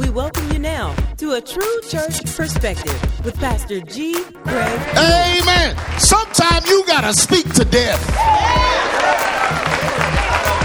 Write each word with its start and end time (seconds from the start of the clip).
We 0.00 0.08
welcome 0.08 0.50
you 0.50 0.58
now 0.58 0.94
to 1.18 1.32
a 1.34 1.42
true 1.42 1.80
church 1.86 2.24
perspective 2.34 3.22
with 3.22 3.38
Pastor 3.38 3.82
G. 3.82 4.14
Greg. 4.44 4.96
Amen. 4.96 5.76
Sometimes 5.98 6.66
you 6.68 6.86
got 6.86 7.02
to 7.02 7.12
speak 7.12 7.52
to 7.52 7.66
death. 7.66 8.00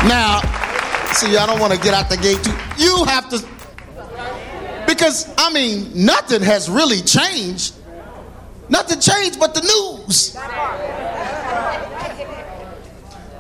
Now, 0.07 0.39
see, 1.11 1.35
I 1.35 1.45
don't 1.45 1.59
want 1.59 1.73
to 1.73 1.79
get 1.79 1.93
out 1.93 2.09
the 2.09 2.15
gate 2.15 2.41
too. 2.45 2.55
You 2.81 3.03
have 3.03 3.29
to, 3.31 3.45
because, 4.87 5.29
I 5.37 5.51
mean, 5.51 5.91
nothing 6.05 6.41
has 6.41 6.69
really 6.69 7.01
changed. 7.01 7.75
Nothing 8.69 9.01
changed 9.01 9.37
but 9.37 9.53
the 9.53 9.61
news. 9.61 10.33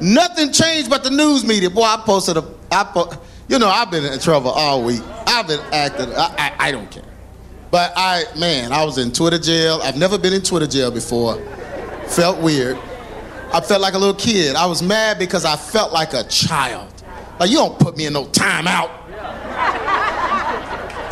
Nothing 0.01 0.51
changed 0.51 0.89
but 0.89 1.05
the 1.05 1.11
news 1.11 1.45
media. 1.45 1.69
Boy, 1.69 1.83
I 1.83 2.03
posted 2.05 2.35
a, 2.35 2.43
I 2.69 2.83
po- 2.83 3.13
you 3.47 3.59
know, 3.59 3.69
I've 3.69 3.89
been 3.89 4.03
in 4.03 4.19
trouble 4.19 4.51
all 4.51 4.83
week. 4.83 5.01
I've 5.35 5.73
acting, 5.73 6.13
I, 6.13 6.35
I, 6.37 6.67
I 6.67 6.71
don't 6.71 6.89
care. 6.89 7.03
But 7.71 7.91
I, 7.97 8.23
man, 8.37 8.71
I 8.71 8.85
was 8.85 8.97
in 8.97 9.11
Twitter 9.11 9.37
jail. 9.37 9.81
I've 9.83 9.97
never 9.97 10.17
been 10.17 10.31
in 10.31 10.41
Twitter 10.41 10.67
jail 10.67 10.91
before. 10.91 11.35
Felt 12.07 12.39
weird. 12.39 12.77
I 13.51 13.59
felt 13.59 13.81
like 13.81 13.95
a 13.95 13.97
little 13.97 14.15
kid. 14.15 14.55
I 14.55 14.65
was 14.65 14.81
mad 14.81 15.19
because 15.19 15.43
I 15.43 15.57
felt 15.57 15.91
like 15.91 16.13
a 16.13 16.23
child. 16.23 16.91
Like, 17.37 17.49
you 17.49 17.57
don't 17.57 17.77
put 17.77 17.97
me 17.97 18.05
in 18.05 18.13
no 18.13 18.25
timeout. 18.25 18.91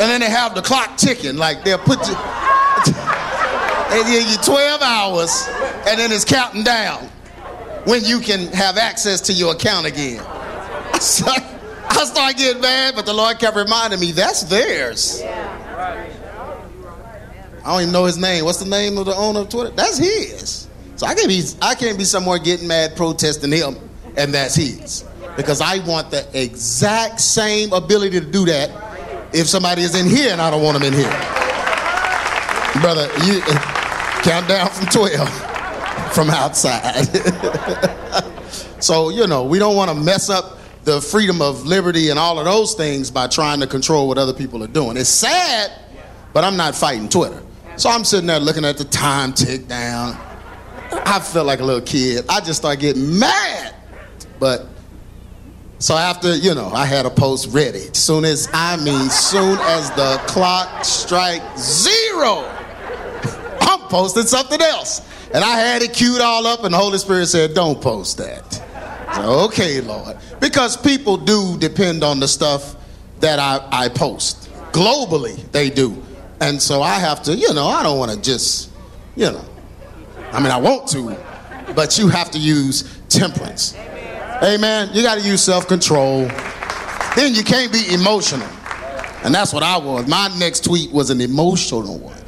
And 0.00 0.10
then 0.10 0.20
they 0.20 0.30
have 0.30 0.54
the 0.54 0.62
clock 0.62 0.96
ticking. 0.96 1.36
Like, 1.36 1.62
they'll 1.62 1.76
put 1.76 1.98
you, 2.08 2.14
they 3.90 4.02
give 4.10 4.30
you 4.30 4.38
12 4.38 4.82
hours, 4.82 5.48
and 5.86 5.98
then 6.00 6.10
it's 6.10 6.24
counting 6.24 6.64
down 6.64 7.10
when 7.84 8.02
you 8.04 8.20
can 8.20 8.46
have 8.48 8.78
access 8.78 9.20
to 9.22 9.32
your 9.34 9.52
account 9.52 9.86
again. 9.86 10.24
I 11.96 12.04
started 12.04 12.36
getting 12.36 12.62
mad, 12.62 12.94
but 12.94 13.06
the 13.06 13.12
Lord 13.12 13.38
kept 13.38 13.56
reminding 13.56 14.00
me 14.00 14.12
that's 14.12 14.42
theirs. 14.44 15.22
I 17.64 17.72
don't 17.72 17.82
even 17.82 17.92
know 17.92 18.04
his 18.04 18.18
name. 18.18 18.44
What's 18.44 18.58
the 18.58 18.68
name 18.68 18.98
of 18.98 19.06
the 19.06 19.14
owner 19.14 19.40
of 19.40 19.48
Twitter? 19.48 19.70
That's 19.70 19.96
his. 19.96 20.68
So 20.96 21.06
I 21.06 21.14
can't 21.14 21.28
be 21.28 21.42
I 21.62 21.74
can't 21.74 21.96
be 21.98 22.04
somewhere 22.04 22.38
getting 22.38 22.68
mad 22.68 22.94
protesting 22.96 23.52
him, 23.52 23.76
and 24.16 24.34
that's 24.34 24.54
his. 24.54 25.04
Because 25.36 25.60
I 25.60 25.78
want 25.86 26.10
the 26.10 26.26
exact 26.40 27.20
same 27.20 27.72
ability 27.72 28.20
to 28.20 28.26
do 28.26 28.44
that 28.46 28.70
if 29.34 29.48
somebody 29.48 29.82
is 29.82 29.94
in 29.94 30.08
here 30.08 30.30
and 30.30 30.40
I 30.40 30.50
don't 30.50 30.62
want 30.62 30.78
them 30.78 30.86
in 30.86 30.92
here. 30.92 31.10
Brother, 32.80 33.08
you 33.24 33.40
count 34.22 34.48
down 34.48 34.68
from 34.68 34.86
12 34.86 35.28
from 36.14 36.30
outside. 36.30 37.04
so, 38.80 39.08
you 39.08 39.26
know, 39.26 39.44
we 39.44 39.58
don't 39.58 39.74
want 39.74 39.90
to 39.90 39.94
mess 39.96 40.30
up 40.30 40.58
the 40.84 41.00
freedom 41.00 41.40
of 41.40 41.64
liberty 41.64 42.10
and 42.10 42.18
all 42.18 42.38
of 42.38 42.44
those 42.44 42.74
things 42.74 43.10
by 43.10 43.26
trying 43.26 43.60
to 43.60 43.66
control 43.66 44.06
what 44.06 44.18
other 44.18 44.34
people 44.34 44.62
are 44.62 44.68
doing. 44.68 44.96
It's 44.96 45.08
sad, 45.08 45.72
but 46.32 46.44
I'm 46.44 46.56
not 46.56 46.74
fighting 46.74 47.08
Twitter. 47.08 47.42
So 47.76 47.90
I'm 47.90 48.04
sitting 48.04 48.26
there 48.26 48.38
looking 48.38 48.64
at 48.64 48.78
the 48.78 48.84
time 48.84 49.32
tick 49.32 49.66
down. 49.66 50.16
I 50.92 51.18
felt 51.20 51.46
like 51.46 51.60
a 51.60 51.64
little 51.64 51.80
kid. 51.80 52.24
I 52.28 52.40
just 52.40 52.60
started 52.60 52.80
getting 52.80 53.18
mad. 53.18 53.74
But 54.38 54.66
so 55.78 55.96
after, 55.96 56.36
you 56.36 56.54
know, 56.54 56.68
I 56.68 56.86
had 56.86 57.06
a 57.06 57.10
post 57.10 57.48
ready. 57.52 57.92
Soon 57.92 58.24
as 58.24 58.48
I 58.52 58.76
mean 58.76 59.10
soon 59.10 59.58
as 59.60 59.90
the 59.92 60.20
clock 60.26 60.84
strike 60.84 61.42
zero, 61.58 62.44
I'm 63.60 63.80
posting 63.88 64.24
something 64.24 64.60
else. 64.60 65.00
And 65.34 65.42
I 65.42 65.58
had 65.58 65.82
it 65.82 65.92
queued 65.92 66.20
all 66.20 66.46
up, 66.46 66.62
and 66.62 66.72
the 66.72 66.78
Holy 66.78 66.98
Spirit 66.98 67.26
said, 67.26 67.54
Don't 67.54 67.80
post 67.82 68.18
that. 68.18 68.62
Okay, 69.18 69.80
Lord. 69.80 70.16
Because 70.40 70.76
people 70.76 71.16
do 71.16 71.56
depend 71.58 72.02
on 72.02 72.20
the 72.20 72.28
stuff 72.28 72.76
that 73.20 73.38
I, 73.38 73.66
I 73.70 73.88
post. 73.88 74.50
Globally, 74.72 75.50
they 75.52 75.70
do. 75.70 76.02
And 76.40 76.60
so 76.60 76.82
I 76.82 76.94
have 76.94 77.22
to, 77.24 77.34
you 77.34 77.54
know, 77.54 77.66
I 77.66 77.82
don't 77.82 77.98
want 77.98 78.10
to 78.10 78.20
just, 78.20 78.70
you 79.16 79.30
know, 79.30 79.44
I 80.32 80.40
mean, 80.40 80.50
I 80.50 80.56
want 80.56 80.88
to, 80.88 81.16
but 81.74 81.96
you 81.96 82.08
have 82.08 82.30
to 82.32 82.38
use 82.38 82.98
temperance. 83.08 83.76
Amen. 84.42 84.90
You 84.92 85.02
got 85.02 85.18
to 85.18 85.26
use 85.26 85.42
self 85.42 85.68
control. 85.68 86.26
Then 87.16 87.34
you 87.34 87.44
can't 87.44 87.72
be 87.72 87.94
emotional. 87.94 88.48
And 89.22 89.34
that's 89.34 89.54
what 89.54 89.62
I 89.62 89.78
was. 89.78 90.06
My 90.08 90.28
next 90.38 90.64
tweet 90.64 90.92
was 90.92 91.10
an 91.10 91.20
emotional 91.20 91.98
one 91.98 92.18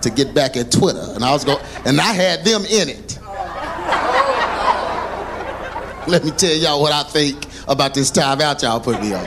to 0.00 0.10
get 0.10 0.34
back 0.34 0.56
at 0.56 0.72
Twitter. 0.72 1.04
And 1.14 1.24
I 1.24 1.32
was 1.32 1.44
going, 1.44 1.62
and 1.84 2.00
I 2.00 2.12
had 2.12 2.44
them 2.44 2.64
in 2.64 2.88
it. 2.88 3.05
Let 6.08 6.24
me 6.24 6.30
tell 6.30 6.54
y'all 6.54 6.80
what 6.80 6.92
I 6.92 7.02
think 7.02 7.46
about 7.66 7.92
this 7.92 8.10
time 8.10 8.40
out 8.40 8.62
y'all 8.62 8.80
put 8.80 9.00
me 9.00 9.12
on. 9.12 9.24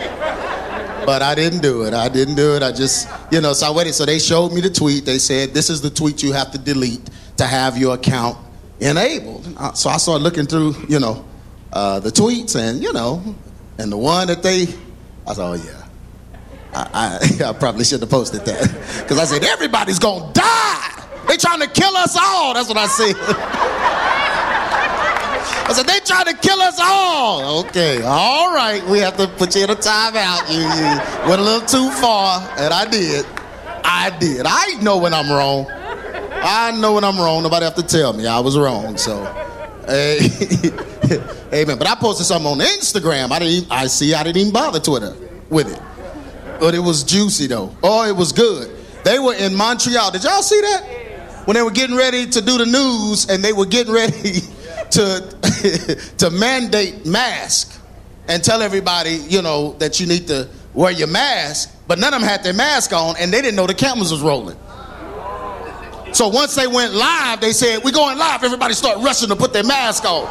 But 1.05 1.21
I 1.21 1.35
didn't 1.35 1.61
do 1.61 1.83
it. 1.83 1.93
I 1.93 2.07
didn't 2.07 2.35
do 2.35 2.55
it. 2.55 2.63
I 2.63 2.71
just, 2.71 3.09
you 3.31 3.41
know, 3.41 3.53
so 3.53 3.67
I 3.67 3.71
waited. 3.71 3.93
So 3.93 4.05
they 4.05 4.19
showed 4.19 4.53
me 4.53 4.61
the 4.61 4.69
tweet. 4.69 5.05
They 5.05 5.17
said, 5.17 5.53
this 5.53 5.69
is 5.69 5.81
the 5.81 5.89
tweet 5.89 6.23
you 6.23 6.31
have 6.31 6.51
to 6.51 6.57
delete 6.57 7.09
to 7.37 7.45
have 7.45 7.77
your 7.77 7.95
account 7.95 8.37
enabled. 8.79 9.45
So 9.75 9.89
I 9.89 9.97
started 9.97 10.23
looking 10.23 10.45
through, 10.45 10.75
you 10.87 10.99
know, 10.99 11.25
uh, 11.73 11.99
the 11.99 12.11
tweets 12.11 12.55
and, 12.55 12.81
you 12.81 12.93
know, 12.93 13.35
and 13.77 13.91
the 13.91 13.97
one 13.97 14.27
that 14.27 14.41
they, 14.41 14.63
I 15.27 15.33
said, 15.33 15.43
oh 15.43 15.53
yeah. 15.53 15.85
I, 16.73 17.19
I, 17.41 17.43
I 17.49 17.53
probably 17.53 17.83
should 17.83 18.01
have 18.01 18.09
posted 18.09 18.45
that. 18.45 18.69
Because 19.03 19.19
I 19.19 19.25
said, 19.25 19.43
everybody's 19.43 19.99
going 19.99 20.31
to 20.31 20.39
die. 20.39 21.03
They 21.27 21.37
trying 21.37 21.61
to 21.61 21.67
kill 21.67 21.95
us 21.97 22.15
all. 22.15 22.53
That's 22.53 22.69
what 22.69 22.77
I 22.77 22.87
said. 22.87 23.15
I 25.69 25.73
said, 25.73 25.85
they 25.85 25.99
trying 25.99 26.25
to 26.25 26.33
kill 26.33 26.59
us 26.61 26.79
all. 26.81 27.59
Okay, 27.65 28.01
all 28.01 28.51
right. 28.51 28.83
We 28.87 28.97
have 28.99 29.15
to 29.17 29.27
put 29.27 29.55
you 29.55 29.65
in 29.65 29.69
a 29.69 29.75
timeout. 29.75 30.49
You, 30.51 30.61
you 30.61 31.29
went 31.29 31.39
a 31.39 31.43
little 31.43 31.67
too 31.67 31.91
far, 32.01 32.41
and 32.57 32.73
I 32.73 32.89
did. 32.89 33.23
I 33.83 34.09
did. 34.19 34.47
I 34.47 34.81
know 34.81 34.97
when 34.97 35.13
I'm 35.13 35.29
wrong. 35.29 35.67
I 35.69 36.71
know 36.71 36.93
when 36.93 37.03
I'm 37.03 37.19
wrong. 37.19 37.43
Nobody 37.43 37.65
have 37.65 37.75
to 37.75 37.83
tell 37.83 38.13
me 38.13 38.25
I 38.25 38.39
was 38.39 38.57
wrong. 38.57 38.97
So, 38.97 39.23
hey, 39.85 40.17
amen. 41.53 41.77
But 41.77 41.87
I 41.87 41.93
posted 41.93 42.25
something 42.25 42.51
on 42.51 42.57
Instagram. 42.61 43.29
I 43.29 43.37
didn't. 43.37 43.53
Even, 43.53 43.71
I 43.71 43.85
see. 43.85 44.15
I 44.15 44.23
didn't 44.23 44.37
even 44.37 44.53
bother 44.53 44.79
Twitter 44.79 45.15
with 45.51 45.71
it. 45.71 45.79
But 46.59 46.73
it 46.73 46.79
was 46.79 47.03
juicy 47.03 47.45
though. 47.45 47.75
Oh, 47.83 48.09
it 48.09 48.15
was 48.15 48.31
good. 48.31 48.75
They 49.03 49.19
were 49.19 49.35
in 49.35 49.53
Montreal. 49.53 50.09
Did 50.09 50.23
y'all 50.23 50.41
see 50.41 50.59
that? 50.61 51.45
When 51.45 51.53
they 51.53 51.61
were 51.61 51.69
getting 51.69 51.95
ready 51.95 52.25
to 52.25 52.41
do 52.41 52.57
the 52.57 52.65
news, 52.65 53.29
and 53.29 53.43
they 53.43 53.53
were 53.53 53.67
getting 53.67 53.93
ready 53.93 54.39
to 54.91 55.35
to 56.17 56.29
mandate 56.29 57.05
mask 57.05 57.79
and 58.27 58.43
tell 58.43 58.61
everybody, 58.61 59.15
you 59.27 59.41
know, 59.41 59.73
that 59.79 59.99
you 59.99 60.05
need 60.07 60.27
to 60.27 60.47
wear 60.73 60.91
your 60.91 61.07
mask, 61.07 61.75
but 61.87 61.99
none 61.99 62.13
of 62.13 62.21
them 62.21 62.29
had 62.29 62.43
their 62.43 62.53
mask 62.53 62.93
on, 62.93 63.15
and 63.19 63.33
they 63.33 63.41
didn't 63.41 63.55
know 63.55 63.67
the 63.67 63.73
cameras 63.73 64.11
was 64.11 64.21
rolling. 64.21 64.57
So 66.11 66.27
once 66.27 66.55
they 66.55 66.67
went 66.67 66.93
live, 66.93 67.39
they 67.41 67.53
said, 67.53 67.83
"We're 67.83 67.91
going 67.91 68.17
live." 68.17 68.43
Everybody 68.43 68.73
start 68.73 68.99
rushing 68.99 69.29
to 69.29 69.35
put 69.35 69.53
their 69.53 69.63
mask 69.63 70.05
on. 70.05 70.25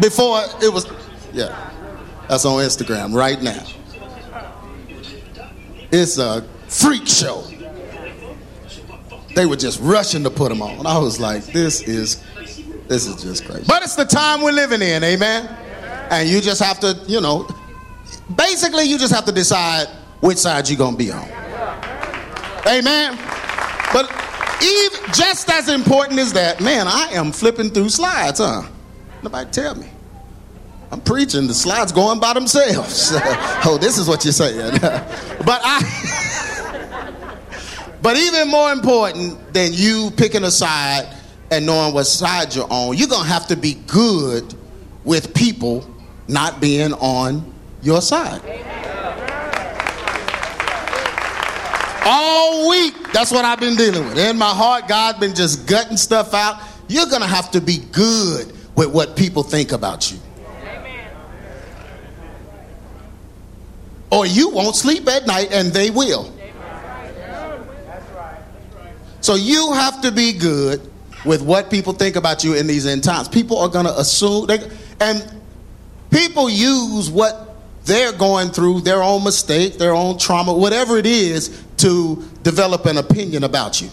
Before 0.00 0.40
it 0.62 0.72
was, 0.72 0.86
yeah, 1.32 1.70
that's 2.28 2.44
on 2.44 2.62
Instagram 2.62 3.14
right 3.14 3.40
now. 3.42 3.64
It's 5.90 6.18
a 6.18 6.42
freak 6.68 7.06
show. 7.06 7.44
They 9.34 9.46
were 9.46 9.56
just 9.56 9.80
rushing 9.80 10.22
to 10.24 10.30
put 10.30 10.48
them 10.48 10.62
on. 10.62 10.86
I 10.86 10.98
was 10.98 11.20
like, 11.20 11.44
"This 11.46 11.82
is, 11.82 12.22
this 12.88 13.06
is 13.06 13.22
just 13.22 13.44
crazy." 13.44 13.64
But 13.66 13.82
it's 13.82 13.96
the 13.96 14.04
time 14.04 14.42
we're 14.42 14.52
living 14.52 14.82
in, 14.82 15.04
amen. 15.04 15.48
And 16.10 16.28
you 16.28 16.40
just 16.40 16.62
have 16.62 16.80
to, 16.80 16.98
you 17.06 17.20
know, 17.20 17.48
basically, 18.34 18.84
you 18.84 18.98
just 18.98 19.12
have 19.12 19.24
to 19.26 19.32
decide 19.32 19.86
which 20.20 20.38
side 20.38 20.68
you're 20.68 20.78
gonna 20.78 20.96
be 20.96 21.12
on. 21.12 21.28
Amen. 22.66 23.16
But 23.92 24.10
even 24.62 25.12
just 25.12 25.48
as 25.50 25.68
important 25.68 26.18
as 26.18 26.32
that, 26.32 26.60
man, 26.60 26.86
I 26.88 27.10
am 27.12 27.32
flipping 27.32 27.70
through 27.70 27.90
slides, 27.90 28.40
huh? 28.40 28.62
Nobody 29.22 29.50
tell 29.50 29.74
me. 29.74 29.88
I'm 30.90 31.00
preaching, 31.02 31.46
the 31.46 31.54
slides 31.54 31.92
going 31.92 32.18
by 32.18 32.32
themselves. 32.32 33.12
oh, 33.64 33.78
this 33.80 33.98
is 33.98 34.08
what 34.08 34.24
you're 34.24 34.32
saying. 34.32 34.72
but 34.80 35.60
I 35.62 36.24
But 38.00 38.16
even 38.16 38.48
more 38.48 38.72
important 38.72 39.52
than 39.52 39.72
you 39.72 40.10
picking 40.16 40.44
a 40.44 40.50
side 40.50 41.14
and 41.50 41.66
knowing 41.66 41.94
what 41.94 42.04
side 42.04 42.54
you're 42.54 42.66
on, 42.70 42.96
you're 42.96 43.08
gonna 43.08 43.28
have 43.28 43.46
to 43.48 43.56
be 43.56 43.74
good 43.86 44.54
with 45.04 45.34
people 45.34 45.88
not 46.28 46.60
being 46.60 46.92
on 46.94 47.52
your 47.82 48.02
side. 48.02 48.42
All 52.04 52.70
week, 52.70 52.94
that's 53.12 53.30
what 53.30 53.44
I've 53.44 53.60
been 53.60 53.76
dealing 53.76 54.04
with. 54.08 54.18
In 54.18 54.38
my 54.38 54.48
heart, 54.48 54.88
God's 54.88 55.18
been 55.18 55.34
just 55.34 55.66
gutting 55.66 55.96
stuff 55.96 56.32
out. 56.32 56.60
You're 56.88 57.06
going 57.06 57.20
to 57.20 57.28
have 57.28 57.50
to 57.50 57.60
be 57.60 57.78
good 57.92 58.50
with 58.74 58.88
what 58.88 59.14
people 59.14 59.42
think 59.42 59.72
about 59.72 60.10
you. 60.10 60.18
Or 64.10 64.24
you 64.24 64.48
won't 64.48 64.74
sleep 64.74 65.06
at 65.06 65.26
night 65.26 65.52
and 65.52 65.70
they 65.70 65.90
will. 65.90 66.32
So 69.20 69.34
you 69.34 69.74
have 69.74 70.00
to 70.00 70.10
be 70.10 70.32
good 70.32 70.90
with 71.28 71.42
what 71.42 71.70
people 71.70 71.92
think 71.92 72.16
about 72.16 72.42
you 72.42 72.54
in 72.54 72.66
these 72.66 72.86
end 72.86 73.04
times. 73.04 73.28
People 73.28 73.58
are 73.58 73.68
going 73.68 73.84
to 73.84 73.96
assume, 73.98 74.46
they, 74.46 74.58
and 74.98 75.22
people 76.10 76.48
use 76.48 77.10
what 77.10 77.54
they're 77.84 78.12
going 78.12 78.48
through 78.48 78.80
their 78.80 79.02
own 79.02 79.22
mistake, 79.22 79.76
their 79.76 79.94
own 79.94 80.18
trauma, 80.18 80.54
whatever 80.54 80.96
it 80.96 81.04
is, 81.04 81.62
to 81.76 82.26
develop 82.42 82.86
an 82.86 82.96
opinion 82.96 83.44
about 83.44 83.80
you. 83.80 83.90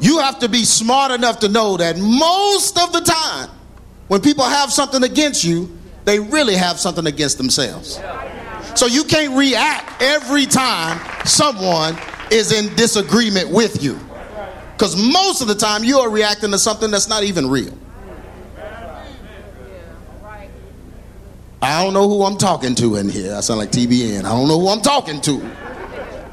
You 0.00 0.20
have 0.20 0.38
to 0.40 0.48
be 0.48 0.64
smart 0.64 1.10
enough 1.10 1.40
to 1.40 1.48
know 1.48 1.76
that 1.76 1.98
most 1.98 2.78
of 2.78 2.92
the 2.92 3.00
time, 3.00 3.50
when 4.06 4.20
people 4.20 4.44
have 4.44 4.72
something 4.72 5.02
against 5.02 5.42
you, 5.42 5.76
they 6.04 6.20
really 6.20 6.54
have 6.54 6.78
something 6.78 7.06
against 7.06 7.36
themselves. 7.36 8.00
So 8.76 8.86
you 8.86 9.04
can't 9.04 9.36
react 9.36 10.02
every 10.02 10.46
time 10.46 11.00
someone 11.24 11.96
is 12.30 12.52
in 12.52 12.74
disagreement 12.76 13.50
with 13.50 13.82
you. 13.82 13.98
Because 14.76 14.96
most 14.96 15.40
of 15.40 15.48
the 15.48 15.54
time 15.54 15.84
you 15.84 15.98
are 15.98 16.10
reacting 16.10 16.50
to 16.50 16.58
something 16.58 16.90
that's 16.90 17.08
not 17.08 17.22
even 17.22 17.48
real. 17.48 17.76
I 21.62 21.82
don't 21.82 21.94
know 21.94 22.06
who 22.08 22.24
I'm 22.24 22.36
talking 22.36 22.74
to 22.74 22.96
in 22.96 23.08
here. 23.08 23.34
I 23.34 23.40
sound 23.40 23.58
like 23.58 23.70
TBN. 23.70 24.24
I 24.24 24.28
don't 24.28 24.48
know 24.48 24.60
who 24.60 24.68
I'm 24.68 24.82
talking 24.82 25.20
to. 25.22 25.50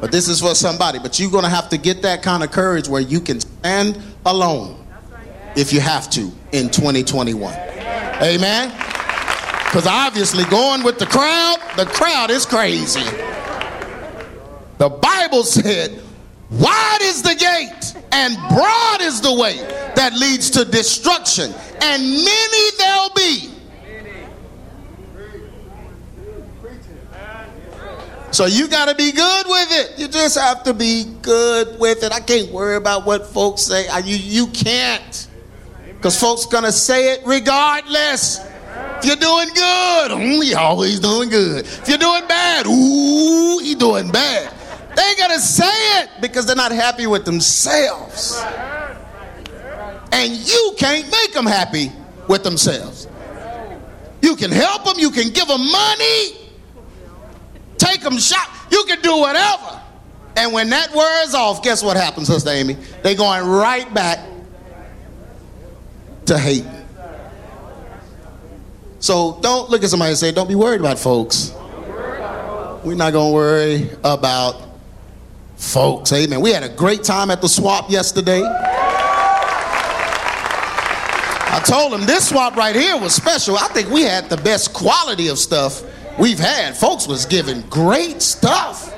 But 0.02 0.12
this 0.12 0.28
is 0.28 0.42
for 0.42 0.56
somebody. 0.56 1.00
But 1.00 1.20
you're 1.20 1.32
going 1.32 1.46
to 1.46 1.50
have 1.50 1.70
to 1.70 1.78
get 1.78 2.02
that 2.02 2.22
kind 2.22 2.44
of 2.44 2.52
courage 2.52 2.90
where 2.90 3.02
you 3.02 3.22
can 3.22 3.40
stand 3.40 3.98
alone 4.26 4.86
if 5.56 5.72
you 5.72 5.80
have 5.80 6.10
to 6.12 6.32
in 6.52 6.70
2021. 6.70 7.54
Amen? 8.22 8.70
Because 9.66 9.88
obviously, 9.88 10.44
going 10.46 10.84
with 10.84 11.00
the 11.00 11.06
crowd, 11.06 11.58
the 11.78 11.86
crowd 11.86 12.30
is 12.30 12.46
crazy. 12.46 13.00
The 14.80 14.90
Bible 14.90 15.44
said, 15.44 16.02
Wide 16.50 17.00
is 17.04 17.22
the 17.22 17.36
gate, 17.36 17.81
and 18.12 18.36
broad 18.50 19.02
is 19.02 19.22
the 19.22 19.34
way 19.34 19.58
that 19.96 20.14
leads 20.14 20.50
to 20.52 20.66
destruction, 20.66 21.54
and 21.82 22.02
many 22.02 22.78
there'll 22.78 23.10
be. 23.16 23.52
So 28.32 28.46
you 28.46 28.70
got 28.70 28.88
to 28.88 28.96
be 28.96 29.12
good 29.12 29.46
with 29.46 29.68
it. 29.72 30.00
You 30.00 30.08
just 30.08 30.38
have 30.38 30.64
to 30.64 30.74
be 30.74 31.04
good 31.22 31.78
with 31.80 32.02
it. 32.04 32.14
I 32.14 32.22
can't 32.22 32.50
worry 32.50 32.78
about 32.78 33.06
what 33.06 33.28
folks 33.28 33.64
say. 33.64 33.88
You, 34.06 34.16
you 34.16 34.48
can't. 34.48 35.28
Because 35.86 36.18
folks 36.18 36.46
going 36.46 36.64
to 36.64 36.72
say 36.72 37.14
it 37.14 37.22
regardless. 37.26 38.40
If 38.40 39.06
you're 39.06 39.16
doing 39.18 39.50
good, 39.54 40.12
ooh, 40.12 40.58
always 40.58 41.00
doing 41.00 41.30
good. 41.30 41.66
If 41.66 41.90
you're 41.90 41.98
doing 41.98 42.26
bad, 42.28 42.68
ooh, 42.68 43.60
he 43.60 43.76
doing 43.76 44.10
bad. 44.12 44.54
They 44.96 45.02
ain't 45.02 45.32
to 45.32 45.40
say 45.40 46.02
it 46.02 46.10
because 46.22 46.46
they're 46.46 46.56
not 46.56 46.72
happy 46.72 47.08
with 47.08 47.26
themselves. 47.26 48.42
And 50.12 50.34
you 50.34 50.74
can't 50.78 51.10
make 51.10 51.34
them 51.34 51.46
happy 51.46 51.92
with 52.28 52.44
themselves. 52.44 53.08
You 54.22 54.36
can 54.36 54.52
help 54.52 54.84
them, 54.84 55.00
you 55.00 55.10
can 55.10 55.30
give 55.30 55.48
them 55.48 55.72
money, 55.72 56.50
take 57.78 58.02
them 58.02 58.18
shot. 58.18 58.50
You 58.70 58.84
can 58.88 59.02
do 59.02 59.18
whatever. 59.18 59.82
And 60.36 60.54
when 60.54 60.70
that 60.70 60.94
wears 60.94 61.34
off, 61.34 61.64
guess 61.64 61.84
what 61.84 61.98
happens, 61.98 62.28
Sister 62.28 62.50
Amy? 62.52 62.78
They're 63.04 63.16
going 63.16 63.46
right 63.48 63.92
back 63.94 64.20
to 66.28 66.38
hate. 66.38 66.66
So 69.00 69.40
don't 69.42 69.70
look 69.70 69.84
at 69.84 69.90
somebody 69.90 70.12
and 70.12 70.18
say, 70.18 70.32
don't 70.32 70.48
be 70.48 70.56
worried 70.56 70.80
about 70.80 71.00
folks. 71.00 71.54
We're 72.84 72.96
not 72.96 73.14
going 73.14 73.30
to 73.32 73.34
worry 73.34 73.90
about 74.04 74.71
folks. 75.62 76.12
Amen. 76.12 76.42
We 76.42 76.52
had 76.52 76.64
a 76.64 76.70
great 76.70 77.04
time 77.04 77.30
at 77.30 77.40
the 77.42 77.48
swap 77.48 77.90
yesterday. 77.90 78.42
I 81.54 81.62
told 81.66 81.94
him 81.94 82.06
this 82.06 82.30
swap 82.30 82.56
right 82.56 82.76
here 82.76 82.98
was 82.98 83.14
special. 83.14 83.56
I 83.58 83.68
think 83.68 83.90
we 83.90 84.02
had 84.02 84.30
the 84.30 84.38
best 84.38 84.74
quality 84.74 85.28
of 85.28 85.38
stuff 85.38 85.84
we've 86.18 86.40
had. 86.40 86.76
Folks 86.76 87.08
was 87.08 87.26
giving 87.26 87.62
great 87.64 88.22
stuff. 88.22 88.94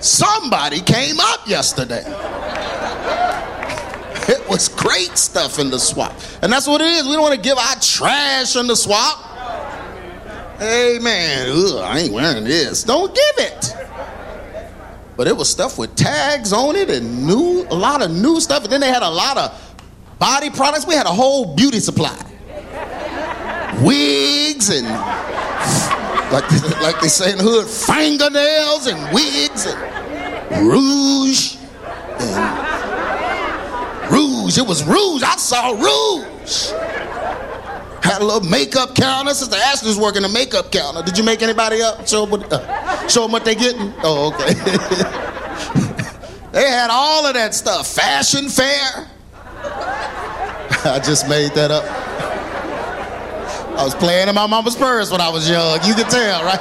Somebody 0.00 0.80
came 0.80 1.20
up 1.20 1.46
yesterday. 1.46 2.04
It 4.28 4.46
was 4.46 4.68
great 4.68 5.16
stuff 5.16 5.58
in 5.58 5.70
the 5.70 5.78
swap. 5.78 6.12
And 6.42 6.52
that's 6.52 6.66
what 6.66 6.82
it 6.82 6.86
is. 6.86 7.06
We 7.06 7.14
don't 7.14 7.22
want 7.22 7.34
to 7.34 7.40
give 7.40 7.56
our 7.56 7.76
trash 7.80 8.56
in 8.56 8.66
the 8.66 8.76
swap. 8.76 9.24
Amen. 10.60 11.48
Ugh, 11.48 11.80
I 11.82 12.00
ain't 12.00 12.12
wearing 12.12 12.44
this. 12.44 12.84
Don't 12.84 13.14
give 13.14 13.46
it. 13.46 13.77
But 15.18 15.26
it 15.26 15.36
was 15.36 15.50
stuff 15.50 15.78
with 15.78 15.96
tags 15.96 16.52
on 16.52 16.76
it 16.76 16.88
and 16.88 17.26
new, 17.26 17.66
a 17.70 17.74
lot 17.74 18.02
of 18.02 18.10
new 18.12 18.40
stuff. 18.40 18.62
And 18.62 18.72
then 18.72 18.80
they 18.80 18.86
had 18.86 19.02
a 19.02 19.10
lot 19.10 19.36
of 19.36 19.76
body 20.16 20.48
products. 20.48 20.86
We 20.86 20.94
had 20.94 21.06
a 21.06 21.12
whole 21.12 21.56
beauty 21.56 21.80
supply. 21.80 22.16
Wigs 23.82 24.70
and 24.70 24.86
like 26.30 26.48
like 26.82 27.00
they 27.00 27.08
say 27.08 27.32
in 27.32 27.38
the 27.38 27.42
hood, 27.42 27.66
fingernails 27.66 28.86
and 28.86 29.12
wigs 29.12 29.66
and 29.66 30.68
rouge 30.68 31.56
and 32.20 32.68
rouge. 34.12 34.56
It 34.56 34.68
was 34.68 34.84
rouge. 34.84 35.24
I 35.24 35.34
saw 35.36 35.70
rouge. 35.72 36.70
Had 38.08 38.22
a 38.22 38.24
little 38.24 38.48
makeup 38.48 38.94
counter. 38.94 39.34
Sister 39.34 39.56
Ashley's 39.56 39.98
working 39.98 40.22
the 40.22 40.30
makeup 40.30 40.72
counter. 40.72 41.02
Did 41.02 41.18
you 41.18 41.24
make 41.24 41.42
anybody 41.42 41.82
up? 41.82 42.08
Show 42.08 42.24
them 42.24 42.40
what, 42.40 42.50
uh, 42.50 43.06
show 43.06 43.22
them 43.22 43.32
what 43.32 43.44
they 43.44 43.54
getting? 43.54 43.92
Oh, 44.02 44.32
okay. 44.32 44.54
they 46.52 46.70
had 46.70 46.88
all 46.90 47.26
of 47.26 47.34
that 47.34 47.54
stuff. 47.54 47.86
Fashion 47.86 48.48
fair. 48.48 49.10
I 50.86 51.00
just 51.04 51.28
made 51.28 51.52
that 51.52 51.70
up. 51.70 51.84
I 53.78 53.84
was 53.84 53.94
playing 53.94 54.28
in 54.28 54.34
my 54.34 54.46
mama's 54.46 54.74
purse 54.74 55.10
when 55.10 55.20
I 55.20 55.28
was 55.28 55.48
young. 55.48 55.78
You 55.84 55.94
can 55.94 56.08
tell, 56.08 56.42
right? 56.44 56.58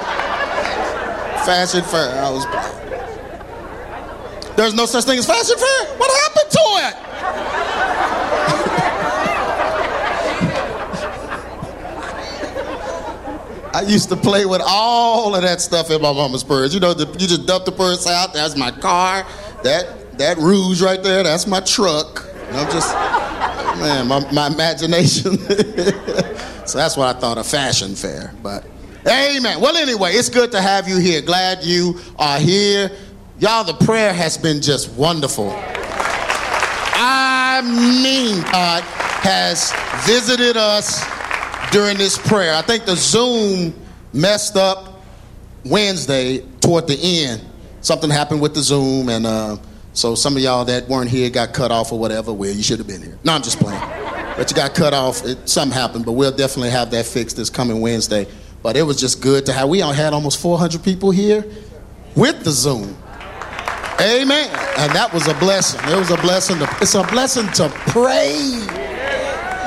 Fashion 1.45 1.81
fair. 1.81 2.11
I 2.23 2.29
was. 2.29 2.45
There's 4.57 4.73
no 4.73 4.85
such 4.85 5.05
thing 5.05 5.17
as 5.17 5.25
fashion 5.25 5.55
fair. 5.57 5.97
What 5.97 6.11
happened 6.11 6.51
to 6.51 6.59
it? 6.87 7.76
I 13.77 13.81
used 13.81 14.09
to 14.09 14.15
play 14.15 14.47
with 14.47 14.63
all 14.65 15.35
of 15.35 15.43
that 15.43 15.61
stuff 15.61 15.91
in 15.91 16.01
my 16.01 16.11
mama's 16.11 16.43
purse. 16.43 16.73
You 16.73 16.79
know, 16.79 16.95
the, 16.95 17.05
you 17.19 17.27
just 17.27 17.45
dump 17.45 17.65
the 17.65 17.71
purse 17.71 18.07
out. 18.07 18.33
That's 18.33 18.57
my 18.57 18.71
car. 18.71 19.23
That 19.61 20.17
that 20.17 20.39
rouge 20.39 20.81
right 20.81 21.03
there. 21.03 21.21
That's 21.21 21.45
my 21.45 21.59
truck. 21.59 22.27
And 22.47 22.57
I'm 22.57 22.71
just, 22.71 22.91
man, 23.77 24.07
my, 24.07 24.31
my 24.31 24.47
imagination. 24.47 25.37
so 26.65 26.79
that's 26.79 26.97
what 26.97 27.15
I 27.15 27.19
thought 27.19 27.37
a 27.37 27.43
fashion 27.43 27.93
fair. 27.93 28.33
But, 28.41 28.65
amen. 29.07 29.61
Well, 29.61 29.77
anyway, 29.77 30.13
it's 30.13 30.29
good 30.29 30.51
to 30.53 30.61
have 30.61 30.87
you 30.89 30.97
here. 30.97 31.21
Glad 31.21 31.63
you 31.63 31.99
are 32.17 32.39
here. 32.39 32.89
Y'all, 33.37 33.63
the 33.63 33.75
prayer 33.85 34.11
has 34.11 34.39
been 34.39 34.59
just 34.59 34.89
wonderful. 34.93 35.53
I 36.99 37.61
mean, 37.61 38.41
God 38.51 38.81
has 39.21 39.71
visited 40.07 40.57
us 40.57 41.16
during 41.71 41.97
this 41.97 42.17
prayer. 42.17 42.53
I 42.53 42.61
think 42.61 42.85
the 42.85 42.95
Zoom 42.95 43.73
messed 44.13 44.55
up 44.55 45.01
Wednesday 45.65 46.39
toward 46.61 46.87
the 46.87 46.97
end. 46.99 47.43
Something 47.81 48.09
happened 48.09 48.41
with 48.41 48.53
the 48.53 48.61
Zoom, 48.61 49.09
and 49.09 49.25
uh, 49.25 49.57
so 49.93 50.15
some 50.15 50.35
of 50.35 50.41
y'all 50.41 50.65
that 50.65 50.87
weren't 50.87 51.09
here 51.09 51.29
got 51.29 51.53
cut 51.53 51.71
off 51.71 51.91
or 51.91 51.99
whatever. 51.99 52.33
Well, 52.33 52.51
you 52.51 52.63
should 52.63 52.79
have 52.79 52.87
been 52.87 53.01
here. 53.01 53.17
No, 53.23 53.33
I'm 53.33 53.41
just 53.41 53.59
playing. 53.59 53.79
But 54.35 54.49
you 54.49 54.55
got 54.55 54.75
cut 54.75 54.93
off. 54.93 55.25
It, 55.25 55.49
something 55.49 55.75
happened, 55.75 56.05
but 56.05 56.13
we'll 56.13 56.35
definitely 56.35 56.69
have 56.69 56.91
that 56.91 57.05
fixed 57.05 57.37
this 57.37 57.49
coming 57.49 57.81
Wednesday. 57.81 58.27
But 58.61 58.75
it 58.75 58.83
was 58.83 58.99
just 58.99 59.21
good 59.21 59.45
to 59.47 59.53
have. 59.53 59.69
We 59.69 59.81
all 59.81 59.93
had 59.93 60.13
almost 60.13 60.39
400 60.41 60.83
people 60.83 61.11
here 61.11 61.45
with 62.15 62.43
the 62.43 62.51
Zoom. 62.51 62.97
Amen. 63.99 64.49
And 64.77 64.91
that 64.93 65.09
was 65.11 65.27
a 65.27 65.33
blessing. 65.35 65.79
It 65.91 65.95
was 65.95 66.11
a 66.11 66.17
blessing. 66.17 66.59
To, 66.59 66.69
it's 66.81 66.93
a 66.93 67.03
blessing 67.03 67.47
to 67.53 67.69
pray. 67.69 68.86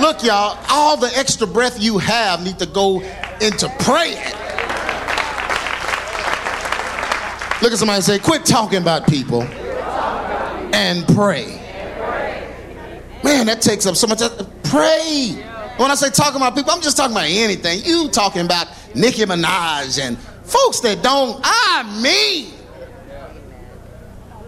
Look, 0.01 0.25
y'all, 0.25 0.59
all 0.71 0.97
the 0.97 1.11
extra 1.15 1.47
breath 1.47 1.79
you 1.81 1.99
have 1.99 2.43
need 2.43 2.59
to 2.59 2.67
go 2.67 3.01
into 3.41 3.69
praying. 3.81 4.17
Look 7.61 7.73
at 7.73 7.79
somebody 7.79 7.97
and 7.97 8.05
say, 8.05 8.19
quit 8.19 8.47
talking 8.47 8.81
about 8.81 9.07
people 9.07 9.43
and 9.43 11.07
pray. 11.09 11.59
Man, 13.23 13.45
that 13.47 13.61
takes 13.61 13.85
up 13.85 13.97
so 13.97 14.07
much. 14.07 14.21
Pray. 14.63 15.45
When 15.77 15.91
I 15.91 15.95
say 15.95 16.09
talking 16.09 16.37
about 16.37 16.55
people, 16.55 16.71
I'm 16.71 16.81
just 16.81 16.97
talking 16.97 17.15
about 17.15 17.29
anything. 17.29 17.85
You 17.85 18.09
talking 18.09 18.47
about 18.47 18.69
Nicki 18.95 19.23
Minaj 19.25 20.01
and 20.01 20.19
folks 20.45 20.81
that 20.81 21.03
don't, 21.03 21.39
I 21.45 22.01
mean, 22.03 22.55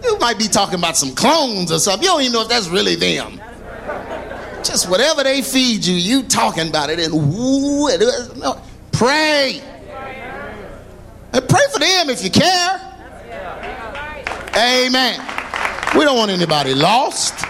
you 0.03 0.17
might 0.17 0.39
be 0.39 0.47
talking 0.47 0.79
about 0.79 0.97
some 0.97 1.13
clones 1.13 1.71
or 1.71 1.77
something. 1.77 2.03
You 2.03 2.09
don't 2.09 2.21
even 2.21 2.33
know 2.33 2.41
if 2.41 2.49
that's 2.49 2.69
really 2.69 2.95
them. 2.95 3.39
Just 4.63 4.89
whatever 4.89 5.23
they 5.23 5.41
feed 5.41 5.85
you, 5.85 5.95
you 5.95 6.23
talking 6.23 6.69
about 6.69 6.89
it 6.89 6.99
and 6.99 7.13
woo, 7.13 7.89
no, 8.37 8.61
pray. 8.91 9.61
And 11.33 11.49
pray 11.49 11.63
for 11.71 11.79
them 11.79 12.09
if 12.09 12.23
you 12.23 12.29
care. 12.29 12.79
Amen. 14.55 15.19
We 15.95 16.03
don't 16.03 16.17
want 16.17 16.31
anybody 16.31 16.75
lost. 16.75 17.45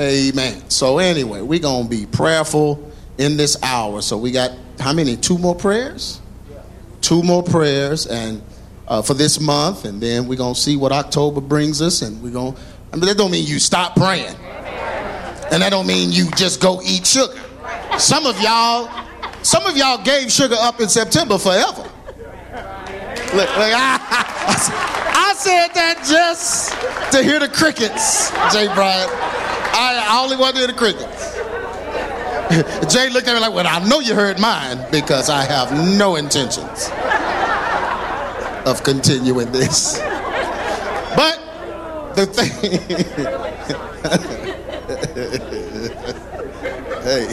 Amen. 0.00 0.68
So 0.70 0.98
anyway, 0.98 1.42
we're 1.42 1.60
gonna 1.60 1.88
be 1.88 2.06
prayerful 2.06 2.90
in 3.18 3.36
this 3.36 3.62
hour. 3.62 4.00
So 4.02 4.16
we 4.16 4.30
got 4.30 4.52
how 4.80 4.92
many? 4.92 5.16
Two 5.16 5.38
more 5.38 5.54
prayers? 5.54 6.20
Two 7.02 7.22
more 7.22 7.42
prayers, 7.42 8.06
and 8.06 8.42
uh, 8.88 9.02
for 9.02 9.14
this 9.14 9.40
month, 9.40 9.84
and 9.84 10.00
then 10.00 10.26
we're 10.26 10.38
gonna 10.38 10.54
see 10.54 10.76
what 10.76 10.90
October 10.90 11.40
brings 11.40 11.82
us, 11.82 12.02
and 12.02 12.22
we're 12.22 12.32
gonna. 12.32 12.56
I 12.92 12.96
mean, 12.96 13.06
that 13.06 13.16
don't 13.16 13.30
mean 13.30 13.46
you 13.46 13.58
stop 13.58 13.94
praying, 13.94 14.34
and 15.50 15.62
that 15.62 15.70
don't 15.70 15.86
mean 15.86 16.12
you 16.12 16.30
just 16.32 16.60
go 16.60 16.82
eat 16.82 17.06
sugar. 17.06 17.34
Some 17.98 18.26
of 18.26 18.38
y'all, 18.40 18.88
some 19.42 19.64
of 19.66 19.76
y'all 19.76 20.02
gave 20.02 20.30
sugar 20.30 20.56
up 20.58 20.80
in 20.80 20.88
September 20.88 21.38
forever. 21.38 21.82
Look, 23.32 23.34
look 23.34 23.48
I, 23.58 23.98
I 25.14 25.34
said 25.36 25.68
that 25.74 26.04
just 26.06 26.72
to 27.12 27.22
hear 27.22 27.38
the 27.38 27.48
crickets, 27.48 28.30
Jay 28.52 28.66
Bryant. 28.74 29.10
I, 29.72 30.04
I 30.08 30.20
only 30.22 30.36
want 30.36 30.56
to 30.56 30.60
hear 30.60 30.66
the 30.66 30.74
crickets. 30.74 31.36
Jay 32.92 33.08
looked 33.10 33.28
at 33.28 33.34
me 33.34 33.40
like, 33.40 33.54
well, 33.54 33.66
I 33.66 33.78
know 33.88 34.00
you 34.00 34.14
heard 34.14 34.40
mine 34.40 34.84
because 34.90 35.30
I 35.30 35.44
have 35.44 35.72
no 35.96 36.16
intentions 36.16 36.90
of 38.66 38.82
continuing 38.82 39.52
this. 39.52 40.00
But 41.16 41.40
the 42.14 42.26
thing. 42.26 42.50
hey. 47.02 47.26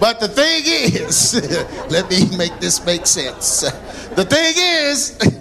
But 0.00 0.20
the 0.20 0.28
thing 0.28 0.62
is, 0.64 1.34
let 1.90 2.08
me 2.10 2.34
make 2.36 2.58
this 2.60 2.84
make 2.84 3.06
sense. 3.06 3.60
The 4.16 4.24
thing 4.24 4.54
is, 4.56 5.18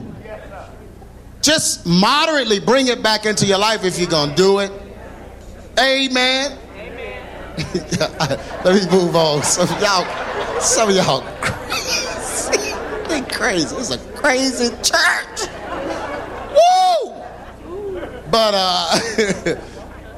just 1.42 1.86
moderately 1.86 2.60
bring 2.60 2.88
it 2.88 3.02
back 3.02 3.26
into 3.26 3.46
your 3.46 3.58
life 3.58 3.86
if 3.86 3.98
you're 3.98 4.10
going 4.10 4.32
to 4.32 4.36
do 4.36 4.60
it. 4.60 4.72
Amen. 5.80 6.58
Amen. 6.76 7.24
Let 8.66 8.76
me 8.76 8.82
move 8.92 9.16
on. 9.16 9.42
Some 9.44 9.70
of 9.70 9.82
y'all, 9.82 10.06
some 10.60 10.90
of 10.90 10.96
y'all 10.96 11.22
crazy. 11.42 12.74
they 13.08 13.22
crazy. 13.22 13.74
It's 13.78 13.90
a 13.90 13.98
crazy 14.16 14.70
church. 14.84 15.48
Woo! 16.52 17.14
But 18.30 18.54
uh 18.54 19.00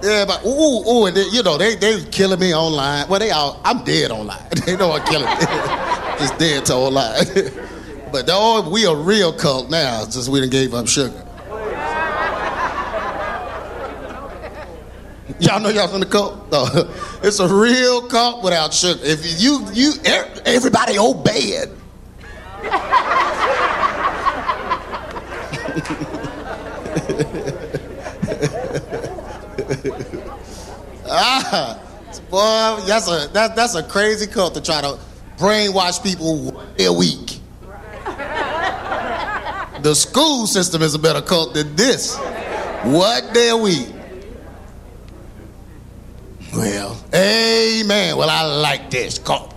yeah, 0.04 0.26
but 0.26 0.46
ooh, 0.46 0.84
ooh, 0.86 1.06
and 1.06 1.16
they, 1.16 1.26
you 1.32 1.42
know, 1.44 1.58
they 1.58 1.76
they 1.76 2.04
killing 2.06 2.40
me 2.40 2.54
online. 2.54 3.08
Well, 3.08 3.20
they 3.20 3.32
all 3.32 3.62
I'm 3.64 3.86
dead 3.86 4.12
online. 4.12 4.44
they 4.66 4.76
know 4.76 4.92
I'm 4.92 5.06
killing 5.06 5.30
me. 5.30 5.36
Just 6.20 6.38
dead 6.38 6.66
to 6.66 6.74
online. 6.74 7.24
but 8.12 8.30
oh, 8.30 8.70
we 8.70 8.86
a 8.86 8.94
real 8.94 9.32
cult 9.32 9.70
now, 9.70 10.02
since 10.02 10.28
we 10.28 10.42
done 10.42 10.50
gave 10.50 10.74
up 10.74 10.88
sugar. 10.88 11.26
Y'all 15.40 15.60
know 15.60 15.70
y'all 15.70 15.88
from 15.88 16.02
the 16.02 16.06
cult? 16.06 16.52
No. 16.52 16.68
It's 17.24 17.40
a 17.40 17.48
real 17.48 18.02
cult 18.08 18.44
without 18.44 18.74
sugar. 18.74 19.00
If 19.04 19.42
you 19.42 19.66
you 19.74 19.94
everybody 20.46 21.00
obey 21.00 21.64
it. 21.64 21.70
ah, 31.08 31.80
boy, 32.30 32.84
that's 32.86 33.08
a 33.08 33.28
that, 33.34 33.56
that's 33.56 33.76
a 33.76 33.84
crazy 33.84 34.28
cult 34.28 34.56
to 34.56 34.62
try 34.62 34.82
to 34.82 34.98
brainwash 35.38 36.02
people 36.02 36.64
a 36.80 36.92
week. 36.92 37.40
The 39.82 39.94
school 39.96 40.48
system 40.48 40.82
is 40.82 40.96
a 40.96 41.00
better 41.00 41.22
cult 41.22 41.54
than 41.54 41.76
this. 41.76 42.16
What 42.84 43.34
day 43.34 43.50
a 43.50 43.58
week? 43.58 43.90
Well, 46.54 46.98
amen. 47.14 48.16
Well, 48.16 48.30
I 48.30 48.44
like 48.44 48.90
this. 48.90 49.20
Call. 49.20 49.50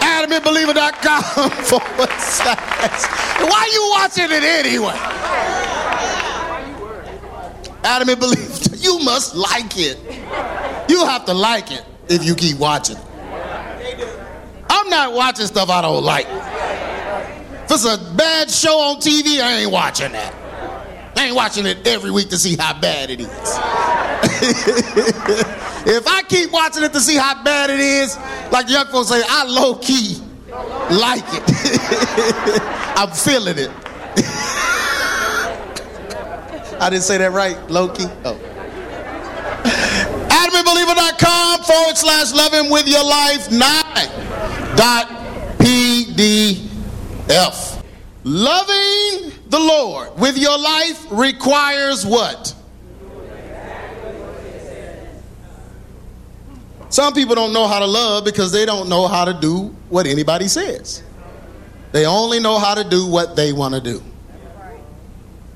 AdamandBeliever.com 0.00 1.50
forward 1.64 2.10
slash. 2.18 3.04
Why 3.40 3.68
you 3.72 3.88
watching 3.96 4.30
it 4.30 4.42
anyway? 4.42 4.98
Adam 7.84 8.08
and 8.08 8.20
Believer, 8.20 8.75
you 8.86 8.98
must 9.04 9.34
like 9.34 9.76
it. 9.76 9.98
You 10.88 11.04
have 11.04 11.24
to 11.24 11.34
like 11.34 11.72
it 11.72 11.84
if 12.08 12.24
you 12.24 12.36
keep 12.36 12.56
watching. 12.58 12.96
I'm 14.70 14.88
not 14.88 15.12
watching 15.12 15.46
stuff 15.46 15.68
I 15.68 15.82
don't 15.82 16.04
like. 16.04 16.26
If 17.64 17.72
it's 17.72 17.84
a 17.84 17.98
bad 18.16 18.48
show 18.48 18.78
on 18.78 19.00
TV, 19.00 19.42
I 19.42 19.62
ain't 19.62 19.72
watching 19.72 20.12
that. 20.12 20.32
I 21.16 21.26
ain't 21.26 21.34
watching 21.34 21.66
it 21.66 21.84
every 21.84 22.12
week 22.12 22.28
to 22.28 22.38
see 22.38 22.54
how 22.56 22.78
bad 22.80 23.10
it 23.10 23.20
is. 23.20 23.58
If 25.88 26.08
I 26.08 26.22
keep 26.22 26.50
watching 26.50 26.82
it 26.82 26.92
to 26.94 27.00
see 27.00 27.16
how 27.16 27.44
bad 27.44 27.70
it 27.70 27.78
is, 27.78 28.18
like 28.50 28.68
young 28.68 28.86
folks 28.86 29.08
say, 29.08 29.22
I 29.24 29.44
low 29.44 29.76
key 29.76 30.20
like 30.90 31.22
it. 31.28 31.44
I'm 32.96 33.12
feeling 33.12 33.56
it. 33.56 33.70
I 36.80 36.90
didn't 36.90 37.04
say 37.04 37.18
that 37.18 37.30
right, 37.30 37.56
low 37.70 37.88
key. 37.88 38.08
Oh. 38.24 38.36
AdamandBeliever.com 39.66 41.62
forward 41.62 41.96
slash 41.96 42.32
loving 42.32 42.70
with 42.70 42.86
your 42.88 43.04
life 43.04 43.50
nine 43.50 44.08
dot 44.76 45.08
PDF. 45.58 46.66
Loving 48.24 49.32
the 49.48 49.58
Lord 49.58 50.18
with 50.18 50.36
your 50.36 50.58
life 50.58 51.06
requires 51.10 52.04
what? 52.04 52.54
Some 56.88 57.12
people 57.14 57.34
don't 57.34 57.52
know 57.52 57.66
how 57.66 57.80
to 57.80 57.86
love 57.86 58.24
because 58.24 58.52
they 58.52 58.64
don't 58.64 58.88
know 58.88 59.06
how 59.06 59.24
to 59.24 59.34
do 59.34 59.74
what 59.88 60.06
anybody 60.06 60.48
says. 60.48 61.02
They 61.92 62.06
only 62.06 62.40
know 62.40 62.58
how 62.58 62.74
to 62.74 62.88
do 62.88 63.06
what 63.06 63.36
they 63.36 63.52
want 63.52 63.74
to 63.74 63.80
do. 63.80 64.02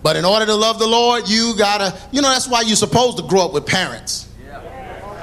But 0.03 0.17
in 0.17 0.25
order 0.25 0.47
to 0.47 0.55
love 0.55 0.79
the 0.79 0.87
Lord, 0.87 1.29
you 1.29 1.55
gotta, 1.57 1.99
you 2.11 2.23
know, 2.23 2.31
that's 2.31 2.49
why 2.49 2.63
you're 2.63 2.77
supposed 2.77 3.19
to 3.19 3.23
grow 3.25 3.45
up 3.45 3.53
with 3.53 3.67
parents. 3.67 4.29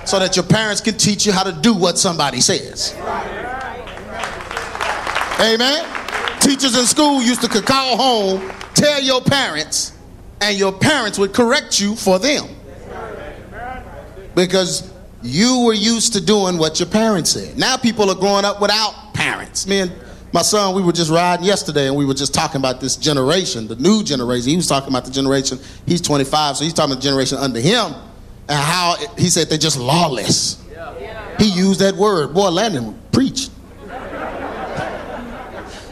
So 0.06 0.20
that 0.20 0.36
your 0.36 0.46
parents 0.46 0.80
can 0.82 0.98
teach 0.98 1.26
you 1.26 1.34
how 1.34 1.44
to 1.44 1.52
do 1.52 1.74
what 1.74 1.98
somebody 1.98 2.40
says. 2.40 2.94
Amen. 5.40 5.86
Teachers 6.40 6.78
in 6.78 6.86
school 6.86 7.22
used 7.22 7.42
to 7.42 7.62
call 7.62 7.98
home, 7.98 8.52
tell 8.74 9.02
your 9.02 9.22
parents, 9.22 9.92
and 10.40 10.58
your 10.58 10.72
parents 10.72 11.20
would 11.20 11.34
correct 11.34 11.80
you 11.80 11.96
for 11.96 12.20
them. 12.20 12.46
Because 14.34 14.90
you 15.24 15.66
were 15.66 15.74
used 15.74 16.14
to 16.14 16.22
doing 16.24 16.58
what 16.58 16.80
your 16.80 16.88
parents 16.88 17.32
said. 17.32 17.58
Now 17.58 17.76
people 17.76 18.10
are 18.10 18.16
growing 18.16 18.46
up 18.46 18.62
without 18.62 19.14
parents. 19.14 19.68
Me 19.68 19.80
and 19.80 19.92
my 20.38 20.44
son, 20.44 20.76
we 20.76 20.84
were 20.84 20.92
just 20.92 21.10
riding 21.10 21.44
yesterday 21.44 21.88
and 21.88 21.96
we 21.96 22.06
were 22.06 22.14
just 22.14 22.32
talking 22.32 22.62
about 22.62 22.80
this 22.80 22.96
generation, 22.96 23.68
the 23.68 23.76
new 23.76 24.04
generation. 24.04 24.52
He 24.52 24.56
was 24.56 24.68
talking 24.68 24.90
about 24.90 25.04
the 25.04 25.10
generation, 25.10 25.58
he's 25.88 26.00
25, 26.00 26.58
so 26.58 26.64
he's 26.64 26.74
talking 26.74 26.92
about 26.92 27.02
the 27.02 27.10
generation 27.10 27.40
under 27.40 27.60
him 27.60 27.92
and 28.48 28.60
how 28.60 28.98
it, 29.00 29.10
he 29.18 29.30
said 29.30 29.50
they're 29.50 29.58
just 29.58 29.80
lawless. 29.80 30.64
He 31.40 31.46
used 31.46 31.80
that 31.80 31.96
word. 31.96 32.36
Boy, 32.36 32.50
Landon 32.50 33.00
preached. 33.12 33.50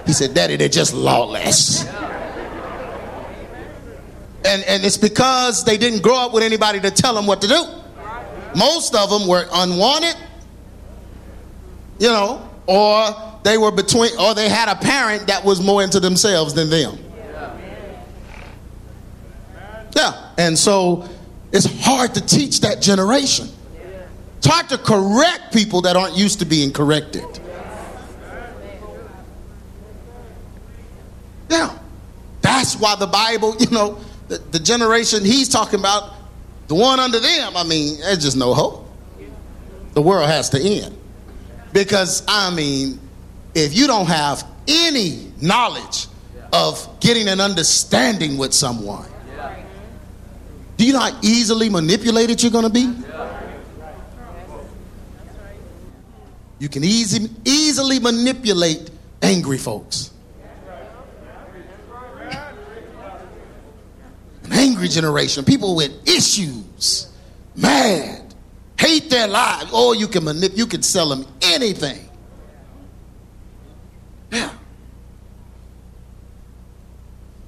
He 0.05 0.13
said, 0.13 0.35
Daddy, 0.35 0.57
they're 0.57 0.69
just 0.69 0.93
lawless. 0.93 1.83
And, 4.45 4.63
and 4.67 4.85
it's 4.85 4.97
because 4.97 5.63
they 5.65 5.77
didn't 5.77 6.03
grow 6.03 6.17
up 6.17 6.33
with 6.35 6.43
anybody 6.43 6.79
to 6.81 6.91
tell 6.91 7.15
them 7.15 7.25
what 7.25 7.41
to 7.41 7.47
do. 7.47 7.63
Most 8.55 8.93
of 8.93 9.09
them 9.09 9.27
were 9.27 9.45
unwanted, 9.51 10.15
you 11.97 12.09
know, 12.09 12.47
or 12.67 13.34
they 13.45 13.59
were 13.59 13.71
between, 13.71 14.09
or 14.19 14.33
they 14.33 14.49
had 14.49 14.69
a 14.69 14.75
parent 14.75 15.27
that 15.27 15.45
was 15.45 15.61
more 15.61 15.83
into 15.83 15.99
themselves 15.99 16.55
than 16.55 16.67
them. 16.71 16.97
Yeah, 19.95 20.31
and 20.39 20.57
so 20.57 21.07
it's 21.51 21.67
hard 21.85 22.15
to 22.15 22.25
teach 22.25 22.61
that 22.61 22.81
generation. 22.81 23.47
It's 24.39 24.47
hard 24.47 24.67
to 24.69 24.79
correct 24.79 25.53
people 25.53 25.81
that 25.81 25.95
aren't 25.95 26.17
used 26.17 26.39
to 26.39 26.45
being 26.45 26.73
corrected. 26.73 27.23
Yeah, 31.47 31.77
that's 32.41 32.75
why 32.75 32.95
the 32.95 33.05
Bible, 33.05 33.55
you 33.59 33.69
know, 33.69 33.99
the, 34.27 34.39
the 34.39 34.59
generation 34.59 35.23
he's 35.23 35.49
talking 35.49 35.79
about 35.79 36.15
the 36.67 36.73
one 36.73 36.99
under 36.99 37.19
them, 37.19 37.55
I 37.55 37.63
mean, 37.63 37.99
there's 37.99 38.23
just 38.23 38.37
no 38.37 38.55
hope. 38.55 38.89
The 39.93 40.01
world 40.01 40.27
has 40.27 40.49
to 40.49 40.59
end. 40.59 40.97
Because, 41.73 42.23
I 42.27 42.49
mean, 42.49 42.99
if 43.55 43.75
you 43.75 43.87
don't 43.87 44.07
have 44.07 44.45
any 44.67 45.31
knowledge 45.41 46.07
of 46.51 46.99
getting 46.99 47.27
an 47.29 47.39
understanding 47.39 48.37
with 48.37 48.53
someone, 48.53 49.09
do 50.77 50.85
you 50.85 50.91
know 50.93 50.99
how 50.99 51.17
easily 51.23 51.69
manipulated 51.69 52.43
you're 52.43 52.51
going 52.51 52.65
to 52.65 52.69
be? 52.69 52.93
You 56.59 56.69
can 56.69 56.83
easy, 56.83 57.29
easily 57.45 57.99
manipulate 57.99 58.89
angry 59.21 59.57
folks. 59.57 60.11
An 64.43 64.53
angry 64.53 64.87
generation, 64.89 65.43
people 65.43 65.75
with 65.75 65.91
issues, 66.07 67.07
mad, 67.55 68.33
hate 68.79 69.09
their 69.09 69.27
lives. 69.27 69.71
Oh, 69.73 69.93
you 69.93 70.07
can 70.07 70.23
manip- 70.23 70.55
you 70.55 70.67
can 70.67 70.83
sell 70.83 71.09
them 71.09 71.25
anything. 71.41 72.04
Yeah. 74.31 74.51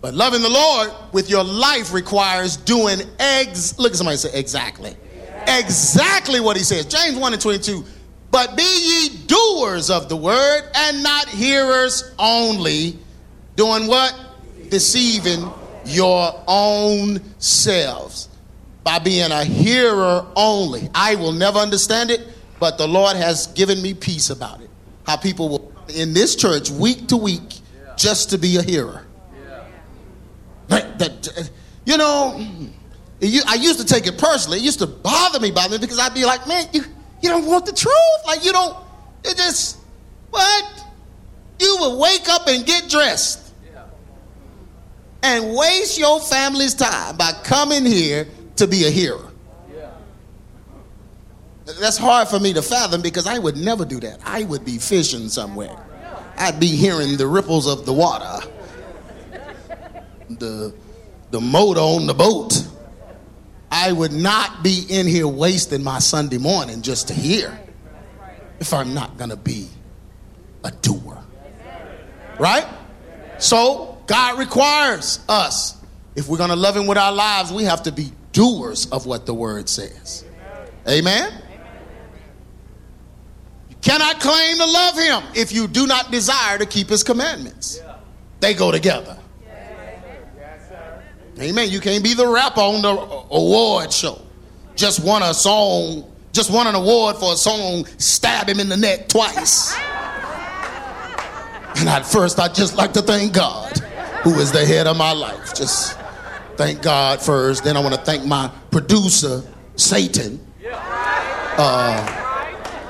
But 0.02 0.14
loving 0.14 0.42
the 0.42 0.50
Lord 0.50 0.92
with 1.12 1.30
your 1.30 1.44
life 1.44 1.92
requires 1.94 2.58
doing 2.58 3.02
eggs. 3.20 3.78
Look 3.80 3.92
at 3.92 3.98
somebody 3.98 4.18
say 4.18 4.30
exactly. 4.34 4.96
Exactly 5.48 6.40
what 6.40 6.56
he 6.56 6.64
says. 6.64 6.86
James 6.86 7.18
1 7.18 7.34
and 7.34 7.42
22. 7.42 7.84
But 8.30 8.56
be 8.56 8.64
ye 8.64 9.10
doers 9.26 9.90
of 9.90 10.10
the 10.10 10.16
word 10.16 10.62
and 10.76 11.02
not 11.02 11.28
hearers 11.28 12.14
only, 12.20 12.98
doing 13.56 13.88
what? 13.88 14.14
Deceiving 14.70 15.50
your 15.86 16.44
own 16.48 17.22
selves 17.40 18.30
by 18.84 19.00
being 19.00 19.32
a 19.32 19.44
hearer 19.44 20.26
only. 20.36 20.90
I 20.94 21.16
will 21.16 21.32
never 21.32 21.60
understand 21.60 22.12
it, 22.12 22.28
but 22.60 22.78
the 22.78 22.88
Lord 22.88 23.16
has 23.16 23.48
given 23.48 23.82
me 23.82 23.94
peace 23.94 24.30
about 24.30 24.62
it. 24.62 24.70
How 25.06 25.16
people 25.18 25.50
will 25.50 25.60
in 25.90 26.14
this 26.14 26.36
church 26.36 26.70
week 26.70 27.08
to 27.08 27.18
week 27.18 27.60
just 27.98 28.30
to 28.32 28.38
be 28.38 28.58
a 28.58 28.62
hearer. 28.62 29.06
That, 30.68 31.00
that, 31.00 31.50
you 31.86 31.98
know, 31.98 32.36
I 33.48 33.56
used 33.56 33.80
to 33.80 33.86
take 33.86 34.06
it 34.06 34.18
personally. 34.18 34.60
It 34.60 34.64
used 34.64 34.80
to 34.80 34.88
bother 34.88 35.40
me, 35.40 35.52
bother 35.52 35.76
me 35.76 35.78
because 35.80 36.00
I'd 36.00 36.14
be 36.14 36.26
like, 36.26 36.48
man, 36.48 36.66
you, 36.74 36.82
you 37.22 37.30
don't 37.30 37.46
want 37.46 37.66
the 37.66 37.74
truth. 37.74 37.94
Like 38.26 38.44
you 38.44 38.52
don't. 38.52 38.76
It 39.24 39.38
just 39.38 39.78
what? 40.30 40.86
You 41.60 41.78
would 41.80 42.00
wake 42.00 42.30
up 42.30 42.48
and 42.48 42.66
get 42.66 42.90
dressed 42.90 43.54
and 45.24 45.56
waste 45.56 45.98
your 45.98 46.20
family's 46.20 46.76
time 46.76 47.18
by 47.18 47.32
coming 47.44 47.86
here 47.86 48.28
to 48.58 48.68
be 48.68 48.86
a 48.86 48.90
hearer. 48.90 49.32
That's 51.68 51.98
hard 51.98 52.30
for 52.30 52.40
me 52.40 52.54
to 52.54 52.62
fathom 52.62 53.02
because 53.02 53.28
I 53.28 53.38
would 53.38 53.58
never 53.58 53.84
do 53.84 54.00
that. 54.00 54.22
I 54.24 54.44
would 54.44 54.64
be 54.64 54.78
fishing 54.78 55.28
somewhere. 55.28 55.76
I'd 56.38 56.60
be 56.60 56.68
hearing 56.68 57.18
the 57.18 57.28
ripples 57.28 57.68
of 57.68 57.86
the 57.86 57.92
water, 57.92 58.48
the, 60.30 60.74
the 61.32 61.42
motor 61.42 61.82
on 61.82 62.08
the 62.08 62.14
boat. 62.14 62.66
I 63.70 63.92
would 63.92 64.14
not 64.14 64.64
be 64.64 64.86
in 64.90 65.08
here 65.08 65.28
wasting 65.28 65.84
my 65.84 66.00
Sunday 66.00 66.38
morning 66.38 66.82
just 66.84 67.10
to 67.10 67.14
hear 67.14 67.60
if 68.62 68.74
I'm 68.74 68.94
not 68.94 69.18
going 69.18 69.32
to 69.32 69.38
be 69.38 69.68
a 70.64 70.72
doer. 70.72 71.22
Right? 72.40 72.66
So, 73.40 74.02
God 74.08 74.40
requires 74.40 75.20
us, 75.28 75.76
if 76.16 76.30
we're 76.30 76.38
going 76.38 76.50
to 76.50 76.56
love 76.56 76.78
Him 76.78 76.88
with 76.88 76.98
our 76.98 77.12
lives, 77.12 77.52
we 77.52 77.66
have 77.66 77.84
to 77.84 77.92
be 77.92 78.14
doers 78.32 78.90
of 78.90 79.06
what 79.06 79.26
the 79.26 79.34
Word 79.34 79.68
says. 79.68 80.24
Amen? 80.88 81.44
Cannot 83.88 84.20
claim 84.20 84.58
to 84.58 84.66
love 84.66 84.98
him 84.98 85.24
if 85.34 85.54
you 85.54 85.66
do 85.66 85.88
not 85.88 86.12
desire 86.12 86.58
to 86.58 86.66
keep 86.66 86.90
his 86.90 87.04
commandments. 87.04 87.82
They 88.42 88.54
go 88.54 88.70
together. 88.70 89.18
Amen. 91.40 91.70
You 91.70 91.80
can't 91.80 92.04
be 92.04 92.14
the 92.14 92.28
rapper 92.28 92.62
on 92.62 92.82
the 92.82 92.90
award 92.90 93.94
show. 93.94 94.22
Just 94.76 95.04
won 95.04 95.24
a 95.24 95.34
song, 95.34 96.12
just 96.34 96.52
won 96.52 96.68
an 96.68 96.76
award 96.76 97.16
for 97.16 97.34
a 97.34 97.38
song, 97.38 97.86
stab 97.98 98.50
him 98.50 98.60
in 98.60 98.68
the 98.68 98.78
neck 98.78 99.08
twice. 99.08 99.74
And 101.78 101.88
at 101.88 102.06
first, 102.06 102.40
I 102.40 102.48
just 102.50 102.76
like 102.76 102.92
to 102.94 103.02
thank 103.02 103.34
God, 103.34 103.78
who 104.24 104.34
is 104.40 104.52
the 104.52 104.66
head 104.66 104.88
of 104.88 104.98
my 104.98 105.14
life. 105.14 105.56
Just 105.56 105.98
thank 106.58 106.82
God 106.82 107.22
first. 107.22 107.64
Then 107.64 107.78
I 107.78 107.80
want 107.80 107.96
to 107.96 108.02
thank 108.02 108.26
my 108.26 108.52
producer, 108.72 109.44
Satan. 109.76 110.46
Uh, 111.60 112.17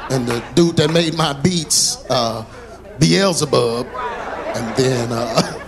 and 0.10 0.28
the 0.28 0.44
dude 0.56 0.78
that 0.78 0.92
made 0.92 1.16
my 1.16 1.34
beats, 1.34 2.06
uh, 2.10 2.46
Beelzebub, 3.00 3.86
and 3.86 4.76
then 4.76 5.10
uh, 5.12 5.64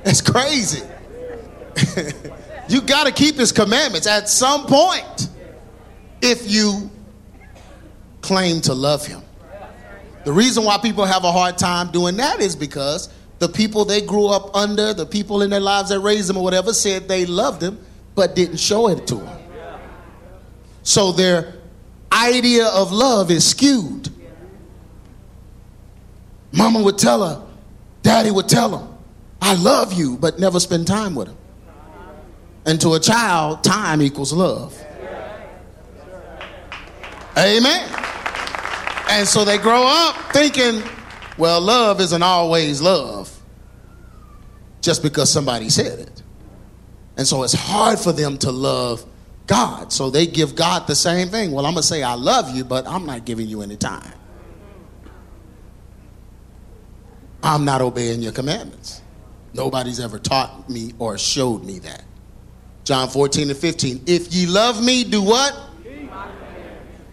it's 0.04 0.20
crazy. 0.20 0.82
you 2.68 2.80
got 2.80 3.06
to 3.06 3.12
keep 3.12 3.36
his 3.36 3.52
commandments 3.52 4.06
at 4.06 4.28
some 4.28 4.66
point 4.66 5.28
if 6.22 6.50
you 6.50 6.90
claim 8.20 8.60
to 8.62 8.74
love 8.74 9.06
him. 9.06 9.22
The 10.24 10.32
reason 10.32 10.64
why 10.64 10.78
people 10.78 11.04
have 11.04 11.24
a 11.24 11.32
hard 11.32 11.56
time 11.56 11.90
doing 11.90 12.16
that 12.16 12.40
is 12.40 12.54
because 12.54 13.08
the 13.38 13.48
people 13.48 13.86
they 13.86 14.02
grew 14.02 14.26
up 14.26 14.54
under, 14.54 14.92
the 14.92 15.06
people 15.06 15.40
in 15.40 15.50
their 15.50 15.60
lives 15.60 15.88
that 15.88 16.00
raised 16.00 16.28
them 16.28 16.36
or 16.36 16.44
whatever, 16.44 16.74
said 16.74 17.08
they 17.08 17.24
loved 17.24 17.62
him 17.62 17.78
but 18.14 18.34
didn't 18.34 18.58
show 18.58 18.88
it 18.88 19.06
to 19.06 19.14
them. 19.14 19.38
So 20.82 21.12
they're 21.12 21.54
idea 22.12 22.66
of 22.66 22.92
love 22.92 23.30
is 23.30 23.46
skewed. 23.46 24.08
Mama 26.52 26.82
would 26.82 26.98
tell 26.98 27.26
her, 27.26 27.46
Daddy 28.02 28.30
would 28.30 28.48
tell 28.48 28.78
him, 28.78 28.88
I 29.40 29.54
love 29.54 29.92
you, 29.92 30.16
but 30.16 30.38
never 30.38 30.60
spend 30.60 30.86
time 30.86 31.14
with 31.14 31.28
him. 31.28 31.36
And 32.66 32.80
to 32.80 32.94
a 32.94 33.00
child, 33.00 33.64
time 33.64 34.02
equals 34.02 34.32
love. 34.32 34.78
Amen. 37.36 37.88
And 39.08 39.26
so 39.26 39.44
they 39.44 39.58
grow 39.58 39.84
up 39.86 40.16
thinking, 40.32 40.82
well, 41.38 41.60
love 41.60 42.00
isn't 42.00 42.22
always 42.22 42.80
love 42.80 43.34
just 44.80 45.02
because 45.02 45.30
somebody 45.32 45.68
said 45.68 45.98
it. 46.00 46.22
And 47.16 47.26
so 47.26 47.42
it's 47.42 47.54
hard 47.54 47.98
for 47.98 48.12
them 48.12 48.38
to 48.38 48.50
love 48.50 49.04
God. 49.50 49.92
So 49.92 50.10
they 50.10 50.26
give 50.26 50.54
God 50.54 50.86
the 50.86 50.94
same 50.94 51.28
thing. 51.28 51.50
Well, 51.50 51.66
I'm 51.66 51.74
going 51.74 51.82
to 51.82 51.88
say, 51.88 52.04
I 52.04 52.14
love 52.14 52.54
you, 52.54 52.62
but 52.62 52.86
I'm 52.86 53.04
not 53.04 53.24
giving 53.24 53.48
you 53.48 53.62
any 53.62 53.76
time. 53.76 54.12
I'm 57.42 57.64
not 57.64 57.80
obeying 57.80 58.22
your 58.22 58.30
commandments. 58.30 59.02
Nobody's 59.52 59.98
ever 59.98 60.20
taught 60.20 60.70
me 60.70 60.92
or 61.00 61.18
showed 61.18 61.64
me 61.64 61.80
that. 61.80 62.04
John 62.84 63.08
14 63.08 63.50
and 63.50 63.58
15. 63.58 64.04
If 64.06 64.32
ye 64.32 64.46
love 64.46 64.82
me, 64.84 65.02
do 65.02 65.20
what? 65.20 65.58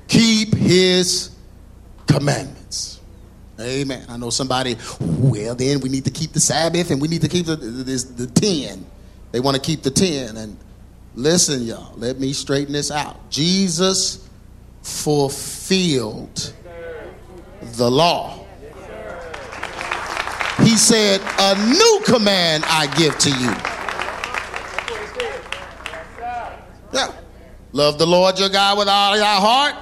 Keep 0.07 0.53
his 0.53 1.31
commandments. 2.05 3.01
Amen. 3.59 4.05
I 4.07 4.17
know 4.17 4.29
somebody, 4.29 4.77
well, 4.99 5.55
then 5.55 5.79
we 5.79 5.89
need 5.89 6.05
to 6.05 6.11
keep 6.11 6.33
the 6.33 6.39
Sabbath 6.39 6.91
and 6.91 7.01
we 7.01 7.07
need 7.07 7.21
to 7.21 7.27
keep 7.27 7.47
the, 7.47 7.55
the, 7.55 7.83
the 8.15 8.27
10. 8.27 8.85
They 9.31 9.39
want 9.39 9.55
to 9.55 9.61
keep 9.61 9.81
the 9.81 9.89
10. 9.89 10.37
And 10.37 10.57
Listen, 11.17 11.63
y'all, 11.63 11.97
let 11.97 12.19
me 12.19 12.31
straighten 12.31 12.73
this 12.73 12.91
out. 12.91 13.31
Jesus 13.31 14.29
fulfilled 14.83 16.53
the 17.59 17.89
law. 17.89 18.45
He 20.59 20.77
said, 20.77 21.19
A 21.39 21.55
new 21.55 22.01
command 22.05 22.65
I 22.67 22.85
give 22.95 23.17
to 23.17 23.29
you. 23.31 23.51
Yeah. 26.93 27.11
Love 27.71 27.97
the 27.97 28.05
Lord 28.05 28.37
your 28.37 28.49
God 28.49 28.77
with 28.77 28.87
all 28.87 29.17
thy 29.17 29.39
heart, 29.39 29.73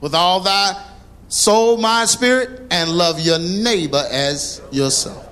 with 0.00 0.14
all 0.14 0.40
thy 0.40 0.86
soul, 1.28 1.76
mind, 1.76 2.08
spirit, 2.08 2.62
and 2.70 2.88
love 2.92 3.20
your 3.20 3.38
neighbor 3.38 4.06
as 4.10 4.62
yourself. 4.70 5.28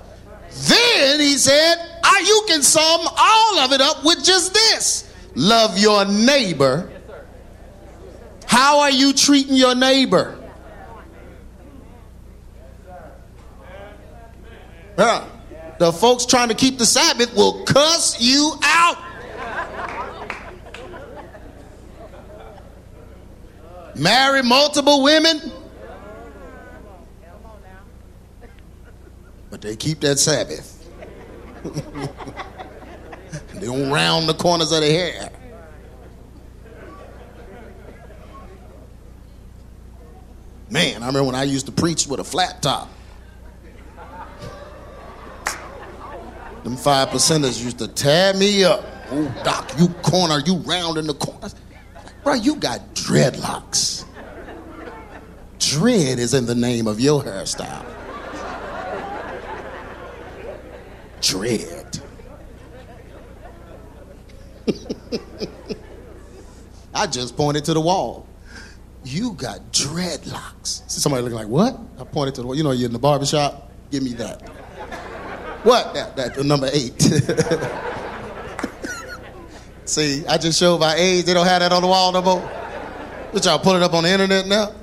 Then 0.67 1.19
he 1.19 1.33
said, 1.39 1.77
I, 2.03 2.23
you 2.27 2.43
can 2.47 2.61
sum 2.61 3.01
all 3.17 3.57
of 3.57 3.71
it 3.71 3.81
up 3.81 4.05
with 4.05 4.23
just 4.23 4.53
this 4.53 5.07
love 5.35 5.77
your 5.77 6.05
neighbor. 6.05 6.89
How 8.45 8.81
are 8.81 8.91
you 8.91 9.13
treating 9.13 9.55
your 9.55 9.75
neighbor? 9.75 10.37
Yeah. 14.97 15.25
The 15.79 15.91
folks 15.91 16.25
trying 16.25 16.49
to 16.49 16.53
keep 16.53 16.77
the 16.77 16.85
Sabbath 16.85 17.33
will 17.35 17.63
cuss 17.63 18.21
you 18.21 18.53
out. 18.61 18.97
Marry 23.95 24.43
multiple 24.43 25.01
women. 25.01 25.51
But 29.49 29.61
they 29.61 29.75
keep 29.75 30.01
that 30.01 30.19
Sabbath. 30.19 30.77
They 33.61 33.67
don't 33.67 33.91
round 33.91 34.27
the 34.27 34.33
corners 34.33 34.71
of 34.71 34.81
the 34.81 34.89
hair. 34.89 35.29
Man, 40.71 41.03
I 41.03 41.05
remember 41.05 41.25
when 41.25 41.35
I 41.35 41.43
used 41.43 41.67
to 41.67 41.71
preach 41.71 42.07
with 42.07 42.19
a 42.19 42.23
flat 42.23 42.63
top. 42.63 42.89
Them 46.63 46.75
five 46.75 47.09
percenters 47.09 47.63
used 47.63 47.77
to 47.77 47.87
tear 47.87 48.33
me 48.33 48.63
up. 48.63 48.83
Oh, 49.11 49.31
Doc, 49.43 49.71
you 49.77 49.89
corner, 50.01 50.39
you 50.43 50.55
round 50.55 50.97
in 50.97 51.05
the 51.05 51.13
corners. 51.13 51.53
Bro, 52.23 52.35
you 52.35 52.55
got 52.55 52.95
dreadlocks. 52.95 54.05
Dread 55.59 56.17
is 56.17 56.33
in 56.33 56.47
the 56.47 56.55
name 56.55 56.87
of 56.87 56.99
your 56.99 57.21
hairstyle. 57.21 57.85
Dread. 61.21 62.00
I 66.93 67.07
just 67.07 67.37
pointed 67.37 67.65
to 67.65 67.73
the 67.73 67.81
wall. 67.81 68.27
You 69.03 69.33
got 69.33 69.71
dreadlocks. 69.71 70.89
Somebody 70.89 71.23
looking 71.23 71.37
like, 71.37 71.47
what? 71.47 71.79
I 71.99 72.03
pointed 72.03 72.35
to 72.35 72.41
the 72.41 72.47
wall. 72.47 72.55
You 72.55 72.63
know, 72.63 72.71
you're 72.71 72.87
in 72.87 72.93
the 72.93 72.99
barbershop. 72.99 73.71
Give 73.89 74.03
me 74.03 74.13
that. 74.13 74.41
What? 75.63 75.93
That, 75.93 76.15
that 76.15 76.43
number 76.43 76.69
eight. 76.71 77.01
See, 79.85 80.25
I 80.27 80.37
just 80.37 80.59
showed 80.59 80.79
my 80.79 80.95
age. 80.95 81.25
They 81.25 81.33
don't 81.33 81.47
have 81.47 81.61
that 81.61 81.71
on 81.71 81.81
the 81.81 81.87
wall 81.87 82.11
no 82.11 82.21
more. 82.21 82.51
But 83.33 83.45
y'all 83.45 83.59
put 83.59 83.75
it 83.75 83.83
up 83.83 83.93
on 83.93 84.03
the 84.03 84.09
internet 84.09 84.47
now. 84.47 84.73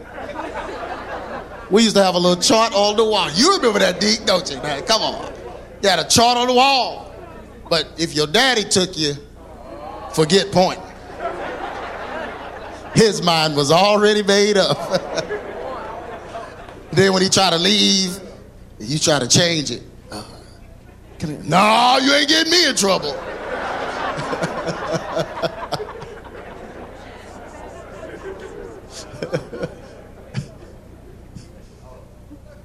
We 1.71 1.83
used 1.83 1.97
to 1.97 2.03
have 2.03 2.15
a 2.15 2.19
little 2.19 2.43
chart 2.43 2.73
on 2.75 2.97
the 2.97 3.05
wall. 3.05 3.31
You 3.33 3.57
remember 3.57 3.79
that, 3.79 4.01
Deke, 4.01 4.25
don't 4.25 4.51
you? 4.51 4.57
Come 4.87 5.03
on. 5.03 5.33
You 5.83 5.89
had 5.89 5.99
a 5.99 6.09
chart 6.09 6.39
on 6.39 6.47
the 6.47 6.55
wall. 6.55 7.15
But 7.69 7.89
if 7.99 8.15
your 8.15 8.27
daddy 8.27 8.65
took 8.65 8.97
you, 8.97 9.13
forget 10.13 10.53
point. 10.53 10.81
His 12.95 13.23
mind 13.23 13.57
was 13.57 13.71
already 13.71 14.23
made 14.23 14.57
up. 14.57 14.79
then 16.93 17.13
when 17.13 17.23
he 17.23 17.29
tried 17.29 17.51
to 17.51 17.59
leave, 17.59 18.19
you 18.79 18.99
try 18.99 19.19
to 19.19 19.29
change 19.29 19.71
it. 19.71 19.83
Uh, 20.11 20.25
no, 21.45 21.99
you 22.03 22.13
ain't 22.13 22.29
getting 22.29 22.51
me 22.51 22.69
in 22.69 22.75
trouble. 22.75 23.13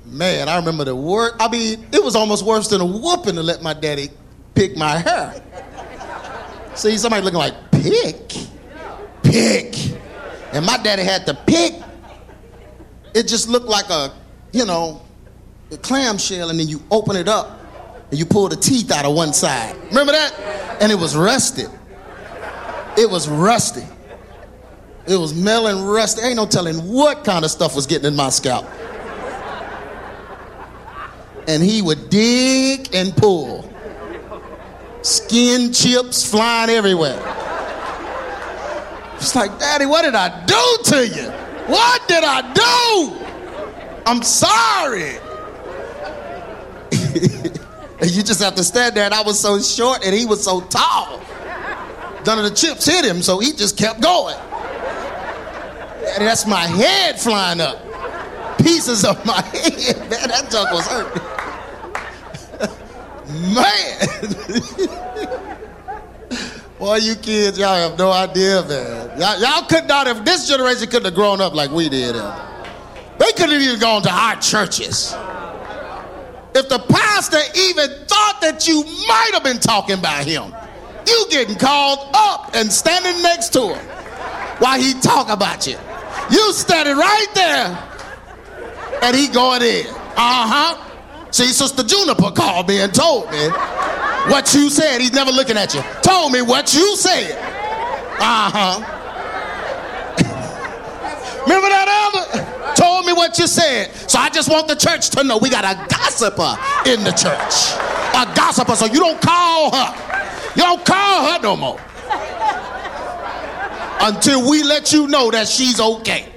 Man, 0.05 0.47
I 0.47 0.57
remember 0.57 0.83
the 0.83 0.95
word. 0.95 1.33
I 1.39 1.47
mean, 1.47 1.87
it 1.91 2.03
was 2.03 2.15
almost 2.15 2.45
worse 2.45 2.67
than 2.67 2.81
a 2.81 2.85
whooping 2.85 3.35
to 3.35 3.43
let 3.43 3.63
my 3.63 3.73
daddy 3.73 4.09
pick 4.53 4.77
my 4.77 4.99
hair. 4.99 5.41
See, 6.75 6.97
somebody 6.97 7.23
looking 7.23 7.39
like, 7.39 7.53
pick? 7.71 8.33
Pick. 9.23 9.75
And 10.53 10.65
my 10.65 10.77
daddy 10.77 11.03
had 11.03 11.25
to 11.27 11.33
pick. 11.33 11.75
It 13.13 13.27
just 13.27 13.47
looked 13.47 13.67
like 13.67 13.89
a, 13.89 14.13
you 14.51 14.65
know, 14.65 15.01
a 15.71 15.77
clamshell, 15.77 16.49
and 16.49 16.59
then 16.59 16.67
you 16.67 16.81
open 16.91 17.15
it 17.15 17.27
up 17.27 17.59
and 18.09 18.19
you 18.19 18.25
pull 18.25 18.49
the 18.49 18.55
teeth 18.55 18.91
out 18.91 19.05
of 19.05 19.15
one 19.15 19.33
side. 19.33 19.75
Remember 19.87 20.11
that? 20.11 20.77
And 20.81 20.91
it 20.91 20.95
was 20.95 21.15
rusted. 21.15 21.69
It 22.97 23.09
was 23.09 23.27
rusty. 23.27 23.85
It 25.07 25.17
was 25.17 25.33
melon 25.33 25.83
rusty. 25.83 26.21
Ain't 26.21 26.37
no 26.37 26.45
telling 26.45 26.77
what 26.91 27.23
kind 27.23 27.43
of 27.45 27.51
stuff 27.51 27.75
was 27.75 27.87
getting 27.87 28.07
in 28.07 28.15
my 28.15 28.29
scalp 28.29 28.65
and 31.47 31.63
he 31.63 31.81
would 31.81 32.09
dig 32.09 32.93
and 32.93 33.15
pull. 33.15 33.69
Skin 35.03 35.73
chips 35.73 36.29
flying 36.29 36.69
everywhere. 36.69 37.19
It's 39.15 39.35
like, 39.35 39.57
Daddy, 39.59 39.85
what 39.85 40.03
did 40.03 40.15
I 40.15 40.45
do 40.45 40.77
to 40.91 41.07
you? 41.07 41.29
What 41.67 42.07
did 42.07 42.23
I 42.23 42.53
do? 42.53 43.25
I'm 44.05 44.21
sorry. 44.23 45.17
and 48.01 48.11
you 48.11 48.23
just 48.23 48.41
have 48.41 48.55
to 48.55 48.63
stand 48.63 48.95
there, 48.95 49.05
and 49.05 49.13
I 49.13 49.21
was 49.21 49.39
so 49.39 49.61
short 49.61 50.05
and 50.05 50.15
he 50.15 50.25
was 50.25 50.43
so 50.43 50.61
tall. 50.61 51.19
None 52.25 52.37
of 52.39 52.45
the 52.45 52.55
chips 52.55 52.85
hit 52.85 53.05
him, 53.05 53.21
so 53.21 53.39
he 53.39 53.51
just 53.53 53.77
kept 53.77 54.01
going. 54.01 54.35
And 56.15 56.27
that's 56.27 56.45
my 56.45 56.65
head 56.67 57.19
flying 57.19 57.59
up. 57.59 57.77
Pieces 58.57 59.03
of 59.03 59.25
my 59.25 59.41
head. 59.53 59.97
Man, 60.09 60.29
that 60.29 60.49
junk 60.49 60.71
was 60.71 60.87
hurt. 60.87 61.32
Man. 63.27 63.99
Boy, 66.79 66.97
you 66.97 67.15
kids, 67.15 67.57
y'all 67.57 67.75
have 67.75 67.97
no 67.97 68.11
idea, 68.11 68.61
man. 68.67 69.19
Y'all, 69.19 69.39
y'all 69.39 69.65
could 69.67 69.87
not 69.87 70.07
have, 70.07 70.25
this 70.25 70.47
generation 70.47 70.87
couldn't 70.87 71.05
have 71.05 71.15
grown 71.15 71.39
up 71.39 71.53
like 71.53 71.71
we 71.71 71.87
did. 71.87 72.15
They 72.15 73.31
couldn't 73.31 73.51
have 73.51 73.61
even 73.61 73.79
gone 73.79 74.01
to 74.01 74.11
our 74.11 74.35
churches. 74.41 75.15
If 76.55 76.67
the 76.69 76.79
pastor 76.89 77.39
even 77.55 77.89
thought 78.05 78.39
that 78.41 78.67
you 78.67 78.83
might 79.07 79.29
have 79.33 79.43
been 79.43 79.59
talking 79.59 79.97
about 79.97 80.25
him, 80.25 80.53
you 81.07 81.25
getting 81.29 81.55
called 81.55 82.09
up 82.13 82.51
and 82.53 82.71
standing 82.71 83.21
next 83.23 83.49
to 83.53 83.73
him 83.73 83.85
while 84.59 84.79
he 84.79 84.93
talk 84.99 85.29
about 85.29 85.65
you. 85.65 85.77
You 86.31 86.53
standing 86.53 86.97
right 86.97 87.27
there 87.33 87.77
and 89.03 89.15
he 89.15 89.27
going 89.27 89.61
in. 89.61 89.87
Uh-huh. 89.87 90.89
See, 91.33 91.47
Sister 91.47 91.81
Juniper 91.81 92.29
called 92.29 92.67
me 92.67 92.79
and 92.79 92.93
told 92.93 93.31
me 93.31 93.47
what 94.29 94.53
you 94.53 94.69
said. 94.69 95.01
He's 95.01 95.13
never 95.13 95.31
looking 95.31 95.57
at 95.57 95.73
you. 95.73 95.81
Told 96.03 96.31
me 96.31 96.43
what 96.43 96.75
you 96.75 96.95
said. 96.95 97.31
Uh 98.19 98.51
huh. 98.53 98.79
Remember 101.41 101.69
that, 101.69 101.87
Elder? 101.89 102.75
Told 102.75 103.07
me 103.07 103.13
what 103.13 103.39
you 103.39 103.47
said. 103.47 103.91
So 104.07 104.19
I 104.19 104.29
just 104.29 104.47
want 104.47 104.67
the 104.67 104.75
church 104.75 105.09
to 105.09 105.23
know 105.23 105.39
we 105.39 105.49
got 105.49 105.65
a 105.65 105.75
gossiper 105.87 106.55
in 106.85 107.03
the 107.03 107.11
church. 107.13 107.73
A 108.13 108.31
gossiper, 108.35 108.75
so 108.75 108.85
you 108.85 108.99
don't 108.99 109.19
call 109.19 109.73
her. 109.73 110.51
You 110.55 110.61
don't 110.61 110.85
call 110.85 111.31
her 111.31 111.39
no 111.41 111.55
more. 111.55 111.81
Until 114.01 114.47
we 114.47 114.61
let 114.61 114.93
you 114.93 115.07
know 115.07 115.31
that 115.31 115.47
she's 115.47 115.79
okay. 115.79 116.32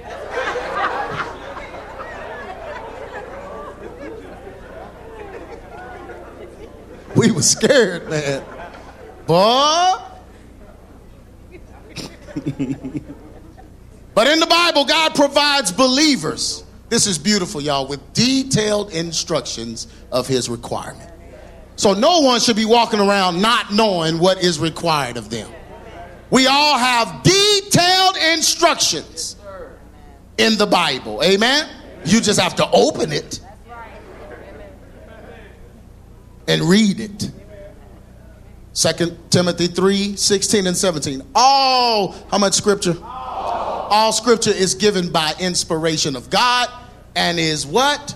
We 7.17 7.31
were 7.31 7.41
scared, 7.41 8.09
man. 8.09 8.43
Boy. 9.25 9.95
but 14.13 14.27
in 14.27 14.39
the 14.39 14.47
Bible, 14.47 14.85
God 14.85 15.15
provides 15.15 15.71
believers. 15.71 16.63
This 16.89 17.07
is 17.07 17.17
beautiful, 17.17 17.59
y'all, 17.59 17.87
with 17.87 18.13
detailed 18.13 18.91
instructions 18.93 19.87
of 20.11 20.27
his 20.27 20.47
requirement. 20.47 21.11
So 21.75 21.93
no 21.93 22.21
one 22.21 22.39
should 22.39 22.55
be 22.55 22.65
walking 22.65 22.99
around 22.99 23.41
not 23.41 23.73
knowing 23.73 24.19
what 24.19 24.41
is 24.41 24.59
required 24.59 25.17
of 25.17 25.29
them. 25.29 25.51
We 26.29 26.47
all 26.47 26.77
have 26.77 27.23
detailed 27.23 28.17
instructions 28.33 29.35
in 30.37 30.57
the 30.57 30.67
Bible. 30.67 31.23
Amen? 31.23 31.67
You 32.05 32.21
just 32.21 32.39
have 32.39 32.55
to 32.55 32.69
open 32.71 33.11
it 33.11 33.41
and 36.47 36.61
read 36.63 36.99
it. 36.99 37.31
2 38.73 39.17
Timothy 39.31 39.67
3 39.67 40.15
16 40.15 40.67
and 40.67 40.77
17. 40.77 41.23
All, 41.33 42.15
how 42.29 42.37
much 42.37 42.53
scripture? 42.53 42.95
All. 43.03 43.87
All 43.89 44.11
scripture 44.11 44.51
is 44.51 44.75
given 44.75 45.11
by 45.11 45.33
inspiration 45.39 46.15
of 46.15 46.29
God 46.29 46.69
and 47.15 47.39
is 47.39 47.65
what? 47.65 48.15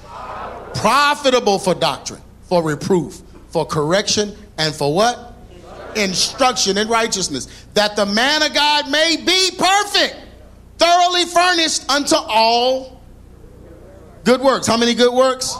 Profitable 0.75 1.57
for 1.57 1.73
doctrine, 1.73 2.21
for 2.43 2.61
reproof, 2.61 3.21
for 3.49 3.65
correction, 3.65 4.35
and 4.57 4.73
for 4.73 4.93
what? 4.93 5.33
Instruction 5.95 6.77
in 6.77 6.87
righteousness, 6.87 7.65
that 7.73 7.95
the 7.95 8.05
man 8.05 8.43
of 8.43 8.53
God 8.53 8.89
may 8.91 9.17
be 9.17 9.49
perfect, 9.57 10.15
thoroughly 10.77 11.25
furnished 11.25 11.89
unto 11.89 12.15
all 12.15 13.01
good 14.23 14.41
works. 14.41 14.67
How 14.67 14.77
many 14.77 14.93
good 14.93 15.13
works? 15.13 15.53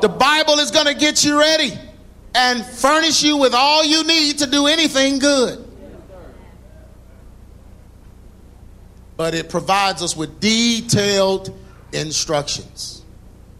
The 0.00 0.08
Bible 0.08 0.58
is 0.58 0.72
going 0.72 0.86
to 0.86 0.94
get 0.94 1.24
you 1.24 1.38
ready 1.38 1.78
and 2.34 2.64
furnish 2.64 3.22
you 3.22 3.36
with 3.36 3.54
all 3.54 3.84
you 3.84 4.04
need 4.04 4.38
to 4.38 4.46
do 4.46 4.66
anything 4.66 5.18
good. 5.18 5.68
But 9.16 9.34
it 9.34 9.50
provides 9.50 10.02
us 10.02 10.16
with 10.16 10.40
detailed 10.40 11.56
instructions. 11.92 13.02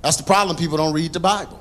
That's 0.03 0.17
the 0.17 0.25
problem. 0.25 0.57
People 0.57 0.79
don't 0.79 0.95
read 0.95 1.13
the 1.13 1.21
Bible. 1.21 1.61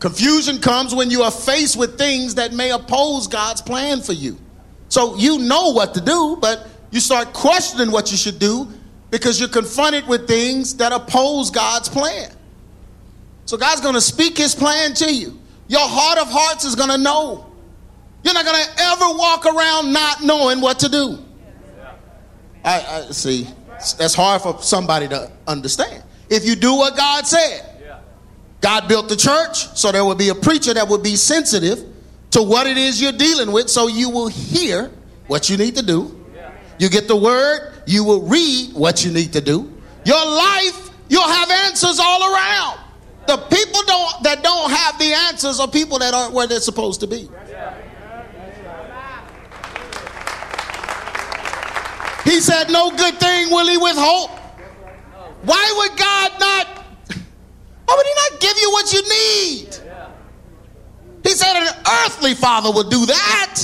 Confusion 0.00 0.58
comes 0.58 0.94
when 0.94 1.10
you 1.10 1.22
are 1.22 1.30
faced 1.30 1.76
with 1.76 1.98
things 1.98 2.36
that 2.36 2.52
may 2.52 2.70
oppose 2.70 3.26
God's 3.26 3.60
plan 3.60 4.00
for 4.00 4.14
you. 4.14 4.38
So 4.88 5.16
you 5.16 5.38
know 5.38 5.72
what 5.72 5.94
to 5.94 6.00
do, 6.00 6.38
but 6.40 6.66
you 6.90 7.00
start 7.00 7.32
questioning 7.32 7.92
what 7.92 8.10
you 8.10 8.16
should 8.16 8.38
do 8.38 8.66
because 9.10 9.38
you're 9.38 9.48
confronted 9.48 10.06
with 10.08 10.26
things 10.26 10.76
that 10.76 10.92
oppose 10.92 11.50
God's 11.50 11.88
plan. 11.88 12.30
So 13.50 13.56
God's 13.56 13.80
going 13.80 13.96
to 13.96 14.00
speak 14.00 14.38
his 14.38 14.54
plan 14.54 14.94
to 14.94 15.12
you. 15.12 15.36
Your 15.66 15.80
heart 15.82 16.18
of 16.18 16.28
hearts 16.30 16.64
is 16.64 16.76
going 16.76 16.90
to 16.90 16.98
know. 16.98 17.52
You're 18.22 18.32
not 18.32 18.44
going 18.44 18.64
to 18.64 18.70
ever 18.78 19.06
walk 19.18 19.44
around 19.44 19.92
not 19.92 20.22
knowing 20.22 20.60
what 20.60 20.78
to 20.78 20.88
do. 20.88 21.18
I, 22.64 22.80
I 23.08 23.10
see. 23.10 23.48
That's 23.98 24.14
hard 24.14 24.42
for 24.42 24.62
somebody 24.62 25.08
to 25.08 25.32
understand. 25.48 26.04
If 26.28 26.46
you 26.46 26.54
do 26.54 26.76
what 26.76 26.96
God 26.96 27.26
said, 27.26 27.90
God 28.60 28.86
built 28.86 29.08
the 29.08 29.16
church, 29.16 29.66
so 29.76 29.90
there 29.90 30.04
would 30.04 30.18
be 30.18 30.28
a 30.28 30.34
preacher 30.36 30.72
that 30.72 30.86
would 30.86 31.02
be 31.02 31.16
sensitive 31.16 31.84
to 32.30 32.44
what 32.44 32.68
it 32.68 32.76
is 32.76 33.02
you're 33.02 33.10
dealing 33.10 33.50
with, 33.50 33.68
so 33.68 33.88
you 33.88 34.10
will 34.10 34.28
hear 34.28 34.92
what 35.26 35.50
you 35.50 35.56
need 35.56 35.74
to 35.74 35.84
do. 35.84 36.24
You 36.78 36.88
get 36.88 37.08
the 37.08 37.16
word, 37.16 37.82
you 37.84 38.04
will 38.04 38.22
read 38.28 38.74
what 38.74 39.04
you 39.04 39.10
need 39.10 39.32
to 39.32 39.40
do. 39.40 39.76
Your 40.04 40.24
life, 40.24 40.90
you'll 41.08 41.26
have 41.26 41.50
answers 41.50 41.98
all 41.98 42.32
around. 42.32 42.89
The 43.26 43.36
people 43.36 43.82
don't, 43.86 44.22
that 44.24 44.42
don't 44.42 44.70
have 44.70 44.98
the 44.98 45.12
answers 45.28 45.60
are 45.60 45.68
people 45.68 45.98
that 45.98 46.14
aren't 46.14 46.32
where 46.32 46.46
they're 46.46 46.60
supposed 46.60 47.00
to 47.00 47.06
be. 47.06 47.28
He 52.24 52.40
said, 52.40 52.70
No 52.70 52.90
good 52.90 53.18
thing 53.18 53.50
will 53.50 53.68
he 53.68 53.76
withhold. 53.76 54.30
Why 55.42 55.74
would 55.78 55.98
God 55.98 56.32
not? 56.38 56.66
Why 57.86 57.94
would 57.96 58.06
he 58.06 58.12
not 58.30 58.40
give 58.40 58.56
you 58.60 58.70
what 58.70 58.92
you 58.92 59.02
need? 59.02 59.76
He 61.22 61.30
said, 61.30 61.56
An 61.56 61.68
earthly 62.04 62.34
father 62.34 62.70
would 62.72 62.90
do 62.90 63.06
that, 63.06 63.56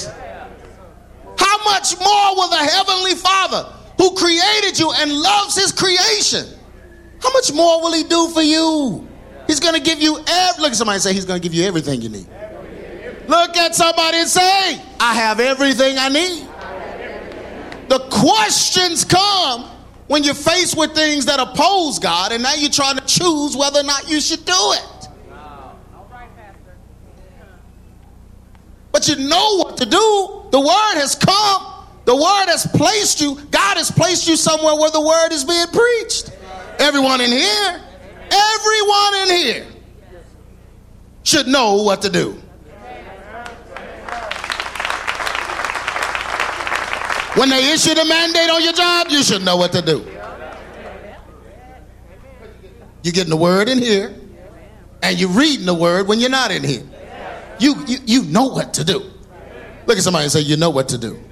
how 1.39 1.65
much 1.65 1.99
more 1.99 2.35
will 2.35 2.49
the 2.51 2.57
heavenly 2.57 3.15
father 3.15 3.73
who 3.99 4.15
created 4.15 4.79
you 4.79 4.93
and 4.93 5.13
loves 5.13 5.55
his 5.57 5.73
creation, 5.73 6.47
how 7.23 7.33
much 7.33 7.53
more 7.53 7.83
will 7.83 7.93
he 7.93 8.05
do 8.05 8.29
for 8.29 8.43
you? 8.43 9.06
He's 9.47 9.61
going 9.61 9.75
to 9.75 9.81
give 9.81 10.01
you, 10.01 10.19
every, 10.27 10.63
look 10.63 10.73
at 10.73 10.77
somebody 10.77 10.99
say, 10.99 11.13
he's 11.13 11.25
going 11.25 11.41
to 11.41 11.43
give 11.43 11.55
you 11.55 11.65
everything 11.65 12.03
you 12.03 12.09
need. 12.09 12.27
Look 13.29 13.57
at 13.57 13.75
somebody 13.75 14.19
and 14.19 14.29
say, 14.29 14.81
I 15.01 15.15
have 15.15 15.41
everything 15.41 15.97
I 15.99 16.09
need. 16.09 16.49
The 17.89 18.01
questions 18.11 19.05
come 19.05 19.71
when 20.09 20.25
you're 20.25 20.35
faced 20.35 20.77
with 20.77 20.93
things 20.93 21.27
that 21.27 21.41
oppose 21.41 21.99
God, 21.99 22.33
and 22.33 22.43
now 22.43 22.55
you're 22.55 22.71
trying 22.71 22.97
to 22.97 23.05
choose 23.05 23.57
whether 23.57 23.81
or 23.81 23.85
not 23.85 24.09
you 24.09 24.21
should 24.21 24.45
do 24.45 24.53
it. 24.55 25.09
But 28.93 29.09
you 29.09 29.17
know 29.29 29.57
what 29.59 29.77
to 29.77 29.85
do. 29.85 30.47
The 30.51 30.61
word 30.61 30.95
has 31.01 31.15
come. 31.15 31.75
The 32.07 32.15
word 32.15 32.47
has 32.47 32.67
placed 32.67 33.21
you. 33.21 33.35
God 33.51 33.77
has 33.77 33.91
placed 33.91 34.27
you 34.27 34.37
somewhere 34.37 34.75
where 34.75 34.91
the 34.91 35.01
word 35.01 35.33
is 35.33 35.45
being 35.45 35.67
preached. 35.67 36.31
Everyone 36.79 37.21
in 37.21 37.31
here, 37.31 37.83
everyone 38.31 39.15
in 39.23 39.37
here 39.37 39.67
should 41.23 41.47
know 41.47 41.83
what 41.83 42.03
to 42.03 42.09
do. 42.11 42.41
When 47.37 47.51
they 47.51 47.73
issue 47.73 47.95
the 47.95 48.05
mandate 48.05 48.49
on 48.49 48.63
your 48.63 48.73
job, 48.73 49.09
you 49.11 49.23
should 49.23 49.45
know 49.45 49.57
what 49.57 49.73
to 49.73 49.83
do. 49.83 50.07
You're 53.03 53.13
getting 53.13 53.31
the 53.31 53.37
word 53.37 53.69
in 53.69 53.79
here, 53.79 54.15
and 55.03 55.21
you're 55.21 55.29
reading 55.29 55.67
the 55.67 55.75
word 55.75 56.09
when 56.09 56.19
you're 56.19 56.31
not 56.31 56.51
in 56.51 56.65
here. 56.65 56.83
You, 57.59 57.75
you, 57.87 57.99
you 58.07 58.23
know 58.25 58.47
what 58.47 58.73
to 58.75 58.85
do. 58.85 59.11
Look 59.87 59.99
at 59.99 60.03
somebody 60.03 60.25
and 60.25 60.33
say, 60.33 60.41
You 60.41 60.57
know 60.57 60.71
what 60.71 60.89
to 60.89 60.99
do. 60.99 61.23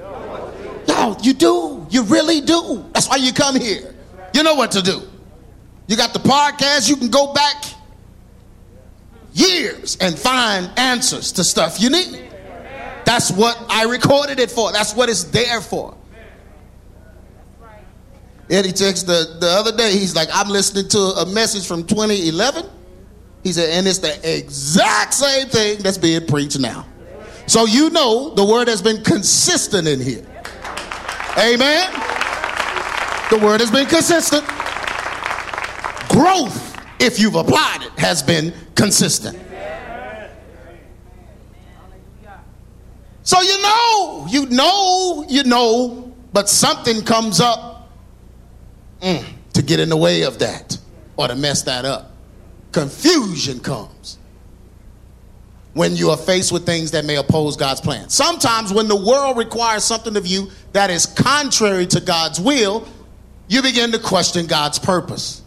No, 0.87 1.17
you 1.23 1.33
do. 1.33 1.87
You 1.91 2.03
really 2.05 2.41
do. 2.41 2.85
That's 2.93 3.09
why 3.09 3.17
you 3.17 3.33
come 3.33 3.59
here. 3.59 3.95
You 4.35 4.43
know 4.43 4.55
what 4.55 4.73
to 4.73 4.83
do. 4.83 5.03
You 5.87 5.97
got 5.97 6.13
the 6.13 6.19
podcast, 6.19 6.89
you 6.89 6.97
can 6.97 7.11
go 7.11 7.33
back 7.33 7.65
years 9.35 9.97
and 10.01 10.19
find 10.19 10.71
answers 10.79 11.33
to 11.33 11.45
stuff 11.45 11.81
you 11.81 11.91
need. 11.91 12.31
That's 13.05 13.31
what 13.31 13.63
I 13.69 13.85
recorded 13.85 14.41
it 14.41 14.51
for. 14.51 14.73
That's 14.73 14.95
what 14.95 15.09
it's 15.09 15.25
there 15.25 15.61
for. 15.61 15.97
Eddie 18.51 18.71
texted 18.71 19.07
the, 19.07 19.39
the 19.41 19.49
other 19.49 19.77
day, 19.77 19.93
he's 19.93 20.15
like, 20.15 20.29
I'm 20.33 20.49
listening 20.49 20.89
to 20.91 20.99
a 20.99 21.27
message 21.27 21.67
from 21.67 21.85
2011. 21.85 22.67
He 23.43 23.53
said, 23.53 23.71
and 23.71 23.87
it's 23.87 23.99
the 23.99 24.39
exact 24.39 25.15
same 25.15 25.49
thing 25.49 25.79
that's 25.83 25.99
being 25.99 26.27
preached 26.27 26.59
now. 26.59 26.87
So 27.47 27.67
you 27.67 27.91
know 27.91 28.31
the 28.31 28.45
word 28.45 28.69
has 28.69 28.81
been 28.81 29.03
consistent 29.03 29.87
in 29.87 30.01
here. 30.01 30.25
Amen. 31.39 31.91
The 33.31 33.41
word 33.43 33.61
has 33.61 33.71
been 33.71 33.87
consistent. 33.87 34.45
Growth, 36.15 36.81
if 37.01 37.19
you've 37.19 37.35
applied 37.35 37.83
it, 37.83 37.91
has 37.99 38.23
been 38.23 38.55
consistent. 38.77 39.37
So 43.25 43.41
you 43.41 43.61
know, 43.63 44.27
you 44.31 44.47
know, 44.47 45.25
you 45.29 45.43
know, 45.43 46.15
but 46.33 46.49
something 46.49 47.03
comes 47.03 47.41
up 47.41 47.91
mm, 49.01 49.25
to 49.55 49.63
get 49.63 49.81
in 49.81 49.89
the 49.89 49.97
way 49.97 50.23
of 50.23 50.39
that 50.39 50.79
or 51.17 51.27
to 51.27 51.35
mess 51.35 51.63
that 51.63 51.85
up. 51.85 52.13
Confusion 52.71 53.59
comes 53.59 54.19
when 55.73 55.97
you 55.97 56.11
are 56.11 56.17
faced 56.17 56.53
with 56.53 56.65
things 56.65 56.93
that 56.93 57.05
may 57.05 57.17
oppose 57.17 57.57
God's 57.57 57.81
plan. 57.81 58.09
Sometimes, 58.09 58.73
when 58.73 58.87
the 58.87 59.05
world 59.05 59.37
requires 59.37 59.83
something 59.83 60.17
of 60.17 60.29
you 60.29 60.51
that 60.75 60.91
is 60.91 61.07
contrary 61.07 61.87
to 61.89 62.01
God's 62.01 62.39
will, 62.39 62.87
you 63.49 63.63
begin 63.63 63.91
to 63.91 63.99
question 63.99 64.47
God's 64.47 64.79
purpose. 64.79 65.43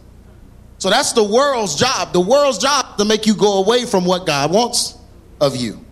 So 0.78 0.90
that's 0.90 1.12
the 1.12 1.24
world's 1.24 1.74
job. 1.74 2.12
The 2.12 2.20
world's 2.20 2.58
job 2.58 2.96
to 2.98 3.04
make 3.04 3.26
you 3.26 3.34
go 3.34 3.58
away 3.58 3.84
from 3.84 4.04
what 4.04 4.26
God 4.26 4.52
wants 4.52 4.96
of 5.40 5.56
you. 5.56 5.84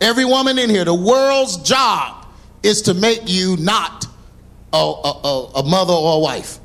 Every 0.00 0.24
woman 0.24 0.58
in 0.58 0.70
here, 0.70 0.84
the 0.84 0.94
world's 0.94 1.58
job 1.58 2.26
is 2.62 2.82
to 2.82 2.94
make 2.94 3.22
you 3.26 3.56
not 3.58 4.06
a, 4.72 4.76
a, 4.76 5.50
a 5.56 5.62
mother 5.62 5.92
or 5.92 6.16
a 6.16 6.18
wife 6.20 6.58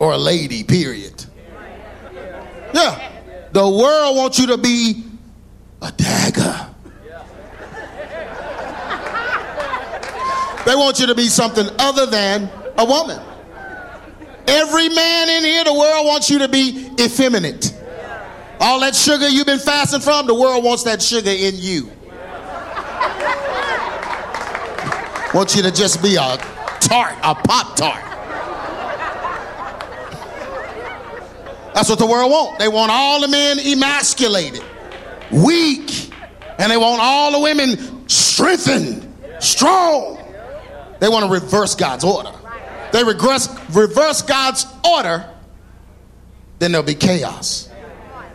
or 0.00 0.12
a 0.12 0.18
lady, 0.18 0.64
period. 0.64 1.24
Yeah. 2.74 3.10
The 3.52 3.68
world 3.68 4.16
wants 4.16 4.38
you 4.38 4.48
to 4.48 4.58
be 4.58 5.04
a 5.82 5.92
dagger. 5.92 6.66
They 10.66 10.74
want 10.74 11.00
you 11.00 11.06
to 11.06 11.14
be 11.14 11.28
something 11.28 11.66
other 11.78 12.06
than 12.06 12.50
a 12.76 12.84
woman. 12.84 13.20
Every 14.50 14.88
man 14.88 15.28
in 15.28 15.44
here, 15.44 15.62
the 15.62 15.72
world 15.72 16.06
wants 16.06 16.28
you 16.28 16.40
to 16.40 16.48
be 16.48 16.90
effeminate. 16.98 17.72
All 18.58 18.80
that 18.80 18.96
sugar 18.96 19.28
you've 19.28 19.46
been 19.46 19.60
fasting 19.60 20.00
from, 20.00 20.26
the 20.26 20.34
world 20.34 20.64
wants 20.64 20.82
that 20.84 21.00
sugar 21.00 21.30
in 21.30 21.54
you. 21.56 21.88
Want 25.32 25.54
you 25.54 25.62
to 25.62 25.70
just 25.70 26.02
be 26.02 26.16
a 26.16 26.36
tart, 26.80 27.14
a 27.22 27.32
pop 27.36 27.76
tart. 27.76 28.04
That's 31.72 31.88
what 31.88 32.00
the 32.00 32.06
world 32.06 32.32
want. 32.32 32.58
They 32.58 32.66
want 32.66 32.90
all 32.90 33.20
the 33.20 33.28
men 33.28 33.60
emasculated, 33.60 34.64
weak, 35.30 36.12
and 36.58 36.72
they 36.72 36.76
want 36.76 37.00
all 37.00 37.30
the 37.30 37.38
women 37.38 38.08
strengthened, 38.08 39.14
strong. 39.38 40.18
They 40.98 41.08
want 41.08 41.24
to 41.26 41.30
reverse 41.30 41.76
God's 41.76 42.02
order. 42.02 42.32
They 42.92 43.04
regress, 43.04 43.48
reverse 43.70 44.22
God's 44.22 44.66
order, 44.84 45.28
then 46.58 46.72
there'll 46.72 46.86
be 46.86 46.94
chaos 46.94 47.68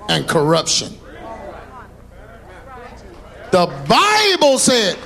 and 0.09 0.27
corruption. 0.27 0.97
The 3.51 3.67
Bible 3.87 4.57
said, 4.57 4.97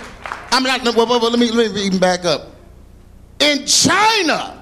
I'm 0.51 0.63
not, 0.63 0.83
well, 0.95 1.07
well, 1.07 1.29
let, 1.29 1.39
me, 1.39 1.51
let 1.51 1.73
me 1.73 1.85
even 1.85 1.99
back 1.99 2.25
up. 2.25 2.47
In 3.39 3.65
China, 3.65 4.59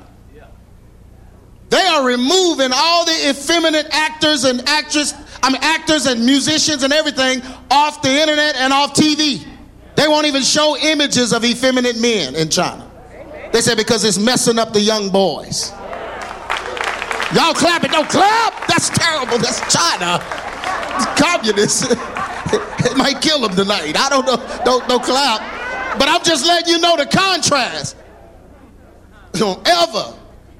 they 1.69 1.81
are 1.81 2.05
removing 2.05 2.71
all 2.73 3.05
the 3.05 3.29
effeminate 3.29 3.87
actors 3.91 4.43
and 4.45 4.67
actresses, 4.67 5.13
I 5.43 5.51
mean, 5.51 5.61
actors 5.61 6.05
and 6.05 6.25
musicians 6.25 6.83
and 6.83 6.93
everything 6.93 7.41
off 7.69 8.01
the 8.01 8.09
internet 8.09 8.55
and 8.55 8.71
off 8.71 8.93
TV. 8.93 9.45
They 9.95 10.07
won't 10.07 10.27
even 10.27 10.43
show 10.43 10.77
images 10.77 11.33
of 11.33 11.43
effeminate 11.43 11.99
men 11.99 12.35
in 12.35 12.49
China. 12.49 12.86
They 13.51 13.61
said 13.61 13.77
because 13.77 14.03
it's 14.03 14.17
messing 14.17 14.59
up 14.59 14.73
the 14.73 14.81
young 14.81 15.09
boys. 15.09 15.71
Y'all 17.35 17.53
clap 17.53 17.83
it, 17.83 17.91
don't 17.91 18.07
clap. 18.07 18.67
That's 18.67 18.89
terrible. 18.89 19.37
That's 19.37 19.59
China. 19.73 20.23
It's 20.95 21.05
communists. 21.21 21.83
it 22.85 22.97
might 22.97 23.21
kill 23.21 23.41
them 23.41 23.55
tonight. 23.55 23.97
I 23.97 24.09
don't 24.09 24.25
know. 24.25 24.37
Don't, 24.63 24.87
don't 24.87 25.03
clap. 25.03 25.99
But 25.99 26.07
I'm 26.07 26.23
just 26.23 26.45
letting 26.45 26.73
you 26.73 26.79
know 26.79 26.95
the 26.95 27.05
contrast. 27.05 27.97
Don't 29.33 29.67
ever 29.67 30.13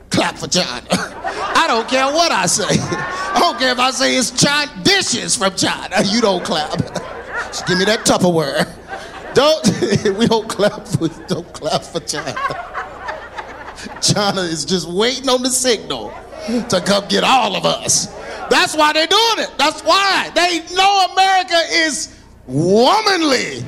clap 0.10 0.36
for 0.36 0.47
China. 0.47 0.88
I 0.91 1.65
don't 1.67 1.88
care 1.88 2.06
what 2.08 2.32
I 2.32 2.45
say. 2.45 2.65
I 2.69 3.39
don't 3.39 3.58
care 3.60 3.71
if 3.71 3.80
I 3.80 3.91
say 3.91 4.15
it's 4.15 4.32
China 4.32 4.71
dishes 4.84 5.36
from 5.36 5.56
China. 5.56 5.95
You 6.04 6.21
don't 6.21 6.43
clap. 6.43 6.78
Just 7.47 7.65
give 7.67 7.78
me 7.78 7.86
that 7.86 8.06
Tupperware. 8.06 8.67
Don't 9.34 10.17
we 10.17 10.28
don't 10.28 10.50
clap 10.50 10.88
for 10.88 11.08
don't 11.28 11.52
clap 11.54 11.84
for 11.84 12.00
China. 12.02 12.36
China 14.02 14.41
is 14.41 14.65
just 14.65 14.88
waiting 14.88 15.30
on 15.30 15.43
the 15.43 15.50
signal 15.50 16.13
to 16.69 16.82
come 16.86 17.08
get 17.08 17.23
all 17.23 17.56
of 17.56 17.65
us. 17.65 18.08
That's 18.50 18.76
why 18.76 18.93
they're 18.93 19.08
doing 19.08 19.39
it. 19.39 19.54
That's 19.58 19.82
why. 19.82 20.32
They 20.34 20.62
know 20.76 21.08
America 21.12 21.60
is 21.71 22.17
womanly. 22.45 23.65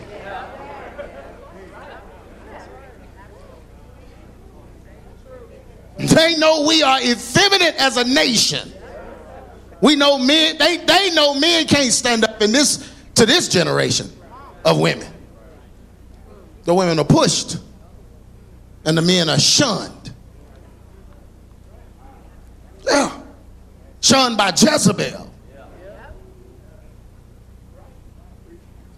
They 5.97 6.37
know 6.37 6.65
we 6.65 6.81
are 6.81 7.01
effeminate 7.01 7.75
as 7.75 7.97
a 7.97 8.05
nation. 8.05 8.71
We 9.81 9.95
know 9.95 10.17
men, 10.17 10.57
they, 10.57 10.77
they 10.77 11.11
know 11.13 11.33
men 11.35 11.67
can't 11.67 11.91
stand 11.91 12.23
up 12.23 12.41
in 12.41 12.51
this 12.51 12.89
to 13.15 13.25
this 13.25 13.49
generation 13.49 14.09
of 14.63 14.79
women. 14.79 15.11
The 16.63 16.73
women 16.73 16.99
are 16.99 17.05
pushed 17.05 17.57
and 18.85 18.97
the 18.97 19.01
men 19.01 19.27
are 19.29 19.39
shunned. 19.39 19.98
Yeah. 22.89 23.21
Shunned 24.01 24.37
by 24.37 24.49
Jezebel. 24.49 25.29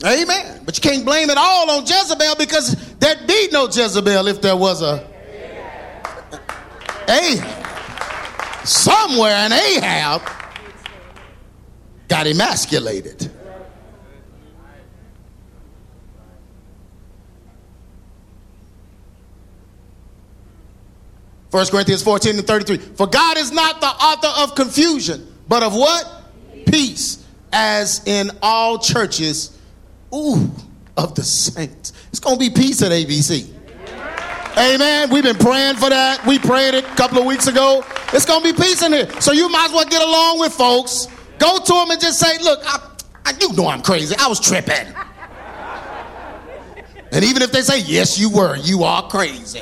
Amen. 0.04 0.62
But 0.66 0.78
you 0.78 0.90
can't 0.90 1.06
blame 1.06 1.30
it 1.30 1.38
all 1.38 1.70
on 1.70 1.84
Jezebel 1.86 2.36
because 2.36 2.76
there'd 2.98 3.28
be 3.28 3.50
no 3.52 3.68
Jezebel 3.68 4.28
if 4.28 4.42
there 4.42 4.56
was 4.56 4.82
a 4.82 5.08
Ahab. 7.08 8.66
Somewhere 8.66 9.34
an 9.34 9.54
Ahab 9.54 10.22
got 12.08 12.28
emasculated. 12.28 13.32
1 21.52 21.68
Corinthians 21.68 22.02
14 22.02 22.38
and 22.38 22.48
33. 22.48 22.78
For 22.78 23.08
God 23.08 23.38
is 23.38 23.52
not 23.52 23.82
the 23.82 23.88
author 23.88 24.44
of 24.44 24.56
confusion, 24.56 25.28
but 25.50 25.64
of 25.64 25.76
what? 25.76 26.24
Peace, 26.66 27.26
as 27.52 28.06
in 28.08 28.32
all 28.42 28.80
churches, 28.80 29.60
ooh, 30.16 30.50
of 30.96 31.14
the 31.16 31.24
saints. 31.24 31.92
It's 32.10 32.20
going 32.20 32.40
to 32.40 32.40
be 32.40 32.50
peace 32.50 32.82
at 32.82 32.92
ABC. 32.92 33.50
Amen. 34.58 35.10
We've 35.10 35.24
been 35.24 35.38
praying 35.38 35.76
for 35.76 35.90
that. 35.90 36.26
We 36.26 36.40
prayed 36.40 36.74
it 36.74 36.86
a 36.86 36.96
couple 36.96 37.20
of 37.20 37.26
weeks 37.26 37.48
ago. 37.48 37.84
It's 38.14 38.26
going 38.26 38.44
to 38.44 38.54
be 38.54 38.62
peace 38.62 38.82
in 38.82 38.94
here. 38.94 39.10
So 39.22 39.32
you 39.34 39.50
might 39.50 39.68
as 39.68 39.72
well 39.72 39.86
get 39.86 40.02
along 40.02 40.40
with 40.40 40.54
folks. 40.54 41.08
Go 41.38 41.60
to 41.60 41.74
them 41.74 41.92
and 41.92 42.00
just 42.00 42.20
say, 42.20 42.38
look, 42.44 42.60
I, 42.64 42.90
I, 43.26 43.34
you 43.40 43.52
know 43.54 43.68
I'm 43.68 43.82
crazy. 43.82 44.16
I 44.18 44.28
was 44.28 44.40
tripping. 44.40 44.94
And 47.14 47.26
even 47.26 47.42
if 47.42 47.52
they 47.52 47.62
say, 47.62 47.80
yes, 47.80 48.18
you 48.18 48.30
were, 48.30 48.56
you 48.58 48.84
are 48.84 49.08
crazy. 49.10 49.62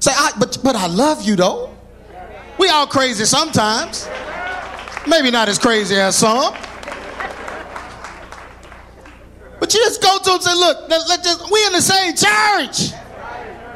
Say, 0.00 0.12
I, 0.14 0.32
but, 0.38 0.58
but 0.62 0.76
I 0.76 0.86
love 0.86 1.22
you 1.22 1.36
though. 1.36 1.74
We 2.58 2.68
all 2.68 2.86
crazy 2.86 3.24
sometimes. 3.24 4.08
Maybe 5.06 5.30
not 5.30 5.48
as 5.48 5.58
crazy 5.58 5.96
as 5.96 6.16
some. 6.16 6.54
But 9.60 9.74
you 9.74 9.80
just 9.80 10.02
go 10.02 10.18
to 10.18 10.24
them 10.24 10.34
and 10.34 10.42
say, 10.42 10.54
look, 10.54 10.88
let, 10.88 11.08
let 11.08 11.24
just, 11.24 11.50
we 11.50 11.64
in 11.66 11.72
the 11.72 11.82
same 11.82 12.14
church. 12.14 12.92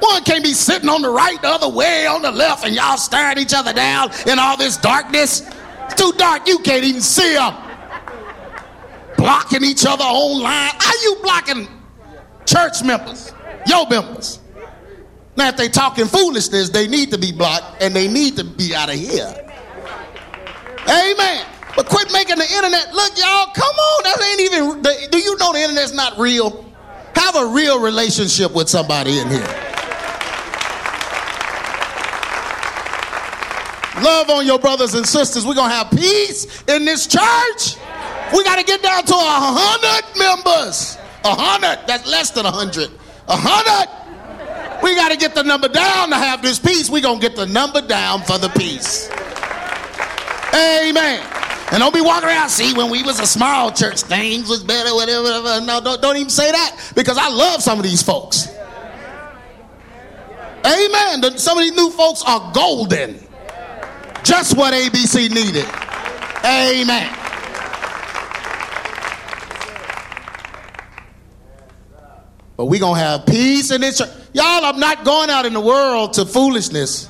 One 0.01 0.23
can't 0.25 0.43
be 0.43 0.53
sitting 0.53 0.89
on 0.89 1.03
the 1.03 1.11
right, 1.11 1.41
the 1.41 1.49
other 1.49 1.69
way 1.69 2.07
on 2.07 2.23
the 2.23 2.31
left, 2.33 2.65
and 2.65 2.75
y'all 2.75 2.97
staring 2.97 3.39
each 3.39 3.55
other 3.55 3.73
down 3.73 4.11
in 4.27 4.39
all 4.39 4.57
this 4.57 4.77
darkness. 4.77 5.49
It's 5.85 5.95
too 5.95 6.13
dark, 6.17 6.49
you 6.49 6.59
can't 6.59 6.85
even 6.85 7.01
see 7.01 7.35
them. 7.35 7.55
Blocking 9.17 9.63
each 9.63 9.87
other 9.87 10.03
online. 10.03 10.71
Are 10.75 10.97
you 11.05 11.19
blocking 11.23 11.69
church 12.47 12.83
members, 12.83 13.33
your 13.67 13.87
members? 13.89 14.42
Now, 15.37 15.49
if 15.49 15.57
they 15.57 15.69
talking 15.69 16.07
foolishness, 16.07 16.69
they 16.69 16.87
need 16.87 17.11
to 17.11 17.19
be 17.19 17.33
blocked 17.33 17.83
and 17.83 17.95
they 17.95 18.07
need 18.07 18.37
to 18.37 18.45
be 18.45 18.75
out 18.75 18.91
of 18.91 18.97
here. 18.97 19.35
Amen. 20.89 21.47
But 21.75 21.87
quit 21.87 22.13
making 22.13 22.37
the 22.37 22.51
internet 22.55 22.93
look, 22.93 23.17
y'all. 23.17 23.47
Come 23.55 23.77
on, 23.77 24.05
that 24.05 24.21
ain't 24.21 24.41
even. 24.41 25.11
Do 25.11 25.19
you 25.19 25.37
know 25.39 25.53
the 25.53 25.61
internet's 25.61 25.95
not 25.95 26.19
real? 26.19 26.67
Have 27.15 27.37
a 27.37 27.47
real 27.47 27.81
relationship 27.81 28.53
with 28.53 28.69
somebody 28.69 29.19
in 29.19 29.29
here. 29.29 29.73
Love 34.03 34.31
on 34.31 34.45
your 34.47 34.59
brothers 34.59 34.95
and 34.95 35.07
sisters. 35.07 35.47
We're 35.47 35.55
gonna 35.55 35.73
have 35.73 35.91
peace 35.91 36.63
in 36.65 36.85
this 36.85 37.07
church. 37.07 37.77
We 38.35 38.43
got 38.45 38.59
to 38.59 38.65
get 38.65 38.83
down 38.83 39.05
to 39.05 39.15
a 39.15 39.19
hundred 39.19 40.19
members. 40.19 40.99
A 41.25 41.35
hundred. 41.35 41.87
That's 41.87 42.11
less 42.11 42.31
than 42.31 42.47
a 42.47 42.51
hundred. 42.51 42.91
A 43.29 43.37
hundred. 43.37 44.02
We 44.83 44.95
got 44.97 45.11
to 45.11 45.17
get 45.17 45.35
the 45.35 45.45
number 45.45 45.69
down 45.69 46.11
to 46.11 46.17
have 46.17 46.43
this 46.43 46.59
peace. 46.59 46.91
We're 46.91 47.03
going 47.03 47.21
to 47.21 47.29
get 47.29 47.37
the 47.37 47.47
number 47.47 47.81
down 47.81 48.23
for 48.23 48.39
the 48.39 48.49
peace. 48.49 49.09
Amen. 50.55 51.25
And 51.73 51.81
don't 51.81 51.95
be 51.95 52.03
walking 52.03 52.29
around, 52.29 52.51
see, 52.51 52.75
when 52.75 52.91
we 52.91 53.03
was 53.03 53.19
a 53.19 53.27
small 53.27 53.73
church, 53.73 54.03
things 54.03 54.49
was 54.49 54.63
better, 54.63 54.95
whatever, 54.95 55.23
whatever. 55.23 55.65
No, 55.65 55.81
don't, 55.81 56.03
don't 56.03 56.17
even 56.17 56.29
say 56.29 56.51
that 56.51 56.93
because 56.95 57.17
I 57.17 57.31
love 57.31 57.63
some 57.63 57.79
of 57.79 57.85
these 57.85 58.03
folks. 58.03 58.49
Amen. 60.67 61.39
Some 61.39 61.57
of 61.57 61.65
these 61.65 61.75
new 61.75 61.91
folks 61.91 62.23
are 62.27 62.53
golden. 62.53 63.27
Just 64.23 64.57
what 64.57 64.75
ABC 64.75 65.31
needed. 65.31 65.67
Amen. 66.45 67.19
But 72.57 72.67
we 72.67 72.79
going 72.79 72.95
to 72.95 73.01
have 73.01 73.27
peace 73.27 73.71
in 73.71 73.81
this 73.81 73.99
church. 73.99 74.22
Y'all, 74.35 74.65
I'm 74.65 74.81
not 74.81 75.05
going 75.05 75.29
out 75.29 75.45
in 75.45 75.53
the 75.53 75.61
world 75.61 76.15
to 76.15 76.25
foolishness 76.25 77.09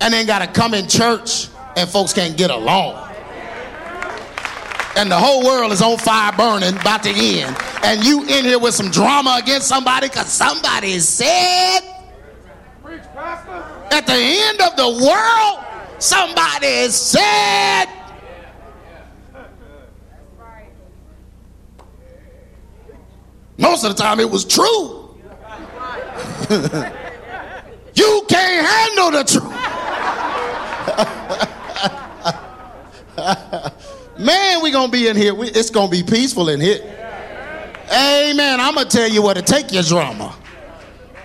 and 0.00 0.14
then 0.14 0.26
got 0.26 0.38
to 0.40 0.46
come 0.46 0.74
in 0.74 0.86
church 0.88 1.48
and 1.76 1.88
folks 1.88 2.12
can't 2.12 2.36
get 2.36 2.50
along. 2.50 3.02
And 4.96 5.10
the 5.10 5.18
whole 5.18 5.44
world 5.44 5.72
is 5.72 5.82
on 5.82 5.98
fire 5.98 6.32
burning, 6.32 6.74
about 6.78 7.02
to 7.02 7.10
end. 7.10 7.56
And 7.82 8.02
you 8.04 8.22
in 8.22 8.44
here 8.44 8.58
with 8.58 8.74
some 8.74 8.90
drama 8.90 9.38
against 9.42 9.66
somebody 9.68 10.08
because 10.08 10.28
somebody 10.28 10.98
said 11.00 11.80
at 13.90 14.06
the 14.06 14.14
end 14.14 14.60
of 14.60 14.76
the 14.76 15.04
world, 15.04 15.64
somebody 15.98 16.88
said. 16.88 17.86
Most 23.58 23.84
of 23.84 23.96
the 23.96 24.02
time 24.02 24.20
it 24.20 24.30
was 24.30 24.44
true. 24.44 25.06
you 27.94 28.22
can't 28.28 28.66
handle 28.66 29.10
the 29.10 29.24
truth. 29.24 29.52
Man, 34.18 34.62
we 34.62 34.70
gonna 34.70 34.92
be 34.92 35.08
in 35.08 35.16
here. 35.16 35.34
We, 35.34 35.48
it's 35.48 35.70
gonna 35.70 35.90
be 35.90 36.04
peaceful 36.04 36.48
in 36.48 36.60
here. 36.60 36.78
Amen. 37.90 38.60
I'm 38.60 38.74
gonna 38.74 38.88
tell 38.88 39.08
you 39.08 39.22
what 39.22 39.34
to 39.34 39.42
take 39.42 39.72
your 39.72 39.82
drama. 39.82 40.36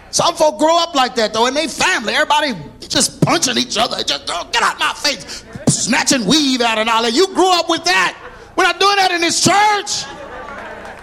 Some 0.09 0.35
folk 0.35 0.57
grow 0.57 0.75
up 0.77 0.95
like 0.95 1.13
that 1.15 1.33
though, 1.33 1.45
in 1.45 1.53
they 1.53 1.67
family. 1.67 2.13
Everybody 2.13 2.53
just 2.79 3.21
punching 3.21 3.57
each 3.57 3.77
other. 3.77 4.03
Just 4.03 4.23
oh, 4.29 4.49
get 4.51 4.63
out 4.63 4.79
my 4.79 4.93
face, 4.93 5.45
snatching 5.67 6.25
weave 6.25 6.61
out 6.61 6.79
and 6.79 6.89
all 6.89 7.03
that. 7.03 7.13
You 7.13 7.27
grew 7.27 7.51
up 7.51 7.69
with 7.69 7.83
that. 7.85 8.17
We're 8.55 8.63
not 8.63 8.79
doing 8.79 8.95
that 8.95 9.11
in 9.11 9.21
this 9.21 9.43
church. 9.43 10.05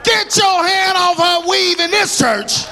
Get 0.04 0.36
your 0.36 0.66
hand 0.66 0.96
off 0.96 1.18
her 1.18 1.48
weave 1.48 1.78
in 1.78 1.90
this 1.90 2.18
church. 2.18 2.66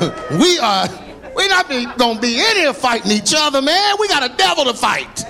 We 0.00 0.58
are 0.58 0.88
we 1.36 1.46
not 1.48 1.68
be, 1.68 1.86
gonna 1.96 2.20
be 2.20 2.38
in 2.40 2.56
here 2.56 2.72
fighting 2.72 3.12
each 3.12 3.34
other, 3.36 3.62
man. 3.62 3.96
We 3.98 4.08
got 4.08 4.28
a 4.28 4.34
devil 4.36 4.64
to 4.64 4.74
fight. 4.74 5.24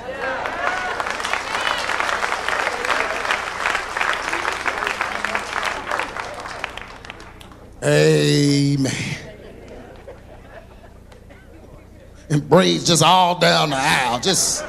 Amen. 7.82 8.92
And 12.28 12.48
braids 12.48 12.86
just 12.86 13.02
all 13.02 13.38
down 13.38 13.70
the 13.70 13.76
aisle. 13.76 14.20
Just, 14.20 14.64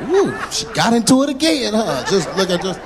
woo, 0.00 0.36
she 0.50 0.66
got 0.74 0.92
into 0.92 1.22
it 1.22 1.30
again, 1.30 1.72
huh? 1.74 2.04
Just 2.10 2.34
look 2.36 2.50
at 2.50 2.62
just. 2.62 2.80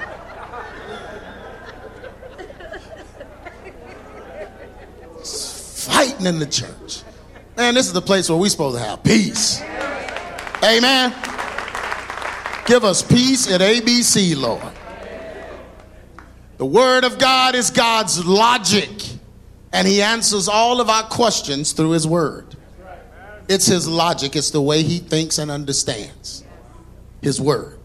Fighting 6.00 6.26
in 6.26 6.38
the 6.38 6.46
church. 6.46 7.02
Man, 7.58 7.74
this 7.74 7.86
is 7.86 7.92
the 7.92 8.00
place 8.00 8.30
where 8.30 8.38
we're 8.38 8.48
supposed 8.48 8.78
to 8.78 8.82
have 8.82 9.02
peace. 9.04 9.60
Amen. 10.64 11.10
Give 12.66 12.84
us 12.84 13.02
peace 13.02 13.50
at 13.50 13.60
ABC, 13.60 14.34
Lord. 14.34 14.62
The 16.56 16.64
Word 16.64 17.04
of 17.04 17.18
God 17.18 17.54
is 17.54 17.70
God's 17.70 18.24
logic, 18.24 18.90
and 19.74 19.86
He 19.86 20.00
answers 20.00 20.48
all 20.48 20.80
of 20.80 20.88
our 20.88 21.02
questions 21.02 21.72
through 21.72 21.90
His 21.90 22.06
Word. 22.06 22.46
It's 23.48 23.66
His 23.66 23.86
logic, 23.86 24.36
it's 24.36 24.50
the 24.50 24.62
way 24.62 24.82
He 24.82 25.00
thinks 25.00 25.38
and 25.38 25.50
understands 25.50 26.44
His 27.20 27.38
Word. 27.40 27.78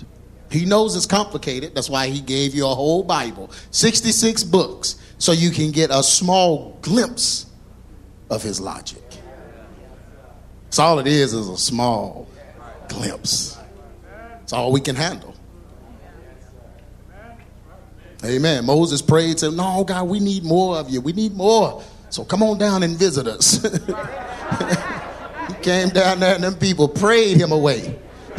He 0.51 0.63
knows 0.63 0.95
it's 0.95 1.06
complicated. 1.06 1.75
That's 1.75 1.89
why 1.89 2.08
He 2.08 2.21
gave 2.21 2.56
you 2.56 2.65
a 2.65 2.75
whole 2.75 3.04
Bible, 3.04 3.51
66 3.71 4.43
books, 4.45 4.95
so 5.17 5.34
you 5.34 5.51
can 5.51 5.72
get 5.72 5.89
a 5.91 6.01
small 6.01 6.78
glimpse 6.82 7.47
of 8.30 8.41
his 8.41 8.59
logic. 8.59 9.03
So 10.69 10.84
all 10.84 10.99
it 10.99 11.07
is 11.07 11.34
is 11.34 11.47
a 11.47 11.57
small 11.57 12.28
glimpse. 12.89 13.57
It's 14.43 14.53
all 14.53 14.71
we 14.71 14.82
can 14.82 14.95
handle. 14.95 15.36
Amen. 18.23 18.65
Moses 18.65 19.01
prayed, 19.01 19.39
said, 19.39 19.53
No, 19.53 19.84
God, 19.84 20.07
we 20.07 20.19
need 20.19 20.43
more 20.43 20.78
of 20.78 20.89
you. 20.89 21.01
We 21.01 21.13
need 21.13 21.34
more. 21.34 21.84
So 22.09 22.23
come 22.23 22.43
on 22.43 22.57
down 22.57 22.84
and 22.84 22.97
visit 22.97 23.28
us. 23.28 23.61
he 25.47 25.53
came 25.61 25.89
down 25.89 26.19
there 26.19 26.36
and 26.36 26.43
them 26.43 26.55
people 26.55 26.88
prayed 26.88 27.38
him 27.38 27.51
away. 27.51 27.99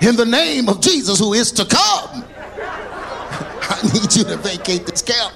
In 0.00 0.16
the 0.16 0.26
name 0.26 0.68
of 0.68 0.80
Jesus 0.80 1.18
who 1.18 1.32
is 1.32 1.50
to 1.52 1.64
come. 1.64 2.24
I 2.56 3.80
need 3.92 4.14
you 4.14 4.24
to 4.24 4.36
vacate 4.36 4.86
this 4.86 5.02
camp. 5.02 5.34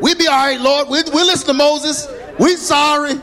We'll 0.00 0.16
be 0.16 0.26
all 0.26 0.36
right, 0.36 0.60
Lord. 0.60 0.88
We'll, 0.88 1.04
we'll 1.12 1.26
listen 1.26 1.48
to 1.48 1.54
Moses. 1.54 2.06
We 2.42 2.56
sorry. 2.56 3.14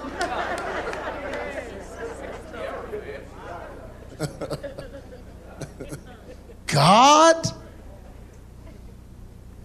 God. 6.67 7.47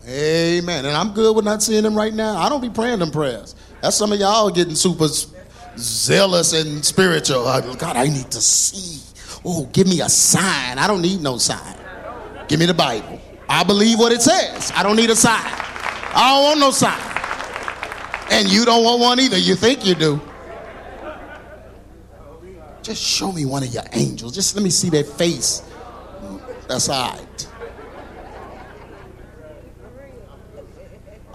Amen. 0.09 0.85
And 0.87 0.97
I'm 0.97 1.15
good 1.15 1.37
with 1.37 1.45
not 1.45 1.63
seeing 1.63 1.85
them 1.85 1.95
right 1.95 2.13
now. 2.13 2.37
I 2.37 2.49
don't 2.49 2.63
be 2.63 2.69
praying 2.69 2.99
them 2.99 3.13
prayers. 3.13 3.55
That's 3.81 3.95
some 3.97 4.13
of 4.13 4.19
y'all 4.19 4.51
getting 4.51 4.75
super 4.75 5.07
zealous 5.77 6.53
and 6.53 6.85
spiritual. 6.85 7.47
Uh, 7.47 7.77
God, 7.77 7.97
I 7.97 8.09
need 8.09 8.33
to 8.33 8.41
see. 8.41 9.03
Oh, 9.45 9.67
give 9.67 9.87
me 9.87 10.01
a 10.01 10.09
sign. 10.09 10.79
I 10.79 10.89
don't 10.89 11.01
need 11.01 11.21
no 11.21 11.39
sign. 11.39 11.77
Give 12.49 12.59
me 12.59 12.67
the 12.67 12.75
Bible. 12.75 13.21
I 13.49 13.63
believe 13.63 14.01
what 14.01 14.11
it 14.11 14.21
says. 14.21 14.73
I 14.75 14.83
don't 14.83 14.97
need 14.97 15.11
a 15.11 15.17
sign. 15.17 15.39
I 15.39 16.33
don't 16.35 16.43
want 16.43 16.59
no 16.59 16.73
sign. 16.73 17.04
And 18.31 18.51
you 18.51 18.65
don't 18.65 18.85
want 18.85 19.01
one 19.01 19.21
either. 19.21 19.39
You 19.39 19.55
think 19.55 19.85
you 19.85 19.95
do. 19.95 20.21
Just 22.83 23.03
show 23.03 23.33
me 23.33 23.47
one 23.47 23.63
of 23.63 23.73
your 23.73 23.85
angels. 23.93 24.35
Just 24.35 24.55
let 24.55 24.63
me 24.63 24.71
see 24.71 24.91
their 24.91 25.05
face. 25.05 25.63
That's 26.69 26.89
all 26.89 27.13
right. 27.13 27.49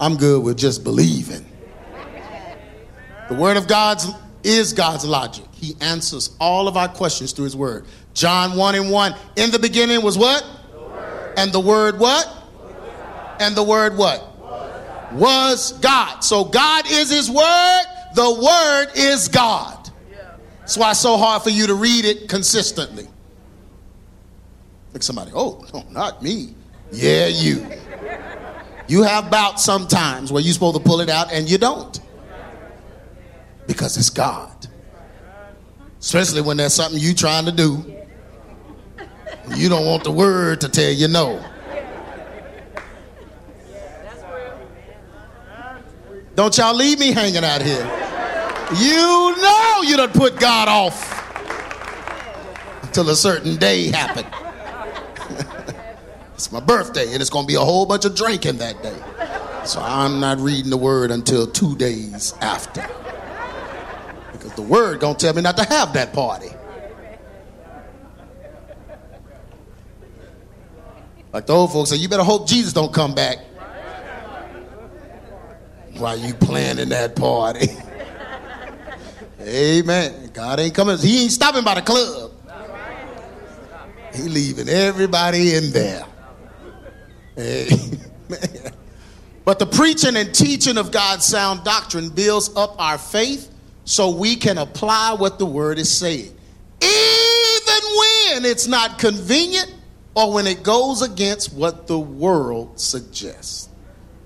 I'm 0.00 0.16
good 0.16 0.42
with 0.42 0.56
just 0.56 0.82
believing. 0.82 1.44
The 3.28 3.34
Word 3.34 3.56
of 3.56 3.68
God 3.68 4.00
is 4.42 4.72
God's 4.72 5.04
logic. 5.04 5.44
He 5.52 5.76
answers 5.80 6.34
all 6.40 6.68
of 6.68 6.76
our 6.76 6.88
questions 6.88 7.32
through 7.32 7.44
His 7.44 7.56
Word. 7.56 7.84
John 8.14 8.56
1 8.56 8.74
and 8.76 8.90
1. 8.90 9.14
In 9.36 9.50
the 9.50 9.58
beginning 9.58 10.02
was 10.02 10.16
what? 10.16 10.44
The 10.72 11.34
and 11.36 11.52
the 11.52 11.60
Word 11.60 11.98
what? 11.98 12.26
And 13.38 13.54
the 13.54 13.62
Word 13.62 13.96
what? 13.96 14.29
Was 15.12 15.72
God. 15.80 16.20
So 16.20 16.44
God 16.44 16.86
is 16.86 17.10
His 17.10 17.30
Word. 17.30 17.82
The 18.14 18.40
Word 18.42 18.96
is 18.96 19.28
God. 19.28 19.90
That's 20.60 20.78
why 20.78 20.90
it's 20.92 21.00
so 21.00 21.16
hard 21.16 21.42
for 21.42 21.50
you 21.50 21.66
to 21.66 21.74
read 21.74 22.04
it 22.04 22.28
consistently. 22.28 23.08
Like 24.92 25.02
somebody, 25.02 25.32
oh, 25.34 25.64
no, 25.74 25.84
not 25.90 26.22
me. 26.22 26.54
Yeah, 26.92 27.26
you. 27.26 27.66
You 28.88 29.02
have 29.02 29.30
bouts 29.30 29.64
sometimes 29.64 30.32
where 30.32 30.42
you're 30.42 30.52
supposed 30.52 30.76
to 30.76 30.82
pull 30.82 31.00
it 31.00 31.08
out 31.08 31.32
and 31.32 31.48
you 31.48 31.58
don't. 31.58 32.00
Because 33.66 33.96
it's 33.96 34.10
God. 34.10 34.66
Especially 36.00 36.40
when 36.40 36.56
there's 36.56 36.74
something 36.74 37.00
you're 37.00 37.14
trying 37.14 37.44
to 37.44 37.52
do. 37.52 37.84
You 39.54 39.68
don't 39.68 39.86
want 39.86 40.04
the 40.04 40.10
word 40.10 40.60
to 40.62 40.68
tell 40.68 40.90
you 40.90 41.08
no. 41.08 41.44
Don't 46.34 46.56
y'all 46.56 46.74
leave 46.74 46.98
me 46.98 47.12
hanging 47.12 47.44
out 47.44 47.62
here. 47.62 47.84
You 48.78 49.34
know 49.36 49.82
you 49.82 49.96
done 49.96 50.10
put 50.10 50.38
God 50.38 50.68
off 50.68 51.16
until 52.82 53.10
a 53.10 53.16
certain 53.16 53.56
day 53.56 53.88
happened. 53.88 54.28
it's 56.34 56.52
my 56.52 56.60
birthday, 56.60 57.12
and 57.12 57.20
it's 57.20 57.30
going 57.30 57.44
to 57.44 57.48
be 57.48 57.56
a 57.56 57.60
whole 57.60 57.84
bunch 57.84 58.04
of 58.04 58.14
drinking 58.14 58.58
that 58.58 58.80
day. 58.82 58.96
So 59.64 59.80
I'm 59.80 60.20
not 60.20 60.38
reading 60.38 60.70
the 60.70 60.76
word 60.76 61.10
until 61.10 61.46
two 61.46 61.76
days 61.76 62.32
after. 62.40 62.86
Because 64.32 64.52
the 64.54 64.62
word 64.62 65.00
going 65.00 65.16
to 65.16 65.26
tell 65.26 65.34
me 65.34 65.42
not 65.42 65.56
to 65.56 65.64
have 65.64 65.92
that 65.94 66.12
party. 66.12 66.50
Like 71.32 71.46
the 71.46 71.52
old 71.52 71.72
folks 71.72 71.90
say, 71.90 71.96
you 71.96 72.08
better 72.08 72.24
hope 72.24 72.48
Jesus 72.48 72.72
don't 72.72 72.92
come 72.92 73.14
back 73.14 73.38
while 76.00 76.18
you 76.18 76.34
planning 76.34 76.88
that 76.88 77.14
party. 77.14 77.68
Amen. 79.40 80.30
God 80.32 80.60
ain't 80.60 80.74
coming. 80.74 80.98
He 80.98 81.22
ain't 81.22 81.32
stopping 81.32 81.64
by 81.64 81.74
the 81.74 81.82
club. 81.82 82.32
He 84.14 84.22
leaving 84.22 84.68
everybody 84.68 85.54
in 85.54 85.70
there. 85.70 86.04
Amen. 87.38 88.72
But 89.44 89.58
the 89.58 89.66
preaching 89.66 90.16
and 90.16 90.34
teaching 90.34 90.76
of 90.78 90.92
God's 90.92 91.24
sound 91.24 91.64
doctrine 91.64 92.10
builds 92.10 92.54
up 92.54 92.80
our 92.80 92.98
faith 92.98 93.50
so 93.84 94.10
we 94.10 94.36
can 94.36 94.58
apply 94.58 95.14
what 95.14 95.38
the 95.38 95.46
word 95.46 95.78
is 95.78 95.90
saying. 95.90 96.36
Even 96.82 97.82
when 97.98 98.44
it's 98.44 98.66
not 98.66 98.98
convenient 98.98 99.74
or 100.14 100.32
when 100.32 100.46
it 100.46 100.62
goes 100.62 101.02
against 101.02 101.52
what 101.54 101.86
the 101.86 101.98
world 101.98 102.78
suggests. 102.78 103.69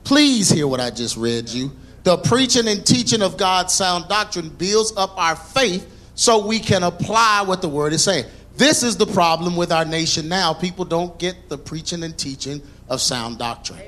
Please 0.05 0.51
hear 0.51 0.67
what 0.67 0.81
I 0.81 0.91
just 0.91 1.17
read 1.17 1.49
you. 1.49 1.73
The 2.03 2.19
preaching 2.19 2.69
and 2.69 2.87
teaching 2.87 3.23
of 3.23 3.39
God's 3.39 3.73
sound 3.73 4.09
doctrine 4.09 4.51
builds 4.51 4.93
up 4.97 5.19
our 5.19 5.35
faith 5.35 5.91
so 6.15 6.47
we 6.47 6.61
can 6.61 6.83
apply 6.83 7.43
what 7.43 7.63
the 7.63 7.69
word 7.69 7.95
is 7.95 8.05
saying. 8.05 8.27
This 8.57 8.83
is 8.83 8.97
the 8.97 9.07
problem 9.07 9.57
with 9.57 9.73
our 9.73 9.85
nation 9.85 10.29
now. 10.29 10.53
People 10.53 10.85
don't 10.85 11.19
get 11.19 11.49
the 11.49 11.59
preaching 11.59 12.05
and 12.05 12.17
teaching 12.17 12.63
of 12.89 13.01
sound 13.01 13.39
doctrine. 13.39 13.81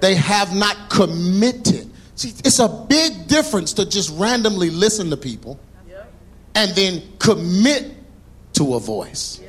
They 0.00 0.16
have 0.16 0.54
not 0.54 0.90
committed. 0.90 1.90
See, 2.16 2.32
it's 2.44 2.58
a 2.58 2.68
big 2.88 3.28
difference 3.28 3.74
to 3.74 3.88
just 3.88 4.10
randomly 4.18 4.70
listen 4.70 5.10
to 5.10 5.16
people 5.16 5.60
and 6.54 6.72
then 6.72 7.02
commit 7.18 7.94
to 8.54 8.74
a 8.74 8.80
voice. 8.80 9.40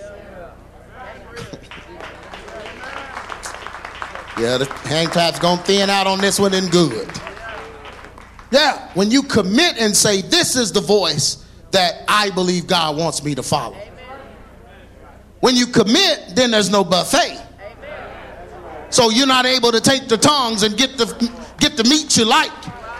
Yeah, 4.37 4.57
the 4.57 4.65
hand 4.87 5.11
clap's 5.11 5.39
gonna 5.39 5.61
thin 5.61 5.89
out 5.89 6.07
on 6.07 6.19
this 6.19 6.39
one 6.39 6.53
and 6.53 6.71
good. 6.71 7.09
Yeah, 8.51 8.91
when 8.93 9.11
you 9.11 9.23
commit 9.23 9.77
and 9.79 9.95
say, 9.95 10.21
This 10.21 10.55
is 10.55 10.71
the 10.71 10.81
voice 10.81 11.45
that 11.71 12.03
I 12.07 12.29
believe 12.31 12.67
God 12.67 12.97
wants 12.97 13.23
me 13.23 13.35
to 13.35 13.43
follow. 13.43 13.77
When 15.39 15.55
you 15.55 15.67
commit, 15.67 16.35
then 16.35 16.51
there's 16.51 16.69
no 16.69 16.83
buffet. 16.83 17.41
So 18.89 19.09
you're 19.09 19.27
not 19.27 19.45
able 19.45 19.71
to 19.71 19.81
take 19.81 20.07
the 20.07 20.17
tongues 20.17 20.63
and 20.63 20.77
get 20.77 20.97
the 20.97 21.05
get 21.59 21.77
the 21.77 21.83
meat 21.83 22.15
you 22.15 22.25
like 22.25 22.51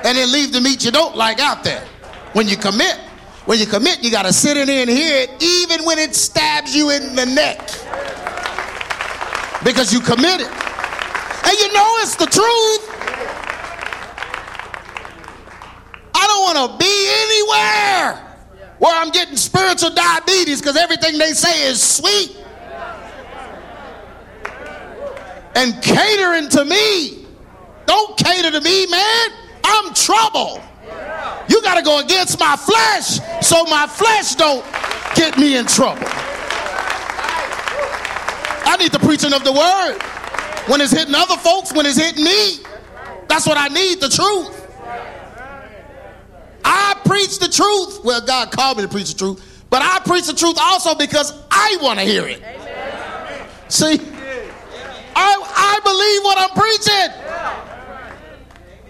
and 0.04 0.18
then 0.18 0.32
leave 0.32 0.52
the 0.52 0.62
meat 0.62 0.84
you 0.84 0.92
don't 0.92 1.16
like 1.16 1.40
out 1.40 1.64
there. 1.64 1.86
When 2.34 2.48
you 2.48 2.58
commit, 2.58 2.98
when 3.46 3.60
you 3.60 3.66
commit, 3.66 4.04
you 4.04 4.12
gotta 4.12 4.34
sit 4.34 4.58
in 4.58 4.68
there 4.68 4.82
and 4.82 4.90
hear 4.90 5.22
it, 5.22 5.30
even 5.42 5.86
when 5.86 6.00
it 6.00 6.16
stabs 6.16 6.76
you 6.76 6.90
in 6.90 7.16
the 7.16 7.26
neck. 7.26 7.60
Because 9.64 9.94
you 9.94 10.00
committed. 10.00 10.50
And 11.46 11.60
you 11.60 11.74
know 11.74 11.90
it's 12.00 12.16
the 12.16 12.26
truth. 12.26 12.90
I 16.16 16.28
don't 16.28 16.44
want 16.44 16.72
to 16.72 16.78
be 16.78 16.94
anywhere 17.24 18.38
where 18.80 18.96
I'm 18.96 19.12
getting 19.12 19.36
spiritual 19.36 19.92
diabetes 19.92 20.62
because 20.62 20.78
everything 20.78 21.18
they 21.18 21.34
say 21.34 21.68
is 21.68 21.82
sweet. 21.82 22.38
And 25.56 25.82
catering 25.84 26.50
to 26.50 26.66
me. 26.66 27.26
Don't 27.86 28.18
cater 28.18 28.52
to 28.52 28.62
me, 28.62 28.88
man. 28.88 29.30
I'm 29.64 29.94
trouble. 29.94 30.62
You 31.48 31.62
got 31.62 31.76
to 31.76 31.84
go 31.84 32.00
against 32.00 32.40
my 32.40 32.56
flesh 32.56 33.20
so 33.46 33.66
my 33.66 33.86
flesh 33.88 34.36
don't 34.36 34.66
get 35.16 35.38
me 35.38 35.58
in 35.58 35.66
trouble. 35.66 36.08
I 38.66 38.78
need 38.80 38.92
the 38.92 39.00
preaching 39.00 39.34
of 39.34 39.44
the 39.44 39.52
word 39.52 40.13
when 40.68 40.82
it's 40.82 40.92
hitting 40.92 41.16
other 41.16 41.38
folks, 41.38 41.74
when 41.74 41.86
it's 41.86 41.98
hitting 41.98 42.24
me. 42.24 42.58
That's 43.28 43.48
what 43.48 43.58
I 43.58 43.68
need 43.68 44.00
the 44.00 44.10
truth. 44.10 44.60
I 46.64 46.96
preach 47.06 47.40
the 47.40 47.50
truth. 47.50 48.04
Well, 48.04 48.22
God 48.26 48.52
called 48.52 48.78
me 48.78 48.84
to 48.84 48.90
preach 48.90 49.12
the 49.12 49.18
truth, 49.18 49.66
but 49.70 49.82
I 49.82 50.00
preach 50.06 50.28
the 50.28 50.34
truth 50.34 50.58
also 50.60 50.96
because 50.96 51.34
I 51.52 51.78
want 51.82 52.00
to 52.00 52.06
hear 52.06 52.26
it. 52.26 52.42
See, 53.70 54.00
I, 55.16 55.36
I 55.56 55.80
believe 55.84 56.24
what 56.24 56.38
I'm 56.38 56.50
preaching. 56.56 57.12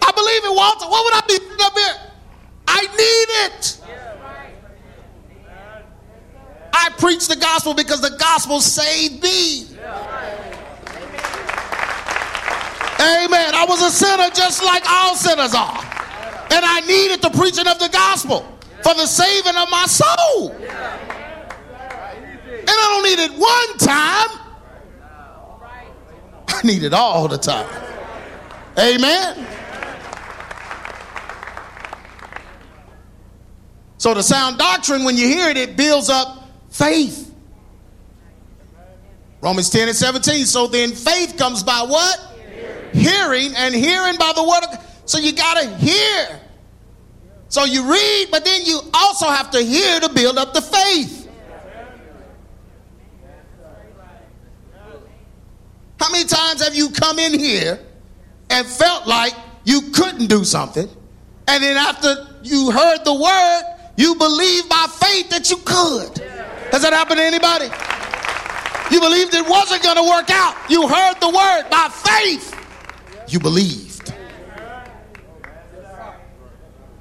I 0.02 0.12
believe 0.12 0.44
it, 0.44 0.54
Walter. 0.54 0.86
What 0.86 1.04
would 1.04 1.14
I 1.14 1.26
be 1.26 1.38
up 1.64 1.72
here? 1.72 2.12
I 2.68 2.82
need 2.82 3.28
it. 3.46 3.80
I 6.72 6.90
preach 6.98 7.28
the 7.28 7.36
gospel 7.36 7.72
because 7.72 8.00
the 8.00 8.16
gospel 8.18 8.60
saved 8.60 9.22
me. 9.22 9.66
Amen. 13.04 13.54
I 13.54 13.66
was 13.68 13.82
a 13.82 13.90
sinner 13.90 14.30
just 14.30 14.64
like 14.64 14.82
all 14.88 15.14
sinners 15.14 15.54
are. 15.54 15.76
And 16.50 16.64
I 16.64 16.80
needed 16.86 17.20
the 17.20 17.30
preaching 17.30 17.66
of 17.66 17.78
the 17.78 17.90
gospel 17.90 18.40
for 18.82 18.94
the 18.94 19.06
saving 19.06 19.56
of 19.56 19.68
my 19.70 19.84
soul. 19.84 20.52
And 22.66 22.70
I 22.70 22.86
don't 22.88 23.02
need 23.04 23.18
it 23.18 23.32
one 23.32 23.78
time. 23.78 24.40
I 26.48 26.60
need 26.64 26.82
it 26.82 26.94
all 26.94 27.28
the 27.28 27.36
time. 27.36 27.68
Amen. 28.78 29.46
So 33.98 34.14
the 34.14 34.22
sound 34.22 34.56
doctrine, 34.58 35.04
when 35.04 35.16
you 35.16 35.26
hear 35.26 35.50
it, 35.50 35.58
it 35.58 35.76
builds 35.76 36.08
up 36.08 36.48
faith. 36.70 37.34
Romans 39.42 39.68
10 39.68 39.88
and 39.88 39.96
17. 39.96 40.46
So 40.46 40.66
then 40.66 40.92
faith 40.92 41.36
comes 41.36 41.62
by 41.62 41.82
what? 41.82 42.33
Hearing 42.94 43.54
and 43.56 43.74
hearing 43.74 44.16
by 44.16 44.32
the 44.34 44.42
word 44.42 44.62
of 44.64 45.02
So 45.04 45.18
you 45.18 45.32
got 45.32 45.60
to 45.60 45.68
hear. 45.76 46.40
So 47.48 47.64
you 47.64 47.90
read, 47.90 48.28
but 48.30 48.44
then 48.44 48.62
you 48.64 48.80
also 48.92 49.26
have 49.26 49.50
to 49.50 49.60
hear 49.60 50.00
to 50.00 50.08
build 50.08 50.38
up 50.38 50.54
the 50.54 50.62
faith. 50.62 51.28
How 56.00 56.10
many 56.10 56.24
times 56.24 56.62
have 56.62 56.74
you 56.74 56.90
come 56.90 57.18
in 57.18 57.38
here 57.38 57.78
and 58.50 58.66
felt 58.66 59.06
like 59.06 59.32
you 59.64 59.80
couldn't 59.92 60.26
do 60.26 60.44
something? 60.44 60.88
And 61.46 61.62
then 61.62 61.76
after 61.76 62.26
you 62.42 62.70
heard 62.70 63.04
the 63.04 63.14
word, 63.14 63.62
you 63.96 64.14
believe 64.16 64.68
by 64.68 64.86
faith 64.90 65.30
that 65.30 65.50
you 65.50 65.56
could. 65.58 66.18
Has 66.72 66.82
that 66.82 66.92
happened 66.92 67.18
to 67.18 67.24
anybody? 67.24 67.66
You 68.90 69.00
believed 69.00 69.32
it 69.32 69.48
wasn't 69.48 69.82
going 69.82 69.96
to 69.96 70.02
work 70.02 70.28
out. 70.30 70.56
You 70.68 70.88
heard 70.88 71.14
the 71.20 71.28
word 71.28 71.70
by 71.70 71.88
faith 71.88 72.53
you 73.28 73.40
believed. 73.40 74.12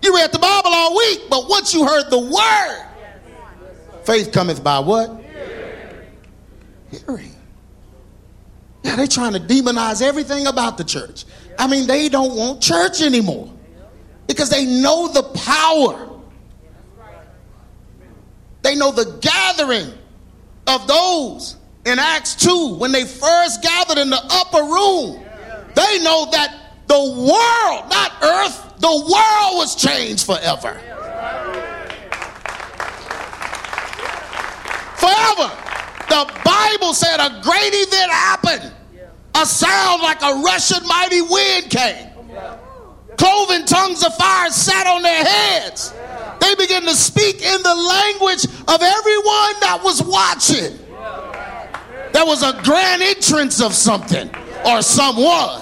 You 0.01 0.13
read 0.13 0.31
the 0.31 0.39
Bible 0.39 0.69
all 0.69 0.97
week, 0.97 1.21
but 1.29 1.49
once 1.49 1.73
you 1.73 1.85
heard 1.85 2.09
the 2.09 2.19
word, 2.19 2.85
faith 4.03 4.31
cometh 4.31 4.63
by 4.63 4.79
what? 4.79 5.21
Hearing. 6.91 7.31
Yeah, 8.83 8.97
they're 8.97 9.07
trying 9.07 9.33
to 9.33 9.39
demonize 9.39 10.01
everything 10.01 10.47
about 10.47 10.77
the 10.77 10.83
church. 10.83 11.23
I 11.57 11.67
mean, 11.67 11.87
they 11.87 12.09
don't 12.09 12.35
want 12.35 12.61
church 12.61 13.01
anymore 13.01 13.51
because 14.27 14.49
they 14.49 14.65
know 14.65 15.07
the 15.07 15.23
power. 15.23 16.09
They 18.61 18.75
know 18.75 18.91
the 18.91 19.17
gathering 19.21 19.93
of 20.67 20.87
those 20.87 21.57
in 21.85 21.97
Acts 21.99 22.35
2 22.35 22.75
when 22.75 22.91
they 22.91 23.05
first 23.05 23.61
gathered 23.61 23.97
in 23.97 24.09
the 24.09 24.21
upper 24.29 24.63
room. 24.63 25.22
They 25.75 26.03
know 26.03 26.27
that 26.31 26.55
the 26.87 26.99
world, 26.99 27.89
not 27.89 28.11
earth, 28.21 28.73
the 28.79 28.87
world 28.87 29.57
was 29.57 29.75
changed 29.75 30.25
forever. 30.25 30.79
Forever. 34.97 35.51
The 36.09 36.31
Bible 36.45 36.93
said 36.93 37.17
a 37.19 37.41
great 37.41 37.73
event 37.73 38.11
happened. 38.11 38.71
A 39.35 39.45
sound 39.45 40.03
like 40.03 40.21
a 40.21 40.41
rushing 40.43 40.85
mighty 40.87 41.21
wind 41.21 41.69
came. 41.69 42.09
Cloven 43.17 43.65
tongues 43.65 44.03
of 44.03 44.15
fire 44.15 44.49
sat 44.49 44.85
on 44.85 45.01
their 45.01 45.23
heads. 45.23 45.93
They 46.39 46.55
began 46.55 46.83
to 46.83 46.93
speak 46.93 47.41
in 47.41 47.63
the 47.63 47.75
language 47.75 48.45
of 48.45 48.81
everyone 48.81 49.53
that 49.61 49.79
was 49.83 50.03
watching. 50.03 50.77
There 52.11 52.25
was 52.25 52.43
a 52.43 52.61
grand 52.63 53.01
entrance 53.01 53.59
of 53.59 53.73
something 53.73 54.29
or 54.65 54.81
someone. 54.81 55.61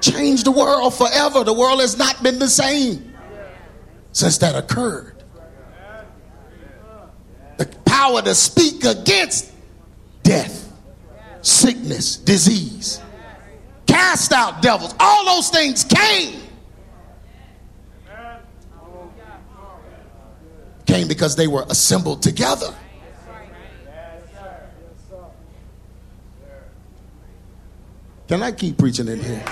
Change 0.00 0.44
the 0.44 0.52
world 0.52 0.94
forever. 0.94 1.44
The 1.44 1.52
world 1.52 1.80
has 1.80 1.98
not 1.98 2.22
been 2.22 2.38
the 2.38 2.48
same 2.48 3.14
since 4.12 4.38
that 4.38 4.54
occurred. 4.54 5.14
The 7.56 7.66
power 7.84 8.22
to 8.22 8.34
speak 8.34 8.84
against 8.84 9.52
death, 10.22 10.72
sickness, 11.42 12.16
disease, 12.16 13.00
cast 13.86 14.32
out 14.32 14.62
devils, 14.62 14.94
all 15.00 15.24
those 15.24 15.50
things 15.50 15.84
came. 15.84 16.40
Came 20.86 21.08
because 21.08 21.36
they 21.36 21.48
were 21.48 21.66
assembled 21.68 22.22
together. 22.22 22.74
Can 28.28 28.42
I 28.42 28.52
keep 28.52 28.76
preaching 28.76 29.08
in 29.08 29.18
here? 29.20 29.42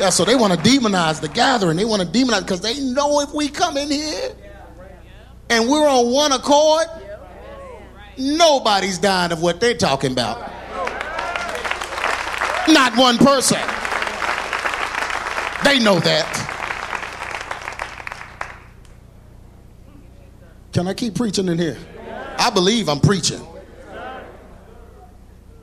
Yeah, 0.00 0.10
so 0.10 0.24
they 0.24 0.36
want 0.36 0.52
to 0.52 0.58
demonize 0.58 1.20
the 1.20 1.28
gathering. 1.28 1.76
They 1.76 1.84
want 1.84 2.00
to 2.02 2.08
demonize 2.08 2.42
because 2.42 2.60
they 2.60 2.80
know 2.80 3.20
if 3.20 3.34
we 3.34 3.48
come 3.48 3.76
in 3.76 3.90
here 3.90 4.34
and 5.50 5.68
we're 5.68 5.88
on 5.88 6.12
one 6.12 6.32
accord, 6.32 6.86
nobody's 8.16 8.98
dying 8.98 9.32
of 9.32 9.42
what 9.42 9.60
they're 9.60 9.76
talking 9.76 10.12
about. 10.12 10.38
Not 12.68 12.96
one 12.96 13.18
person. 13.18 13.58
They 15.64 15.80
know 15.80 15.98
that. 16.00 16.38
Can 20.72 20.86
I 20.86 20.94
keep 20.94 21.16
preaching 21.16 21.48
in 21.48 21.58
here? 21.58 21.76
I 22.38 22.50
believe 22.50 22.88
I'm 22.88 23.00
preaching. 23.00 23.40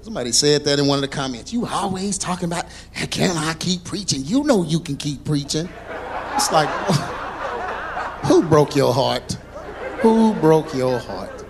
Somebody 0.01 0.31
said 0.31 0.63
that 0.63 0.79
in 0.79 0.87
one 0.87 0.97
of 0.97 1.01
the 1.01 1.09
comments. 1.09 1.51
You 1.51 1.65
always 1.67 2.17
talking 2.17 2.45
about, 2.45 2.65
can 3.11 3.35
I 3.35 3.53
keep 3.55 3.83
preaching? 3.83 4.21
You 4.23 4.43
know 4.43 4.63
you 4.63 4.79
can 4.79 4.95
keep 4.95 5.25
preaching. 5.25 5.67
It's 6.35 6.51
like, 6.51 6.69
who 8.25 8.43
broke 8.43 8.75
your 8.75 8.93
heart? 8.93 9.33
Who 10.01 10.33
broke 10.35 10.73
your 10.73 10.99
heart? 10.99 11.43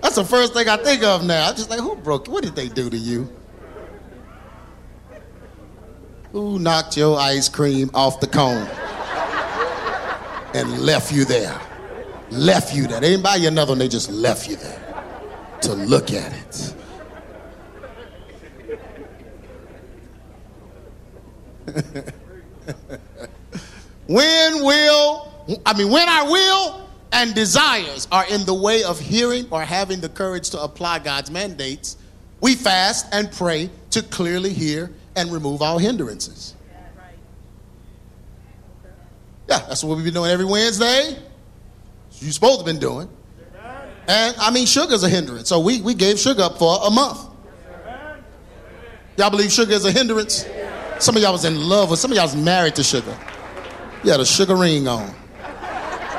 That's 0.00 0.14
the 0.16 0.24
first 0.24 0.54
thing 0.54 0.68
I 0.68 0.78
think 0.78 1.02
of 1.02 1.24
now. 1.24 1.48
I'm 1.48 1.54
just 1.54 1.68
like, 1.68 1.80
who 1.80 1.94
broke? 1.96 2.26
What 2.28 2.42
did 2.42 2.56
they 2.56 2.68
do 2.68 2.88
to 2.88 2.96
you? 2.96 3.30
Who 6.32 6.58
knocked 6.58 6.96
your 6.96 7.18
ice 7.18 7.50
cream 7.50 7.90
off 7.92 8.20
the 8.20 8.26
cone 8.26 8.66
and 10.54 10.78
left 10.80 11.12
you 11.12 11.26
there? 11.26 11.60
Left 12.32 12.74
you 12.74 12.86
there. 12.86 13.00
They 13.00 13.10
didn't 13.10 13.22
buy 13.22 13.36
you 13.36 13.48
another 13.48 13.72
one, 13.72 13.78
they 13.78 13.88
just 13.88 14.10
left 14.10 14.48
you 14.48 14.56
there 14.56 15.04
to 15.62 15.74
look 15.74 16.12
at 16.12 16.32
it. 16.32 16.74
when 24.06 24.64
will, 24.64 25.32
I 25.64 25.76
mean, 25.76 25.90
when 25.90 26.08
our 26.08 26.30
will 26.30 26.88
and 27.12 27.34
desires 27.34 28.08
are 28.10 28.26
in 28.28 28.44
the 28.44 28.54
way 28.54 28.82
of 28.82 28.98
hearing 28.98 29.46
or 29.50 29.62
having 29.62 30.00
the 30.00 30.08
courage 30.08 30.50
to 30.50 30.60
apply 30.60 30.98
God's 30.98 31.30
mandates, 31.30 31.96
we 32.40 32.54
fast 32.54 33.06
and 33.12 33.30
pray 33.30 33.70
to 33.90 34.02
clearly 34.02 34.52
hear 34.52 34.90
and 35.14 35.32
remove 35.32 35.62
all 35.62 35.78
hindrances. 35.78 36.54
Yeah, 39.48 39.58
that's 39.60 39.84
what 39.84 39.96
we've 39.96 40.04
been 40.04 40.14
doing 40.14 40.30
every 40.30 40.46
Wednesday 40.46 41.16
you're 42.22 42.32
supposed 42.32 42.60
to 42.60 42.64
been 42.64 42.78
doing. 42.78 43.08
And 44.08 44.34
I 44.38 44.50
mean, 44.50 44.66
sugar's 44.66 45.04
a 45.04 45.08
hindrance. 45.08 45.48
So 45.48 45.60
we, 45.60 45.80
we 45.80 45.94
gave 45.94 46.18
sugar 46.18 46.42
up 46.42 46.58
for 46.58 46.78
a 46.84 46.90
month. 46.90 47.28
Y'all 49.16 49.30
believe 49.30 49.52
sugar 49.52 49.72
is 49.72 49.84
a 49.84 49.92
hindrance? 49.92 50.46
Some 50.98 51.16
of 51.16 51.22
y'all 51.22 51.32
was 51.32 51.44
in 51.44 51.68
love 51.68 51.90
with, 51.90 51.98
some 51.98 52.10
of 52.10 52.16
y'all 52.16 52.24
was 52.24 52.36
married 52.36 52.74
to 52.76 52.82
sugar. 52.82 53.16
You 54.04 54.10
had 54.10 54.20
a 54.20 54.26
sugar 54.26 54.56
ring 54.56 54.88
on, 54.88 55.14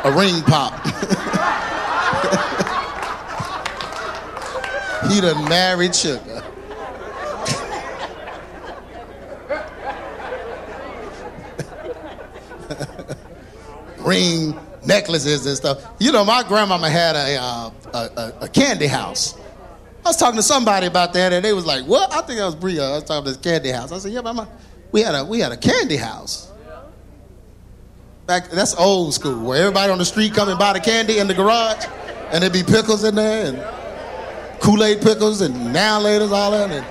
a 0.03 0.11
ring 0.11 0.41
pop. 0.43 0.85
he 5.11 5.21
done 5.21 5.49
married 5.49 5.95
sugar. 5.95 6.43
ring 13.99 14.57
necklaces 14.85 15.45
and 15.45 15.55
stuff. 15.55 15.85
You 15.99 16.11
know, 16.11 16.25
my 16.25 16.43
grandmama 16.43 16.89
had 16.89 17.15
a, 17.15 17.37
uh, 17.37 17.71
a, 17.93 18.33
a, 18.41 18.49
candy 18.49 18.87
house. 18.87 19.37
I 20.05 20.09
was 20.09 20.17
talking 20.17 20.37
to 20.37 20.43
somebody 20.43 20.87
about 20.87 21.13
that, 21.13 21.31
and 21.31 21.43
they 21.43 21.53
was 21.53 21.65
like, 21.65 21.85
"What?" 21.85 22.13
I 22.13 22.21
think 22.21 22.39
I 22.39 22.45
was 22.45 22.55
Bria. 22.55 22.83
I 22.83 22.95
was 22.95 23.03
talking 23.03 23.17
about 23.17 23.25
this 23.25 23.37
candy 23.37 23.69
house. 23.69 23.91
I 23.91 23.99
said, 23.99 24.11
"Yeah, 24.11 24.21
mama, 24.21 24.47
we 24.91 25.01
had 25.01 25.15
a 25.15 25.23
we 25.23 25.39
had 25.39 25.51
a 25.51 25.57
candy 25.57 25.97
house." 25.97 26.51
Back 28.25 28.49
that's 28.49 28.75
old 28.75 29.13
school, 29.13 29.39
where 29.45 29.59
everybody 29.59 29.91
on 29.91 29.97
the 29.97 30.05
street 30.05 30.33
come 30.33 30.49
and 30.49 30.59
buy 30.59 30.73
the 30.73 30.79
candy 30.79 31.19
in 31.19 31.27
the 31.27 31.33
garage, 31.33 31.85
and 32.31 32.41
there'd 32.41 32.53
be 32.53 32.63
pickles 32.63 33.03
in 33.03 33.15
there, 33.15 33.47
and 33.47 34.61
Kool 34.61 34.83
Aid 34.83 35.01
pickles, 35.01 35.41
and 35.41 35.73
now 35.73 36.01
laters 36.01 36.31
all 36.31 36.51
that, 36.51 36.71
and 36.71 36.85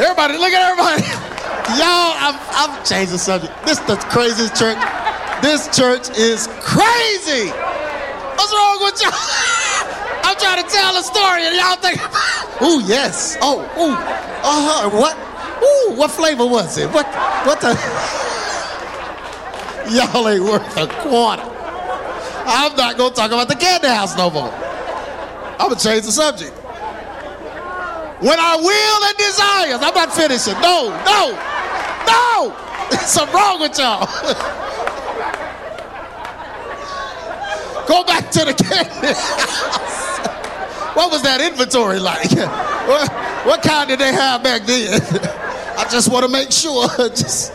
everybody, 0.00 0.38
look 0.38 0.52
at 0.52 0.70
everybody. 0.70 1.02
Y'all, 1.78 2.12
I'm, 2.18 2.38
I'm 2.52 2.84
changing 2.84 3.16
subject. 3.16 3.52
This 3.64 3.80
is 3.80 3.86
the 3.86 3.96
craziest 3.96 4.54
church. 4.54 4.76
This 5.44 5.68
church 5.76 6.08
is 6.16 6.46
crazy. 6.62 7.50
What's 7.50 8.50
wrong 8.50 8.78
with 8.80 8.96
y'all? 9.02 9.12
I'm 10.24 10.38
trying 10.38 10.64
to 10.64 10.68
tell 10.70 10.96
a 10.96 11.02
story 11.02 11.44
and 11.44 11.54
y'all 11.54 11.76
think, 11.76 12.00
ooh, 12.62 12.80
yes. 12.88 13.36
Oh, 13.42 13.60
ooh, 13.76 13.92
uh-huh. 13.92 14.88
What? 14.88 15.14
Ooh, 15.62 15.98
what 16.00 16.10
flavor 16.10 16.46
was 16.46 16.78
it? 16.78 16.88
What, 16.88 17.04
what 17.44 17.60
the? 17.60 17.76
Y'all 19.94 20.26
ain't 20.30 20.44
worth 20.44 20.78
a 20.78 20.86
quarter. 20.86 21.42
I'm 22.46 22.74
not 22.74 22.96
gonna 22.96 23.14
talk 23.14 23.30
about 23.30 23.48
the 23.48 23.54
candy 23.54 23.88
house 23.88 24.16
no 24.16 24.30
more. 24.30 24.50
I'm 24.50 25.68
gonna 25.68 25.76
change 25.76 26.06
the 26.06 26.12
subject. 26.12 26.52
When 28.22 28.40
our 28.40 28.62
will 28.62 29.04
and 29.04 29.16
desires, 29.18 29.82
I'm 29.82 29.94
not 29.94 30.10
finishing. 30.10 30.54
No, 30.62 30.88
no, 31.04 31.36
no. 32.08 32.56
Something 33.04 33.36
wrong 33.36 33.60
with 33.60 33.78
y'all. 33.78 34.63
Go 37.86 38.04
back 38.04 38.30
to 38.30 38.44
the 38.44 38.54
candy. 38.54 39.14
What 40.94 41.10
was 41.10 41.22
that 41.22 41.40
inventory 41.40 41.98
like? 41.98 42.30
What, 42.30 43.12
what 43.46 43.62
kind 43.62 43.88
did 43.88 43.98
they 43.98 44.12
have 44.12 44.42
back 44.42 44.62
then? 44.64 45.00
I 45.76 45.88
just 45.90 46.10
want 46.10 46.24
to 46.24 46.30
make 46.30 46.52
sure. 46.52 46.86
just 47.08 47.52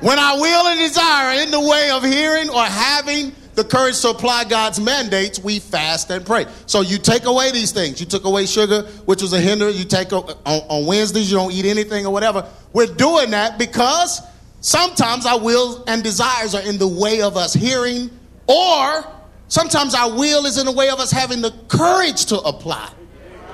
when 0.00 0.18
our 0.18 0.40
will 0.40 0.66
and 0.66 0.80
desire 0.80 1.36
are 1.36 1.42
in 1.42 1.50
the 1.50 1.60
way 1.60 1.90
of 1.90 2.02
hearing 2.02 2.48
or 2.48 2.64
having 2.64 3.32
the 3.54 3.64
courage 3.64 4.00
to 4.00 4.10
apply 4.10 4.44
God's 4.44 4.80
mandates, 4.80 5.38
we 5.38 5.58
fast 5.58 6.10
and 6.10 6.24
pray. 6.24 6.46
So 6.66 6.80
you 6.80 6.98
take 6.98 7.24
away 7.24 7.52
these 7.52 7.72
things. 7.72 8.00
You 8.00 8.06
took 8.06 8.24
away 8.24 8.46
sugar, 8.46 8.82
which 9.04 9.22
was 9.22 9.32
a 9.32 9.40
hinder. 9.40 9.68
You 9.68 9.84
take 9.84 10.12
on, 10.12 10.24
on 10.46 10.86
Wednesdays, 10.86 11.30
you 11.30 11.36
don't 11.36 11.52
eat 11.52 11.66
anything 11.66 12.06
or 12.06 12.12
whatever. 12.12 12.48
We're 12.72 12.86
doing 12.86 13.30
that 13.32 13.58
because 13.58 14.22
Sometimes 14.60 15.24
our 15.26 15.40
will 15.40 15.84
and 15.86 16.02
desires 16.02 16.54
are 16.54 16.62
in 16.62 16.78
the 16.78 16.88
way 16.88 17.22
of 17.22 17.36
us 17.36 17.54
hearing 17.54 18.10
Or 18.50 19.06
sometimes 19.46 19.94
our 19.94 20.10
will 20.10 20.44
is 20.44 20.58
in 20.58 20.66
the 20.66 20.72
way 20.72 20.88
of 20.90 20.98
us 20.98 21.12
having 21.12 21.40
the 21.40 21.52
courage 21.68 22.26
to 22.26 22.38
apply 22.38 22.90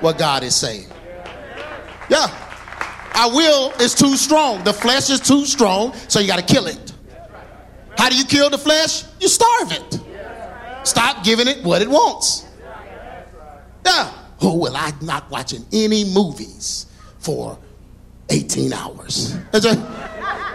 what 0.01 0.17
God 0.17 0.43
is 0.43 0.55
saying. 0.55 0.89
Yeah. 2.09 2.27
Our 3.15 3.31
will 3.31 3.73
is 3.73 3.95
too 3.95 4.17
strong. 4.17 4.65
The 4.65 4.73
flesh 4.73 5.11
is 5.11 5.21
too 5.21 5.45
strong, 5.45 5.95
so 6.09 6.19
you 6.19 6.27
got 6.27 6.39
to 6.47 6.55
kill 6.55 6.67
it. 6.67 6.93
How 7.99 8.09
do 8.09 8.17
you 8.17 8.25
kill 8.25 8.49
the 8.49 8.59
flesh? 8.59 9.05
You 9.21 9.29
starve 9.29 9.73
it. 9.73 10.01
Stop 10.85 11.23
giving 11.23 11.47
it 11.47 11.63
what 11.63 11.83
it 11.83 11.89
wants. 11.89 12.47
Yeah. 13.85 14.13
Oh, 14.41 14.57
well, 14.57 14.77
I'm 14.77 14.99
not 15.03 15.31
watching 15.31 15.65
any 15.73 16.05
movies 16.05 16.87
for 17.19 17.59
18 18.31 18.73
hours. 18.73 19.37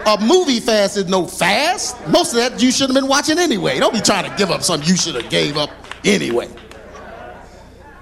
A 0.04 0.18
movie 0.20 0.58
fast 0.58 0.96
is 0.96 1.06
no 1.06 1.26
fast. 1.26 1.96
Most 2.08 2.32
of 2.32 2.38
that 2.38 2.60
you 2.60 2.72
should 2.72 2.88
have 2.88 2.94
been 2.94 3.06
watching 3.06 3.38
anyway. 3.38 3.78
Don't 3.78 3.94
be 3.94 4.00
trying 4.00 4.28
to 4.28 4.36
give 4.36 4.50
up 4.50 4.62
something 4.62 4.88
you 4.88 4.96
should 4.96 5.14
have 5.14 5.30
gave 5.30 5.56
up 5.56 5.70
anyway. 6.04 6.48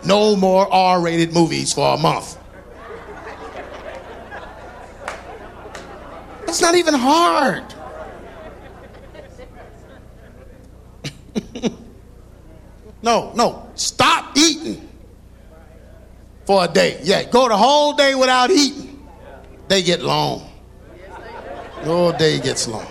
No 0.04 0.34
more 0.34 0.72
R-rated 0.72 1.34
movies 1.34 1.74
for 1.74 1.94
a 1.94 1.98
month. 1.98 2.38
That's 6.46 6.62
not 6.62 6.74
even 6.74 6.94
hard. 6.94 7.62
no, 13.02 13.32
no. 13.34 13.70
Stop 13.74 14.36
eating 14.36 14.88
for 16.46 16.64
a 16.64 16.68
day. 16.68 16.98
Yeah, 17.02 17.24
go 17.24 17.48
the 17.48 17.56
whole 17.56 17.92
day 17.92 18.14
without 18.14 18.50
eating. 18.50 19.06
They 19.68 19.82
get 19.82 20.00
long. 20.02 20.49
Your 21.84 22.12
day 22.12 22.38
gets 22.40 22.68
long. 22.68 22.86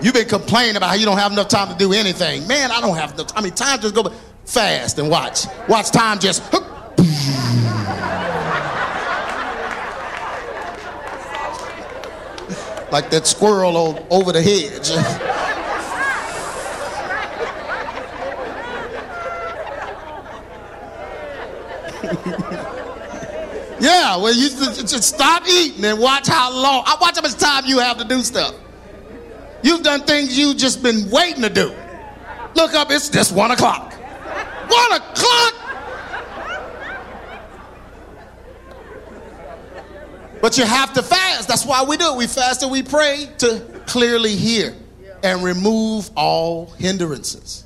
You've 0.00 0.14
been 0.14 0.28
complaining 0.28 0.76
about 0.76 0.90
how 0.90 0.94
you 0.94 1.04
don't 1.04 1.18
have 1.18 1.32
enough 1.32 1.48
time 1.48 1.68
to 1.68 1.74
do 1.76 1.92
anything. 1.92 2.46
Man, 2.46 2.70
I 2.70 2.80
don't 2.80 2.96
have 2.96 3.14
enough. 3.14 3.32
I 3.36 3.40
mean, 3.40 3.52
time 3.52 3.80
just 3.80 3.94
go 3.94 4.12
fast 4.44 4.98
and 4.98 5.10
watch. 5.10 5.46
Watch 5.68 5.90
time 5.90 6.18
just. 6.18 6.42
like 12.92 13.10
that 13.10 13.26
squirrel 13.26 14.06
over 14.10 14.32
the 14.32 14.42
hedge. 14.42 14.90
yeah, 23.80 24.16
well, 24.16 24.34
you 24.34 24.48
just 24.48 25.02
stop 25.02 25.46
eating 25.46 25.84
and 25.84 25.98
watch 25.98 26.28
how 26.28 26.52
long. 26.52 26.84
I 26.86 26.96
watch 27.00 27.16
how 27.16 27.22
much 27.22 27.34
time 27.34 27.64
you 27.66 27.78
have 27.78 27.98
to 27.98 28.04
do 28.04 28.22
stuff. 28.22 28.54
You've 29.62 29.82
done 29.82 30.02
things 30.02 30.38
you've 30.38 30.56
just 30.56 30.82
been 30.82 31.10
waiting 31.10 31.42
to 31.42 31.50
do. 31.50 31.74
Look 32.54 32.74
up, 32.74 32.90
it's 32.90 33.08
just 33.08 33.34
one 33.34 33.50
o'clock. 33.50 33.92
One 33.92 34.92
o'clock? 34.92 35.54
But 40.40 40.58
you 40.58 40.64
have 40.64 40.92
to 40.94 41.02
fast. 41.02 41.48
That's 41.48 41.66
why 41.66 41.82
we 41.84 41.96
do 41.96 42.12
it. 42.12 42.16
We 42.16 42.26
fast 42.26 42.62
and 42.62 42.70
we 42.70 42.82
pray 42.82 43.28
to 43.38 43.82
clearly 43.86 44.36
hear 44.36 44.74
and 45.22 45.42
remove 45.42 46.10
all 46.16 46.66
hindrances. 46.78 47.64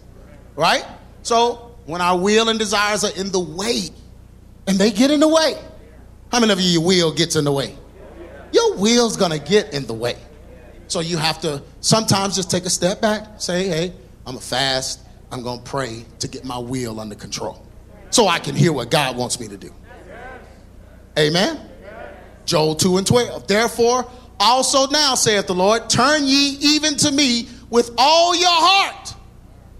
Right? 0.56 0.84
So 1.22 1.76
when 1.86 2.00
our 2.00 2.18
will 2.18 2.48
and 2.48 2.58
desires 2.58 3.04
are 3.04 3.14
in 3.16 3.30
the 3.32 3.40
way, 3.40 3.90
and 4.66 4.78
they 4.78 4.90
get 4.90 5.11
in 5.11 5.20
the 5.20 5.28
way. 5.28 5.54
How 6.33 6.41
many 6.41 6.53
of 6.53 6.61
you 6.61 6.70
your 6.70 6.83
will 6.83 7.12
gets 7.12 7.37
in 7.37 7.45
the 7.45 7.53
way? 7.53 7.76
Your 8.53 8.76
will's 8.76 9.16
gonna 9.16 9.39
get 9.39 9.74
in 9.74 9.87
the 9.87 9.95
way. 9.95 10.16
So 10.87 11.01
you 11.01 11.16
have 11.18 11.41
to 11.43 11.62
sometimes 11.81 12.37
just 12.37 12.51
take 12.51 12.64
a 12.64 12.70
step 12.70 13.01
back, 13.01 13.41
say, 13.41 13.68
hey, 13.68 13.93
I'm 14.26 14.37
a 14.37 14.41
fast, 14.41 15.01
I'm 15.33 15.43
gonna 15.43 15.62
pray 15.62 16.05
to 16.20 16.28
get 16.28 16.45
my 16.45 16.59
will 16.59 17.01
under 17.01 17.14
control. 17.14 17.64
So 18.11 18.26
I 18.26 18.39
can 18.39 18.55
hear 18.57 18.72
what 18.72 18.91
God 18.91 19.16
wants 19.16 19.39
me 19.39 19.49
to 19.49 19.57
do. 19.57 19.72
Amen. 21.18 21.61
Joel 22.45 22.74
2 22.74 22.97
and 22.97 23.07
12. 23.07 23.47
Therefore, 23.47 24.11
also 24.41 24.87
now, 24.89 25.14
saith 25.14 25.47
the 25.47 25.55
Lord, 25.55 25.91
turn 25.91 26.24
ye 26.24 26.57
even 26.61 26.97
to 26.97 27.12
me 27.12 27.49
with 27.68 27.91
all 27.99 28.35
your 28.35 28.49
heart, 28.49 29.14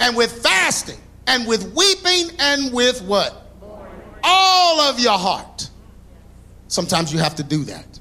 and 0.01 0.17
with 0.17 0.31
fasting, 0.43 0.99
and 1.27 1.47
with 1.47 1.75
weeping, 1.75 2.37
and 2.39 2.73
with 2.73 3.03
what? 3.03 3.47
All 4.23 4.81
of 4.81 5.01
your 5.01 5.19
heart. 5.19 5.70
Sometimes 6.71 7.13
you 7.13 7.19
have 7.19 7.35
to 7.35 7.43
do 7.43 7.65
that. 7.65 7.99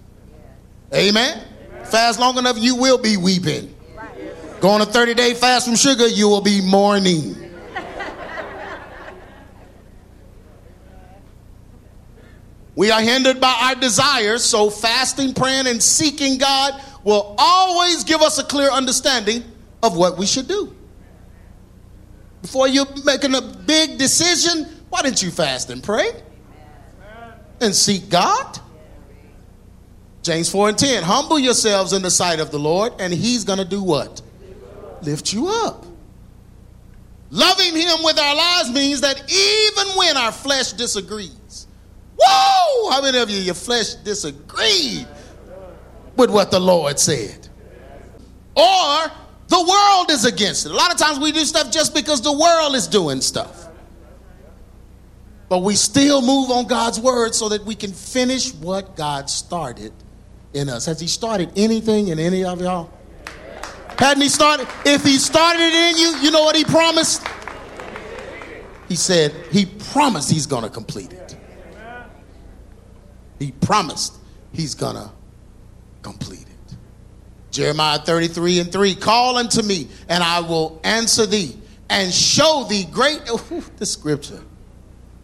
Amen. 0.94 1.44
Fast 1.86 2.20
long 2.20 2.38
enough, 2.38 2.56
you 2.60 2.76
will 2.76 3.00
be 3.00 3.18
weeping. 3.18 3.76
Go 4.62 4.70
on 4.70 4.82
a 4.82 4.86
30 4.86 5.16
day 5.16 5.34
fast 5.34 5.66
from 5.66 5.76
sugar, 5.76 6.08
you 6.08 6.30
will 6.30 6.42
be 6.42 6.62
mourning. 6.62 7.36
We 12.76 12.92
are 12.92 13.02
hindered 13.02 13.42
by 13.42 13.58
our 13.60 13.76
desires, 13.76 14.44
so 14.46 14.70
fasting, 14.70 15.34
praying, 15.34 15.66
and 15.66 15.82
seeking 15.82 16.38
God 16.38 16.80
will 17.04 17.36
always 17.40 18.04
give 18.04 18.22
us 18.22 18.38
a 18.38 18.44
clear 18.44 18.70
understanding 18.70 19.44
of 19.82 19.98
what 19.98 20.18
we 20.18 20.28
should 20.28 20.48
do. 20.48 20.76
Before 22.44 22.68
you're 22.68 22.86
making 23.04 23.34
a 23.34 23.42
big 23.42 23.98
decision, 23.98 24.66
why 24.90 25.02
didn't 25.02 25.24
you 25.24 25.32
fast 25.32 25.72
and 25.72 25.84
pray? 25.84 26.12
And 27.62 27.76
seek 27.76 28.10
God? 28.10 28.60
James 30.22 30.50
4 30.52 30.70
and 30.70 30.78
10. 30.78 31.04
Humble 31.04 31.40
yourselves 31.40 31.94
in 31.94 32.02
the 32.02 32.12
sight 32.12 32.40
of 32.40 32.52
the 32.52 32.60
Lord, 32.60 32.94
and 33.00 33.14
He's 33.14 33.44
going 33.44 33.60
to 33.60 33.66
do 33.66 33.82
what? 33.82 34.22
Lift 35.02 35.34
you 35.34 35.48
up. 35.48 35.86
Loving 37.32 37.76
Him 37.76 38.00
with 38.04 38.20
our 38.20 38.36
lives 38.36 38.72
means 38.72 39.02
that 39.02 39.32
even 39.32 39.98
when 39.98 40.18
our 40.18 40.32
flesh 40.32 40.74
disagrees, 40.74 41.68
Whoa! 42.22 42.92
How 42.92 43.02
many 43.02 43.18
of 43.18 43.30
you, 43.30 43.40
your 43.40 43.56
flesh 43.56 43.96
disagreed 43.96 45.08
with 46.16 46.30
what 46.30 46.52
the 46.52 46.60
Lord 46.60 47.00
said? 47.00 47.48
Or 48.56 49.12
the 49.48 49.64
world 49.68 50.12
is 50.12 50.26
against 50.26 50.66
it. 50.66 50.72
A 50.72 50.76
lot 50.76 50.92
of 50.92 51.00
times 51.00 51.20
we 51.20 51.32
do 51.32 51.46
stuff 51.46 51.72
just 51.72 51.94
because 51.94 52.22
the 52.22 52.34
world 52.34 52.76
is 52.76 52.88
doing 52.88 53.22
stuff. 53.22 53.69
But 55.50 55.60
we 55.60 55.76
still 55.76 56.22
move 56.22 56.52
on 56.52 56.68
God's 56.68 57.00
word 57.00 57.34
so 57.34 57.50
that 57.50 57.66
we 57.66 57.76
can 57.76 57.92
finish 57.92 58.54
what 58.54 58.96
God 58.96 59.30
started 59.30 59.92
in 60.54 60.70
us. 60.70 60.86
Has 60.86 61.00
He 61.00 61.08
started 61.08 61.52
anything 61.56 62.10
in 62.10 62.20
any 62.20 62.44
of 62.44 62.62
y'all? 62.62 62.92
Hadn't 63.98 64.22
He 64.22 64.30
started? 64.30 64.68
If 64.86 65.04
He 65.04 65.18
started 65.18 65.62
it 65.62 65.74
in 65.74 65.98
you, 65.98 66.18
you 66.22 66.32
know 66.32 66.44
what 66.44 66.56
He 66.56 66.64
promised? 66.64 67.26
He 68.88 68.96
said, 68.96 69.34
He 69.52 69.66
promised 69.66 70.32
He's 70.32 70.46
going 70.46 70.64
to 70.64 70.70
complete 70.70 71.14
it. 71.14 71.30
He 73.40 73.54
promised 73.54 74.18
he's 74.52 74.76
gonna 74.76 75.12
complete 76.02 76.42
it. 76.42 76.76
Jeremiah 77.52 78.00
33 78.00 78.60
and 78.60 78.72
3 78.72 78.96
Call 78.96 79.38
unto 79.38 79.62
me, 79.64 79.88
and 80.10 80.24
I 80.24 80.42
will 80.42 80.80
answer 80.84 81.26
thee 81.26 81.58
and 81.90 82.14
show 82.14 82.66
thee 82.70 82.86
great. 82.92 83.22
Oh, 83.30 83.64
the 83.78 83.86
scripture. 83.86 84.42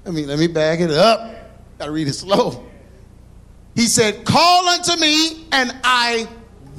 I 0.05 0.11
mean, 0.11 0.27
let 0.27 0.37
me 0.37 0.47
back 0.47 0.79
it 0.79 0.91
up. 0.91 1.35
Gotta 1.79 1.91
read 1.91 2.07
it 2.07 2.13
slow. 2.13 2.65
He 3.73 3.87
said, 3.87 4.23
Call 4.25 4.67
unto 4.69 4.95
me, 4.99 5.45
and 5.51 5.75
I 5.83 6.27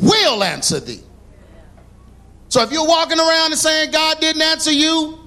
will 0.01 0.43
answer 0.43 0.81
thee. 0.81 1.01
So 2.49 2.63
if 2.63 2.73
you're 2.73 2.87
walking 2.87 3.19
around 3.19 3.53
and 3.53 3.61
saying 3.61 3.91
God 3.91 4.21
didn't 4.21 4.43
answer 4.43 4.73
you, 4.73 5.19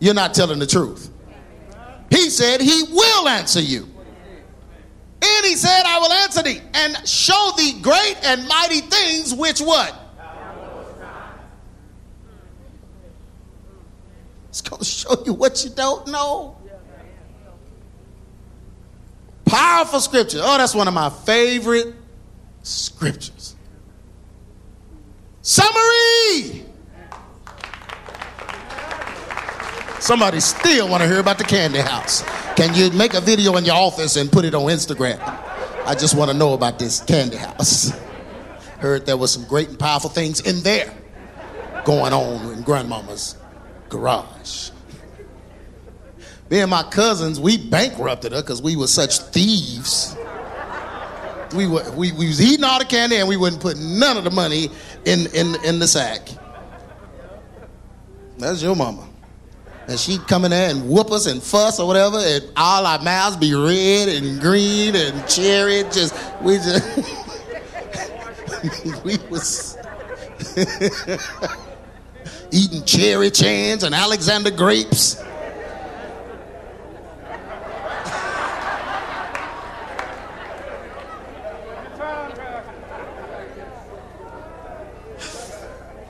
you're 0.00 0.14
not 0.14 0.34
telling 0.34 0.58
the 0.58 0.66
truth. 0.66 1.10
He 2.10 2.30
said 2.30 2.60
he 2.60 2.84
will 2.90 3.28
answer 3.28 3.60
you. 3.60 3.88
And 5.22 5.44
he 5.44 5.54
said, 5.54 5.82
I 5.84 5.98
will 5.98 6.12
answer 6.12 6.42
thee 6.42 6.60
and 6.74 7.08
show 7.08 7.52
thee 7.56 7.80
great 7.80 8.16
and 8.22 8.46
mighty 8.46 8.80
things 8.80 9.34
which 9.34 9.60
what? 9.60 9.94
It's 14.48 14.60
going 14.62 14.80
to 14.80 14.84
show 14.84 15.22
you 15.24 15.34
what 15.34 15.62
you 15.64 15.70
don't 15.70 16.06
know. 16.06 16.55
Powerful 19.46 20.00
scripture. 20.00 20.40
Oh, 20.42 20.58
that's 20.58 20.74
one 20.74 20.88
of 20.88 20.94
my 20.94 21.08
favorite 21.08 21.94
scriptures. 22.62 23.54
Summary. 25.42 26.64
Somebody 30.00 30.40
still 30.40 30.88
want 30.88 31.02
to 31.02 31.08
hear 31.08 31.20
about 31.20 31.38
the 31.38 31.44
candy 31.44 31.78
house. 31.78 32.22
Can 32.56 32.74
you 32.74 32.90
make 32.90 33.14
a 33.14 33.20
video 33.20 33.56
in 33.56 33.64
your 33.64 33.76
office 33.76 34.16
and 34.16 34.30
put 34.30 34.44
it 34.44 34.54
on 34.54 34.62
Instagram? 34.62 35.20
I 35.86 35.94
just 35.94 36.16
want 36.16 36.30
to 36.30 36.36
know 36.36 36.52
about 36.54 36.78
this 36.78 37.00
candy 37.00 37.36
house. 37.36 37.90
Heard 38.78 39.06
there 39.06 39.16
was 39.16 39.32
some 39.32 39.44
great 39.44 39.68
and 39.68 39.78
powerful 39.78 40.10
things 40.10 40.40
in 40.40 40.62
there 40.62 40.92
going 41.84 42.12
on 42.12 42.52
in 42.52 42.62
grandmama's 42.62 43.36
garage. 43.88 44.70
Me 46.50 46.60
and 46.60 46.70
my 46.70 46.82
cousins, 46.84 47.40
we 47.40 47.56
bankrupted 47.58 48.32
her 48.32 48.40
because 48.40 48.62
we 48.62 48.76
were 48.76 48.86
such 48.86 49.18
thieves. 49.18 50.16
We, 51.54 51.66
were, 51.66 51.90
we, 51.92 52.12
we 52.12 52.26
was 52.26 52.40
eating 52.40 52.64
all 52.64 52.78
the 52.78 52.84
candy 52.84 53.16
and 53.16 53.28
we 53.28 53.36
wouldn't 53.36 53.62
put 53.62 53.78
none 53.78 54.16
of 54.16 54.24
the 54.24 54.30
money 54.30 54.68
in, 55.04 55.26
in, 55.34 55.56
in 55.64 55.78
the 55.78 55.86
sack. 55.86 56.28
That's 58.38 58.62
your 58.62 58.76
mama. 58.76 59.08
And 59.88 59.98
she'd 59.98 60.26
come 60.26 60.44
in 60.44 60.50
there 60.50 60.70
and 60.70 60.88
whoop 60.88 61.10
us 61.12 61.26
and 61.26 61.42
fuss 61.42 61.78
or 61.78 61.86
whatever, 61.86 62.18
and 62.18 62.44
all 62.56 62.84
our 62.84 63.00
mouths 63.00 63.36
be 63.36 63.54
red 63.54 64.08
and 64.08 64.40
green 64.40 64.96
and 64.96 65.28
cherry. 65.28 65.84
Just 65.84 66.12
we 66.42 66.56
just 66.56 66.84
we 69.04 69.16
was 69.30 69.78
eating 72.50 72.84
cherry 72.84 73.30
chans 73.30 73.84
and 73.84 73.94
Alexander 73.94 74.50
grapes. 74.50 75.22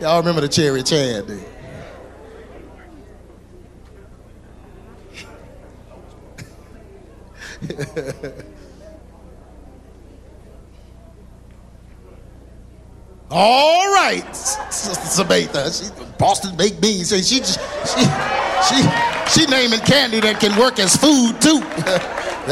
Y'all 0.07 0.19
remember 0.19 0.41
the 0.41 0.49
cherry 0.49 0.85
chan, 0.85 1.27
dude? 1.27 1.43
All 13.33 13.93
right, 13.95 14.33
Samantha. 14.71 15.73
She 15.73 15.91
Boston 16.21 16.57
baked 16.57 16.81
beans. 16.81 17.09
She 17.09 17.21
she 17.25 17.43
she 17.43 18.83
she, 19.29 19.47
naming 19.47 19.81
candy 19.81 20.21
that 20.21 20.39
can 20.39 20.57
work 20.57 20.79
as 20.79 20.95
food 20.97 21.41
too. 21.41 21.59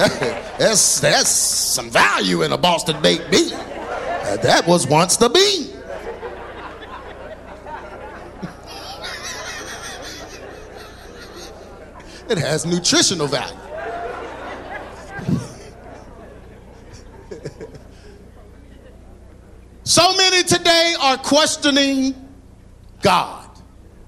that's 0.59 0.99
that's 0.99 1.29
some 1.29 1.89
value 1.89 2.43
in 2.43 2.51
a 2.51 2.59
Boston 2.59 3.01
baked 3.01 3.31
bean. 3.31 3.51
That 4.43 4.65
was 4.67 4.89
once 4.89 5.17
the 5.17 5.29
bean. 5.29 5.74
It 12.29 12.39
has 12.39 12.64
nutritional 12.66 13.27
value. 13.27 13.57
So 19.85 20.16
many 20.16 20.43
today 20.43 20.95
are 20.99 21.18
questioning 21.18 22.14
God. 23.03 23.49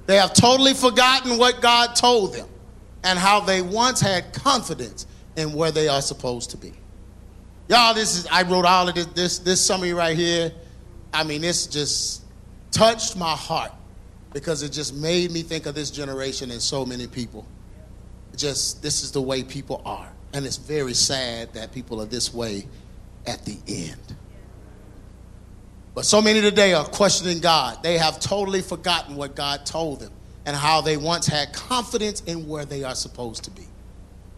They 0.06 0.16
have 0.16 0.32
totally 0.32 0.72
forgotten 0.72 1.36
what 1.36 1.60
God 1.60 1.94
told 1.94 2.34
them 2.34 2.48
and 3.04 3.18
how 3.18 3.40
they 3.40 3.60
once 3.60 4.00
had 4.00 4.32
confidence 4.32 5.06
in 5.36 5.52
where 5.52 5.70
they 5.70 5.86
are 5.86 6.00
supposed 6.00 6.50
to 6.50 6.56
be. 6.56 6.72
Y'all, 7.68 7.92
this 7.92 8.16
is 8.16 8.26
I 8.28 8.42
wrote 8.42 8.64
all 8.64 8.88
of 8.88 8.94
this 8.94 9.06
this, 9.06 9.38
this 9.38 9.64
summary 9.64 9.92
right 9.92 10.16
here. 10.16 10.50
I 11.12 11.24
mean, 11.24 11.42
this 11.42 11.66
just 11.66 12.24
touched 12.70 13.16
my 13.16 13.34
heart 13.34 13.72
because 14.32 14.62
it 14.62 14.70
just 14.70 14.94
made 14.94 15.30
me 15.30 15.42
think 15.42 15.66
of 15.66 15.74
this 15.74 15.90
generation 15.90 16.50
and 16.50 16.62
so 16.62 16.86
many 16.86 17.06
people. 17.06 17.46
Just 18.36 18.82
this 18.82 19.02
is 19.02 19.12
the 19.12 19.22
way 19.22 19.42
people 19.42 19.82
are. 19.84 20.12
And 20.32 20.44
it's 20.44 20.56
very 20.56 20.94
sad 20.94 21.52
that 21.54 21.72
people 21.72 22.00
are 22.02 22.06
this 22.06 22.32
way 22.34 22.66
at 23.26 23.44
the 23.44 23.56
end. 23.66 24.16
But 25.94 26.04
so 26.04 26.20
many 26.20 26.42
today 26.42 26.74
are 26.74 26.84
questioning 26.84 27.40
God. 27.40 27.82
They 27.82 27.96
have 27.96 28.20
totally 28.20 28.60
forgotten 28.60 29.16
what 29.16 29.34
God 29.34 29.64
told 29.64 30.00
them 30.00 30.12
and 30.44 30.54
how 30.54 30.82
they 30.82 30.98
once 30.98 31.26
had 31.26 31.54
confidence 31.54 32.20
in 32.26 32.46
where 32.46 32.66
they 32.66 32.84
are 32.84 32.94
supposed 32.94 33.44
to 33.44 33.50
be. 33.50 33.66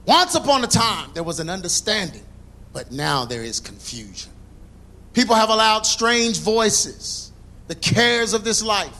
Once 0.06 0.36
upon 0.36 0.62
a 0.62 0.68
time, 0.68 1.10
there 1.14 1.24
was 1.24 1.40
an 1.40 1.50
understanding, 1.50 2.24
but 2.72 2.92
now 2.92 3.24
there 3.24 3.42
is 3.42 3.58
confusion. 3.58 4.30
People 5.12 5.34
have 5.34 5.50
allowed 5.50 5.84
strange 5.84 6.38
voices, 6.38 7.32
the 7.66 7.74
cares 7.74 8.34
of 8.34 8.44
this 8.44 8.62
life, 8.62 8.96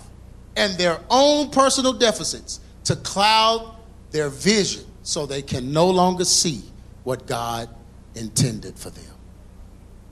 and 0.56 0.74
their 0.74 0.98
own 1.08 1.50
personal 1.50 1.92
deficits 1.92 2.58
to 2.84 2.96
cloud 2.96 3.74
their 4.10 4.28
vision 4.28 4.84
so 5.08 5.24
they 5.24 5.40
can 5.40 5.72
no 5.72 5.88
longer 5.88 6.22
see 6.22 6.60
what 7.02 7.26
God 7.26 7.70
intended 8.14 8.78
for 8.78 8.90
them. 8.90 9.14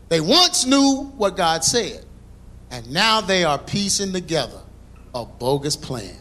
They 0.08 0.22
once 0.22 0.64
knew 0.64 1.12
what 1.18 1.36
God 1.36 1.62
said, 1.64 2.02
and 2.70 2.90
now 2.90 3.20
they 3.20 3.44
are 3.44 3.58
piecing 3.58 4.14
together 4.14 4.58
a 5.14 5.26
bogus 5.26 5.76
plan 5.76 6.16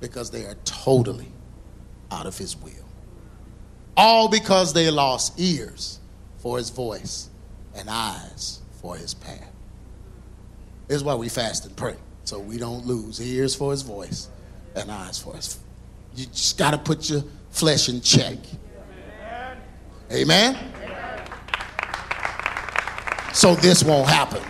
because 0.00 0.30
they 0.30 0.46
are 0.46 0.54
totally 0.64 1.30
out 2.10 2.24
of 2.24 2.38
his 2.38 2.56
will. 2.56 2.72
All 3.94 4.30
because 4.30 4.72
they 4.72 4.90
lost 4.90 5.38
ears 5.38 6.00
for 6.38 6.56
his 6.56 6.70
voice 6.70 7.28
and 7.74 7.90
eyes 7.90 8.62
for 8.80 8.96
his 8.96 9.12
path. 9.12 9.52
This 10.86 10.96
is 10.96 11.04
why 11.04 11.14
we 11.14 11.28
fast 11.28 11.66
and 11.66 11.76
pray, 11.76 11.96
so 12.24 12.38
we 12.38 12.56
don't 12.56 12.86
lose 12.86 13.20
ears 13.20 13.54
for 13.54 13.70
his 13.70 13.82
voice 13.82 14.30
and 14.74 14.90
eyes 14.90 15.18
for 15.18 15.34
his. 15.34 15.58
You 16.16 16.24
just 16.24 16.56
got 16.56 16.70
to 16.70 16.78
put 16.78 17.10
your 17.10 17.22
flesh 17.50 17.88
in 17.88 18.00
check. 18.00 18.38
Amen? 20.12 20.56
So 23.32 23.54
this 23.54 23.84
won't 23.84 24.08
happen. 24.08 24.42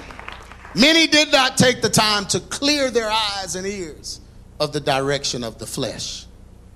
Many 0.75 1.07
did 1.07 1.33
not 1.33 1.57
take 1.57 1.83
the 1.83 1.91
time 1.91 2.27
to 2.27 2.41
clear 2.41 2.91
their 2.91 3.11
eyes 3.11 3.57
and 3.57 3.67
ears 3.67 4.21
of 4.61 4.73
the 4.73 4.81
direction 4.81 5.43
of 5.43 5.59
the 5.59 5.67
flesh. 5.67 6.27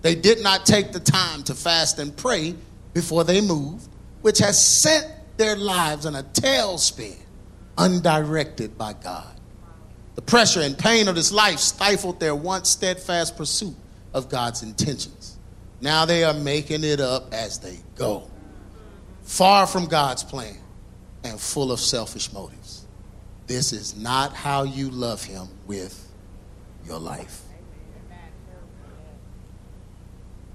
They 0.02 0.14
did 0.14 0.42
not 0.42 0.66
take 0.66 0.92
the 0.92 1.00
time 1.00 1.42
to 1.44 1.54
fast 1.54 1.98
and 1.98 2.16
pray 2.16 2.54
before 2.92 3.24
they 3.24 3.40
moved, 3.40 3.88
which 4.22 4.38
has 4.38 4.82
sent 4.82 5.06
their 5.36 5.56
lives 5.56 6.04
in 6.04 6.16
a 6.16 6.22
tailspin, 6.22 7.16
undirected 7.78 8.76
by 8.76 8.94
God. 8.94 9.40
The 10.14 10.22
pressure 10.22 10.60
and 10.60 10.76
pain 10.76 11.08
of 11.08 11.14
this 11.14 11.32
life 11.32 11.58
stifled 11.58 12.20
their 12.20 12.34
once 12.34 12.70
steadfast 12.70 13.36
pursuit 13.36 13.74
of 14.12 14.28
God's 14.28 14.62
intentions. 14.62 15.21
Now 15.82 16.04
they 16.04 16.22
are 16.22 16.32
making 16.32 16.84
it 16.84 17.00
up 17.00 17.34
as 17.34 17.58
they 17.58 17.76
go, 17.96 18.30
far 19.22 19.66
from 19.66 19.86
God's 19.86 20.22
plan 20.22 20.56
and 21.24 21.38
full 21.38 21.72
of 21.72 21.80
selfish 21.80 22.32
motives. 22.32 22.86
This 23.48 23.72
is 23.72 23.96
not 23.96 24.32
how 24.32 24.62
you 24.62 24.90
love 24.90 25.24
Him 25.24 25.48
with 25.66 26.08
your 26.86 27.00
life. 27.00 27.42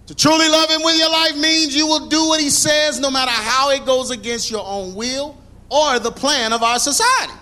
To 0.05 0.15
truly 0.15 0.47
love 0.47 0.69
Him 0.69 0.81
with 0.83 0.97
your 0.97 1.11
life 1.11 1.35
means 1.35 1.75
you 1.75 1.85
will 1.85 2.07
do 2.07 2.29
what 2.29 2.39
He 2.39 2.49
says 2.49 2.97
no 2.97 3.11
matter 3.11 3.31
how 3.31 3.71
it 3.71 3.85
goes 3.85 4.11
against 4.11 4.49
your 4.49 4.65
own 4.65 4.95
will 4.95 5.37
or 5.69 5.99
the 5.99 6.11
plan 6.11 6.53
of 6.53 6.63
our 6.63 6.79
society. 6.79 7.33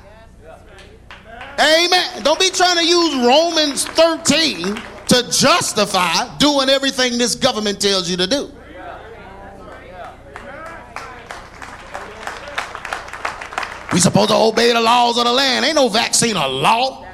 Amen. 1.60 2.24
Don't 2.24 2.40
be 2.40 2.50
trying 2.50 2.78
to 2.78 2.86
use 2.86 3.16
Romans 3.28 3.86
13 3.86 4.76
to 5.08 5.24
justify 5.32 6.38
doing 6.38 6.70
everything 6.70 7.18
this 7.18 7.36
government 7.36 7.80
tells 7.80 8.10
you 8.10 8.18
to 8.18 8.28
do. 8.28 8.52
We 13.94 14.02
supposed 14.02 14.30
to 14.30 14.36
obey 14.36 14.74
the 14.74 14.82
laws 14.82 15.18
of 15.18 15.24
the 15.24 15.32
land. 15.32 15.64
Ain't 15.64 15.76
no 15.76 15.88
vaccine 15.88 16.36
a 16.36 16.48
law. 16.48 17.06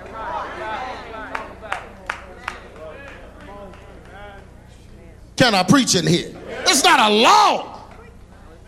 Can 5.35 5.53
I 5.53 5.63
preach 5.63 5.95
in 5.95 6.07
here? 6.07 6.35
It's 6.67 6.83
not 6.83 7.11
a 7.11 7.13
law. 7.13 7.83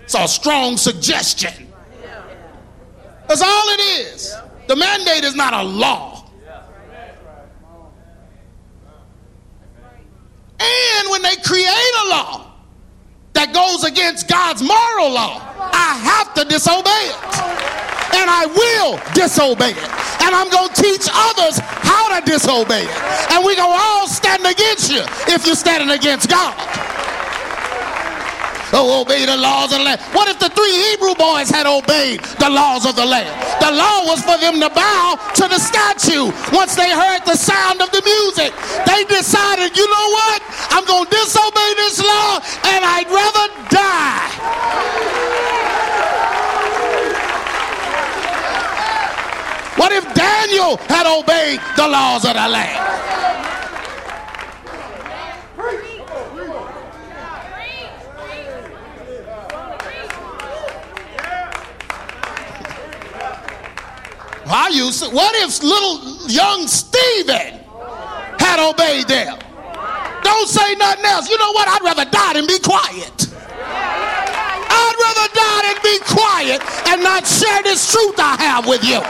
It's 0.04 0.16
a 0.16 0.28
strong 0.28 0.78
suggestion. 0.78 1.68
That's 3.28 3.42
all 3.42 3.70
it 3.70 3.80
is. 3.80 4.36
The 4.68 4.76
mandate 4.76 5.24
is 5.24 5.36
not 5.36 5.54
a 5.54 5.64
law. 5.64 6.13
And 10.64 11.12
when 11.12 11.22
they 11.22 11.36
create 11.44 11.94
a 12.06 12.10
law 12.10 12.52
that 13.34 13.54
goes 13.54 13.84
against 13.84 14.28
God's 14.28 14.62
moral 14.62 15.12
law, 15.12 15.42
I 15.60 16.00
have 16.00 16.34
to 16.36 16.46
disobey 16.46 17.06
it 17.12 17.64
and 18.14 18.30
I 18.30 18.46
will 18.46 19.02
disobey 19.14 19.72
it. 19.74 19.90
And 20.24 20.32
I'm 20.32 20.50
going 20.50 20.70
to 20.70 20.82
teach 20.82 21.10
others 21.12 21.60
how 21.60 22.14
to 22.16 22.24
disobey 22.26 22.86
it. 22.86 22.98
And 23.34 23.44
we're 23.44 23.58
going 23.58 23.74
to 23.74 23.80
all 23.84 24.08
stand 24.08 24.46
against 24.46 24.92
you 24.92 25.02
if 25.28 25.46
you're 25.46 25.60
standing 25.60 25.90
against 25.90 26.30
God. 26.30 26.56
Oh, 28.74 29.06
obey 29.06 29.26
the 29.26 29.38
laws 29.38 29.72
of 29.72 29.78
the 29.80 29.86
land. 29.86 30.02
What 30.18 30.28
if 30.28 30.40
the 30.42 30.50
three 30.50 30.74
Hebrew 30.90 31.14
boys 31.14 31.50
had 31.54 31.70
obeyed 31.70 32.26
the 32.42 32.50
laws 32.50 32.90
of 32.90 32.98
the 32.98 33.06
land? 33.06 33.30
The 33.62 33.70
law 33.70 34.02
was 34.10 34.26
for 34.26 34.34
them 34.42 34.58
to 34.60 34.70
bow 34.74 35.22
to 35.38 35.46
the 35.46 35.62
statue 35.62 36.34
once 36.50 36.74
they 36.76 36.90
heard 36.90 37.22
the 37.22 37.38
sound 37.38 37.86
of 37.86 37.92
the 37.94 38.02
music. 38.02 38.50
They 38.90 39.06
decided, 39.06 39.78
you 39.78 39.86
know 39.86 40.08
what? 40.18 40.42
I'm 40.74 40.86
going 40.90 41.06
to 41.06 41.12
disobey 41.14 41.70
this 41.78 42.02
law 42.02 42.42
and 42.66 42.82
I'd 42.82 43.10
rather 43.14 43.46
die. 43.70 44.34
What 49.78 49.92
if 49.92 50.06
Daniel 50.14 50.78
had 50.90 51.06
obeyed 51.06 51.60
the 51.78 51.88
laws 51.88 52.26
of 52.26 52.34
the 52.34 52.48
land? 52.50 52.94
I 64.46 64.70
used 64.70 65.04
what 65.14 65.34
if 65.44 65.64
little 65.64 66.30
young 66.30 66.68
Stephen 66.68 67.60
had 68.40 68.60
obeyed 68.60 69.08
them? 69.08 69.40
Don't 70.24 70.48
say 70.48 70.76
nothing 70.76 71.06
else. 71.06 71.30
You 71.30 71.38
know 71.38 71.52
what? 71.52 71.68
I'd 71.68 71.84
rather 71.84 72.10
die 72.10 72.34
than 72.34 72.48
be 72.48 72.60
quiet. 72.60 73.28
I'd 74.76 74.96
rather 75.00 75.34
die 75.34 75.74
than 75.74 75.82
be 75.84 76.00
quiet 76.06 76.62
and 76.90 77.04
not 77.04 77.28
share 77.28 77.64
this 77.64 77.92
truth 77.92 78.16
I 78.18 78.36
have 78.40 78.68
with 78.68 78.84
you. 78.84 79.02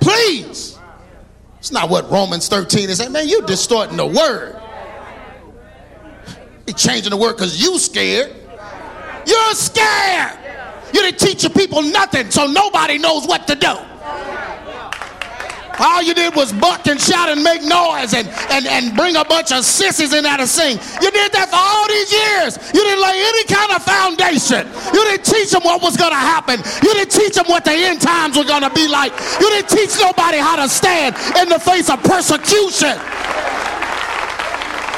Please. 0.00 0.78
It's 1.58 1.72
not 1.72 1.90
what 1.90 2.10
Romans 2.10 2.48
13 2.48 2.90
is 2.90 2.98
saying. 2.98 3.12
Man, 3.12 3.28
you're 3.28 3.42
distorting 3.42 3.96
the 3.96 4.06
word. 4.06 4.56
You're 6.66 6.76
changing 6.76 7.10
the 7.10 7.16
word 7.16 7.36
because 7.36 7.62
you 7.62 7.78
scared. 7.78 8.39
You're 9.30 9.54
scared. 9.54 10.38
You 10.92 11.02
didn't 11.02 11.20
teach 11.20 11.44
your 11.44 11.52
people 11.52 11.82
nothing, 11.82 12.30
so 12.30 12.46
nobody 12.46 12.98
knows 12.98 13.26
what 13.26 13.46
to 13.46 13.54
do. 13.54 13.78
All 15.80 16.02
you 16.02 16.12
did 16.12 16.34
was 16.36 16.52
buck 16.52 16.86
and 16.88 17.00
shout 17.00 17.30
and 17.30 17.42
make 17.42 17.62
noise 17.62 18.12
and, 18.12 18.28
and, 18.52 18.66
and 18.66 18.94
bring 18.94 19.16
a 19.16 19.24
bunch 19.24 19.50
of 19.50 19.64
sissies 19.64 20.12
in 20.12 20.24
there 20.24 20.36
to 20.36 20.46
sing. 20.46 20.76
You 21.00 21.10
did 21.10 21.32
that 21.32 21.48
for 21.48 21.56
all 21.56 21.88
these 21.88 22.12
years. 22.12 22.60
You 22.76 22.84
didn't 22.84 23.00
lay 23.00 23.16
any 23.16 23.44
kind 23.48 23.72
of 23.72 23.80
foundation. 23.80 24.68
You 24.92 25.00
didn't 25.08 25.24
teach 25.24 25.56
them 25.56 25.62
what 25.64 25.80
was 25.80 25.96
going 25.96 26.12
to 26.12 26.20
happen. 26.20 26.60
You 26.84 26.92
didn't 26.92 27.12
teach 27.12 27.32
them 27.32 27.46
what 27.48 27.64
the 27.64 27.72
end 27.72 28.02
times 28.02 28.36
were 28.36 28.44
going 28.44 28.60
to 28.60 28.74
be 28.76 28.88
like. 28.88 29.14
You 29.40 29.48
didn't 29.56 29.70
teach 29.72 29.96
nobody 29.96 30.36
how 30.36 30.60
to 30.60 30.68
stand 30.68 31.16
in 31.40 31.48
the 31.48 31.58
face 31.58 31.88
of 31.88 32.02
persecution. 32.04 33.00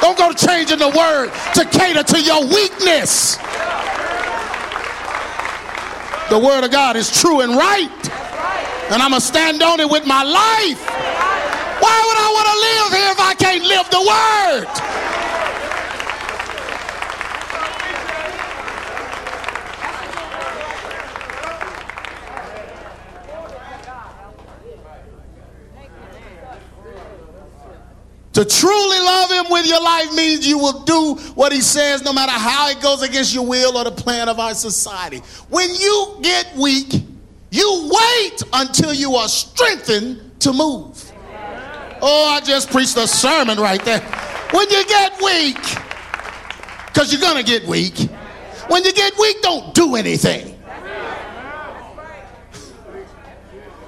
Don't 0.03 0.18
go 0.18 0.35
changing 0.35 0.83
the 0.83 0.91
word 0.91 1.30
to 1.55 1.62
cater 1.70 2.03
to 2.03 2.18
your 2.18 2.43
weakness. 2.43 3.39
The 6.33 6.39
word 6.39 6.64
of 6.64 6.70
God 6.70 6.97
is 6.97 7.11
true 7.11 7.43
and 7.43 7.55
right. 7.55 8.11
And 8.91 9.03
I'm 9.03 9.11
going 9.11 9.20
to 9.20 9.26
stand 9.26 9.62
on 9.62 9.80
it 9.80 9.91
with 9.91 10.07
my 10.07 10.22
life. 10.22 10.80
Why 11.78 12.05
would 12.07 12.16
I 12.16 12.28
want 12.33 12.49
to 12.49 12.57
live 12.64 12.93
here 12.99 13.12
if 13.12 13.20
I 13.20 13.35
can't 13.35 13.62
live 13.66 13.91
the 13.91 14.01
word? 14.01 14.93
To 28.33 28.45
truly 28.47 28.99
love 28.99 29.30
him 29.30 29.45
with 29.51 29.66
your 29.66 29.83
life 29.83 30.12
means 30.14 30.47
you 30.47 30.59
will 30.59 30.80
do 30.85 31.14
what 31.35 31.53
he 31.53 31.61
says 31.61 32.03
no 32.03 32.14
matter 32.14 32.33
how 32.33 32.68
it 32.70 32.80
goes 32.80 33.03
against 33.03 33.35
your 33.35 33.47
will 33.47 33.76
or 33.76 33.85
the 33.85 33.91
plan 33.91 34.28
of 34.28 34.39
our 34.39 34.55
society. 34.55 35.18
When 35.51 35.68
you 35.74 36.16
get 36.22 36.55
weak, 36.57 37.03
you 37.51 37.91
wait 37.93 38.43
until 38.55 38.95
you 38.95 39.16
are 39.16 39.28
strengthened 39.28 40.41
to 40.41 40.53
move. 40.55 41.12
Oh, 42.01 42.33
I 42.35 42.41
just 42.41 42.70
preached 42.70 42.97
a 42.97 43.07
sermon 43.07 43.59
right 43.59 43.85
there. 43.85 44.01
When 44.53 44.68
you 44.70 44.85
get 44.87 45.20
weak, 45.22 45.61
because 46.87 47.12
you're 47.12 47.20
going 47.20 47.37
to 47.37 47.45
get 47.45 47.66
weak, 47.68 47.97
when 48.68 48.83
you 48.85 48.93
get 48.93 49.12
weak, 49.18 49.43
don't 49.43 49.74
do 49.74 49.95
anything. 49.95 50.59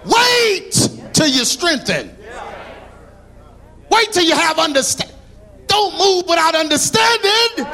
Wait 0.04 0.88
till 1.14 1.28
you're 1.28 1.46
strengthened. 1.46 2.14
Wait 3.90 4.12
till 4.12 4.24
you 4.24 4.34
have 4.34 4.58
understanding. 4.58 5.16
Don't 5.66 5.98
move 5.98 6.24
without 6.28 6.54
understanding. 6.54 7.66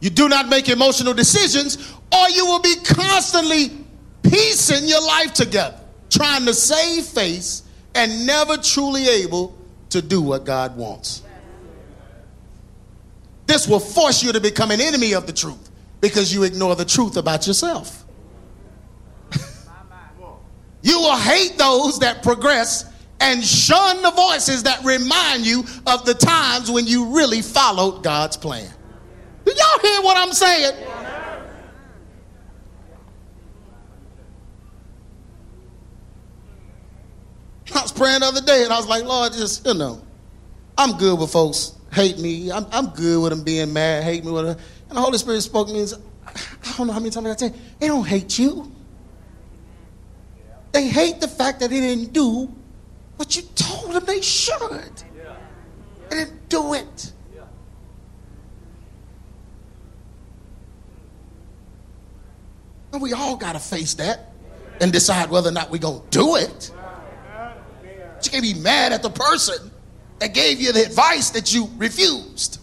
You 0.00 0.10
do 0.10 0.28
not 0.28 0.48
make 0.48 0.68
emotional 0.68 1.12
decisions, 1.12 1.76
or 2.12 2.30
you 2.30 2.46
will 2.46 2.60
be 2.60 2.76
constantly 2.84 3.70
piecing 4.22 4.86
your 4.88 5.02
life 5.02 5.34
together, 5.34 5.78
trying 6.08 6.46
to 6.46 6.54
save 6.54 7.04
face 7.04 7.64
and 7.94 8.26
never 8.26 8.56
truly 8.58 9.08
able 9.08 9.58
to 9.90 10.00
do 10.00 10.20
what 10.20 10.44
God 10.44 10.76
wants. 10.76 11.22
This 13.46 13.66
will 13.66 13.80
force 13.80 14.22
you 14.22 14.32
to 14.32 14.40
become 14.40 14.70
an 14.70 14.80
enemy 14.80 15.14
of 15.14 15.26
the 15.26 15.32
truth 15.32 15.67
because 16.00 16.32
you 16.32 16.44
ignore 16.44 16.76
the 16.76 16.84
truth 16.84 17.16
about 17.16 17.46
yourself. 17.46 18.04
you 20.82 20.98
will 20.98 21.16
hate 21.16 21.56
those 21.58 21.98
that 22.00 22.22
progress 22.22 22.92
and 23.20 23.44
shun 23.44 24.00
the 24.02 24.10
voices 24.12 24.62
that 24.62 24.84
remind 24.84 25.44
you 25.44 25.64
of 25.86 26.04
the 26.04 26.14
times 26.14 26.70
when 26.70 26.86
you 26.86 27.16
really 27.16 27.42
followed 27.42 28.04
God's 28.04 28.36
plan. 28.36 28.70
Do 29.44 29.52
y'all 29.52 29.80
hear 29.80 30.02
what 30.02 30.16
I'm 30.16 30.32
saying? 30.32 30.74
I 37.74 37.82
was 37.82 37.92
praying 37.92 38.20
the 38.20 38.26
other 38.26 38.40
day 38.40 38.64
and 38.64 38.72
I 38.72 38.76
was 38.76 38.86
like, 38.86 39.04
Lord, 39.04 39.32
just, 39.32 39.66
you 39.66 39.74
know, 39.74 40.00
I'm 40.76 40.96
good 40.96 41.18
with 41.18 41.30
folks 41.30 41.74
hate 41.92 42.18
me. 42.18 42.50
I'm, 42.50 42.66
I'm 42.70 42.88
good 42.88 43.22
with 43.22 43.30
them 43.30 43.42
being 43.42 43.72
mad, 43.72 44.04
hate 44.04 44.24
me. 44.24 44.32
With 44.32 44.46
them. 44.46 44.58
And 44.88 44.96
the 44.96 45.00
Holy 45.00 45.18
Spirit 45.18 45.42
spoke 45.42 45.68
to 45.68 45.72
me 45.72 45.80
and 45.80 45.88
said, 45.88 46.02
I 46.26 46.74
don't 46.76 46.86
know 46.86 46.92
how 46.92 47.00
many 47.00 47.10
times 47.10 47.26
I 47.26 47.36
said, 47.36 47.54
they 47.78 47.86
don't 47.86 48.06
hate 48.06 48.38
you. 48.38 48.72
They 50.72 50.88
hate 50.88 51.20
the 51.20 51.28
fact 51.28 51.60
that 51.60 51.70
they 51.70 51.80
didn't 51.80 52.12
do 52.12 52.54
what 53.16 53.36
you 53.36 53.42
told 53.54 53.94
them 53.94 54.04
they 54.04 54.20
should. 54.20 55.02
They 56.08 56.16
didn't 56.16 56.48
do 56.48 56.74
it. 56.74 57.12
And 62.92 63.02
we 63.02 63.12
all 63.12 63.36
got 63.36 63.52
to 63.52 63.58
face 63.58 63.94
that 63.94 64.32
and 64.80 64.92
decide 64.92 65.30
whether 65.30 65.50
or 65.50 65.52
not 65.52 65.70
we're 65.70 65.78
going 65.78 66.00
to 66.00 66.08
do 66.10 66.36
it. 66.36 66.72
But 67.34 68.24
you 68.24 68.30
can't 68.30 68.42
be 68.42 68.54
mad 68.54 68.92
at 68.92 69.02
the 69.02 69.10
person 69.10 69.70
that 70.20 70.34
gave 70.34 70.60
you 70.60 70.72
the 70.72 70.84
advice 70.84 71.30
that 71.30 71.52
you 71.52 71.68
refused. 71.76 72.60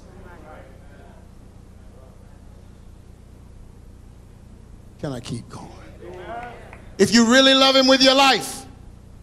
Can 5.05 5.13
I 5.13 5.19
keep 5.19 5.47
going? 5.49 5.69
If 6.97 7.13
you 7.13 7.31
really 7.31 7.53
love 7.53 7.75
him 7.75 7.85
with 7.85 8.01
your 8.01 8.15
life, 8.15 8.65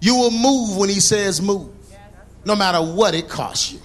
you 0.00 0.14
will 0.14 0.30
move 0.30 0.76
when 0.76 0.88
he 0.88 1.00
says 1.00 1.42
move, 1.42 1.74
no 2.44 2.54
matter 2.54 2.80
what 2.80 3.16
it 3.16 3.28
costs 3.28 3.72
you. 3.72 3.80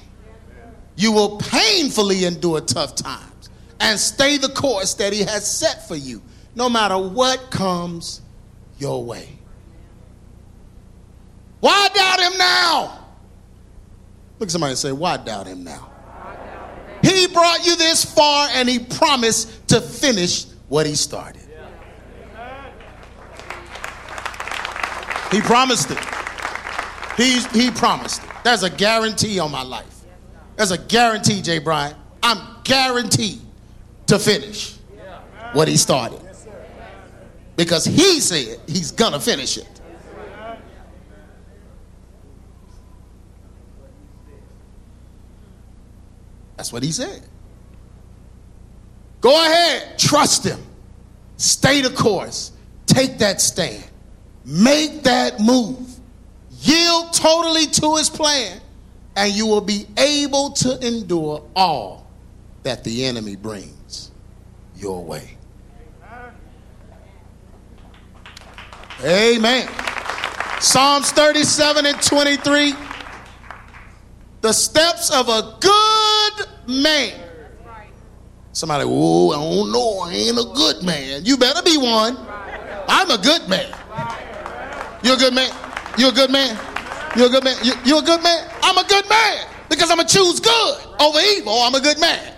You 0.95 1.11
will 1.11 1.37
painfully 1.37 2.25
endure 2.25 2.61
tough 2.61 2.93
times 2.93 3.49
and 3.79 3.99
stay 3.99 4.37
the 4.37 4.49
course 4.49 4.93
that 4.93 5.11
he 5.11 5.21
has 5.21 5.51
set 5.51 5.87
for 5.87 5.95
you 5.95 6.21
no 6.53 6.69
matter 6.69 6.99
what 6.99 7.49
comes 7.49 8.21
your 8.77 9.03
way. 9.03 9.29
Why 11.61 11.89
doubt 11.95 12.19
him 12.19 12.37
now? 12.37 13.07
Look 14.37 14.49
at 14.49 14.51
somebody 14.51 14.69
and 14.73 14.77
say, 14.77 14.91
Why 14.91 15.17
doubt 15.17 15.47
him 15.47 15.63
now? 15.63 15.89
He 17.01 17.25
brought 17.25 17.65
you 17.65 17.75
this 17.75 18.05
far 18.05 18.49
and 18.51 18.69
he 18.69 18.77
promised 18.77 19.67
to 19.69 19.81
finish 19.81 20.45
what 20.69 20.85
he 20.85 20.93
started. 20.93 21.46
He 25.31 25.41
promised 25.41 25.91
it. 25.91 25.99
He, 27.17 27.39
he 27.59 27.71
promised 27.71 28.23
it. 28.23 28.29
There's 28.43 28.63
a 28.63 28.69
guarantee 28.69 29.39
on 29.39 29.51
my 29.51 29.63
life. 29.63 29.85
There's 30.55 30.71
a 30.71 30.77
guarantee, 30.77 31.41
Jay 31.41 31.59
Bryant. 31.59 31.95
I'm 32.23 32.39
guaranteed 32.63 33.41
to 34.07 34.19
finish 34.19 34.75
what 35.53 35.67
he 35.67 35.77
started 35.77 36.19
because 37.55 37.85
he 37.85 38.19
said 38.19 38.59
he's 38.67 38.91
gonna 38.91 39.19
finish 39.19 39.57
it. 39.57 39.67
That's 46.55 46.73
what 46.73 46.83
he 46.83 46.91
said. 46.91 47.21
Go 49.21 49.31
ahead, 49.31 49.97
trust 49.99 50.43
him, 50.43 50.59
stay 51.37 51.81
the 51.81 51.89
course, 51.89 52.51
take 52.85 53.17
that 53.19 53.41
stand, 53.41 53.83
make 54.47 55.03
that 55.03 55.39
move, 55.41 55.77
yield 56.61 57.13
totally 57.13 57.67
to 57.67 57.97
his 57.97 58.09
plan, 58.09 58.61
and 59.15 59.33
you 59.33 59.45
will 59.45 59.61
be 59.61 59.85
able 59.97 60.51
to 60.51 60.79
endure 60.85 61.43
all 61.55 62.07
that 62.63 62.83
the 62.83 63.05
enemy 63.05 63.35
brings 63.35 64.11
your 64.75 65.03
way. 65.03 65.37
Amen. 69.03 69.69
Psalms 70.59 71.11
37 71.11 71.85
and 71.85 72.01
23. 72.01 72.73
The 74.41 74.51
steps 74.51 75.11
of 75.11 75.29
a 75.29 75.57
good 75.59 76.47
man. 76.67 77.19
Somebody, 78.53 78.85
oh, 78.87 79.31
I 79.31 79.35
don't 79.35 79.71
know. 79.71 79.99
I 79.99 80.13
ain't 80.13 80.39
a 80.39 80.51
good 80.55 80.83
man. 80.83 81.25
You 81.25 81.37
better 81.37 81.61
be 81.61 81.77
one. 81.77 82.17
I'm 82.87 83.11
a 83.11 83.17
good 83.17 83.47
man. 83.47 83.71
You're 85.07 85.15
a 85.15 85.19
good 85.19 85.33
man. 85.33 85.49
You're 85.97 86.09
a 86.09 86.11
good 86.11 86.31
man. 86.31 86.59
You're 87.15 87.27
a 87.27 87.29
good 87.29 87.45
man. 87.45 87.55
You're 87.85 87.99
a 87.99 88.01
good 88.01 88.21
man. 88.21 88.51
I'm 88.61 88.77
a 88.77 88.85
good 88.89 89.07
man 89.07 89.47
because 89.69 89.89
I'm 89.89 89.95
going 89.95 90.05
to 90.05 90.13
choose 90.13 90.41
good 90.41 90.77
over 90.99 91.19
evil. 91.21 91.53
I'm 91.61 91.73
a 91.75 91.79
good 91.79 91.97
man. 91.97 92.33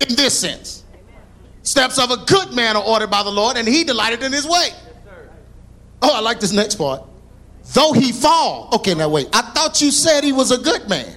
in 0.00 0.16
this 0.16 0.36
sense. 0.36 0.82
Steps 1.62 2.00
of 2.00 2.10
a 2.10 2.16
good 2.24 2.52
man 2.52 2.74
are 2.74 2.82
ordered 2.82 3.12
by 3.12 3.22
the 3.22 3.30
Lord, 3.30 3.56
and 3.56 3.68
he 3.68 3.84
delighted 3.84 4.24
in 4.24 4.32
his 4.32 4.44
way. 4.44 4.70
Oh, 6.02 6.16
I 6.16 6.18
like 6.18 6.40
this 6.40 6.52
next 6.52 6.74
part. 6.74 7.04
Though 7.74 7.92
he 7.92 8.10
fall. 8.10 8.68
Okay, 8.72 8.94
now 8.94 9.08
wait. 9.08 9.28
I 9.32 9.42
thought 9.42 9.80
you 9.80 9.92
said 9.92 10.24
he 10.24 10.32
was 10.32 10.50
a 10.50 10.58
good 10.58 10.88
man. 10.88 11.16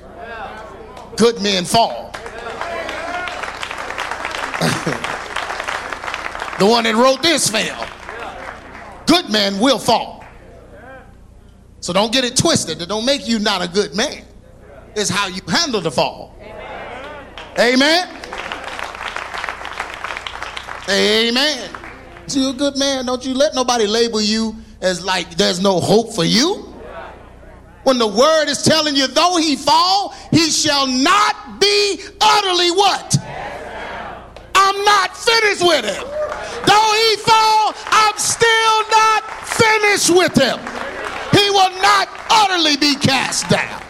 Good 1.18 1.42
men 1.42 1.66
fall. 1.66 2.12
the 6.60 6.68
one 6.68 6.84
that 6.84 6.94
wrote 6.94 7.24
this 7.24 7.50
fell. 7.50 7.95
Good 9.06 9.30
men 9.30 9.60
will 9.60 9.80
fall. 9.80 10.26
So 11.80 11.94
don't 11.94 12.12
get 12.12 12.24
it 12.24 12.36
twisted. 12.36 12.82
It 12.82 12.90
don't 12.90 13.06
make 13.06 13.28
you 13.28 13.40
not 13.40 13.62
a 13.62 13.68
good 13.68 13.96
man. 13.96 14.24
It's 14.96 15.10
how 15.10 15.28
you 15.28 15.42
handle 15.48 15.82
the 15.82 15.92
fall. 15.92 16.36
Amen. 17.60 18.10
Amen. 20.90 21.70
So 22.28 22.40
you're 22.40 22.50
a 22.52 22.54
good 22.54 22.78
man. 22.78 23.06
Don't 23.06 23.26
you 23.26 23.34
let 23.34 23.54
nobody 23.54 23.88
label 23.88 24.22
you 24.22 24.56
as 24.82 25.04
like 25.04 25.36
there's 25.38 25.62
no 25.62 25.80
hope 25.80 26.14
for 26.14 26.26
you. 26.26 26.74
When 27.84 28.00
the 28.00 28.08
word 28.08 28.46
is 28.46 28.64
telling 28.64 28.96
you, 28.96 29.06
though 29.08 29.38
he 29.38 29.56
fall, 29.56 30.16
he 30.32 30.50
shall 30.50 30.88
not 30.88 31.60
be 31.60 32.00
utterly 32.20 32.72
what? 32.72 33.16
I'm 34.56 34.84
not 34.84 35.16
finished 35.16 35.62
with 35.62 35.86
him. 35.86 36.25
Though 36.66 36.92
he 36.94 37.16
fall, 37.18 37.74
I'm 37.88 38.18
still 38.18 38.78
not 38.92 39.24
finished 39.46 40.10
with 40.10 40.36
him. 40.36 40.60
He 41.32 41.50
will 41.50 41.72
not 41.82 42.08
utterly 42.30 42.78
be 42.78 42.96
cast 42.96 43.50
down. 43.50 43.82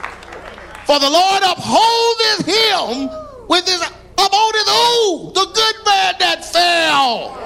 For 0.85 0.99
the 0.99 1.09
Lord 1.09 1.41
upholdeth 1.43 2.45
him 2.45 3.09
with 3.47 3.65
his 3.65 3.81
upholdeth 4.17 4.67
who? 4.67 5.31
The 5.33 5.45
good 5.53 5.75
man 5.85 6.13
that 6.19 6.45
fell. 6.45 7.41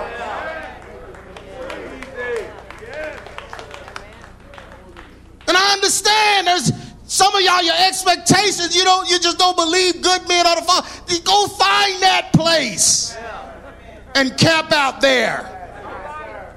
And 5.47 5.57
I 5.57 5.73
understand 5.73 6.47
there's 6.47 6.71
some 7.07 7.33
of 7.33 7.41
y'all, 7.41 7.63
your 7.63 7.75
expectations, 7.87 8.75
you 8.75 8.83
don't, 8.83 9.09
you 9.09 9.19
just 9.19 9.39
don't 9.39 9.55
believe 9.55 10.01
good 10.01 10.27
men 10.27 10.45
are 10.45 10.57
the 10.57 10.61
fall. 10.61 10.81
Go 11.23 11.47
find 11.47 12.01
that 12.03 12.29
place 12.33 13.17
and 14.15 14.37
camp 14.37 14.71
out 14.71 15.01
there. 15.01 15.55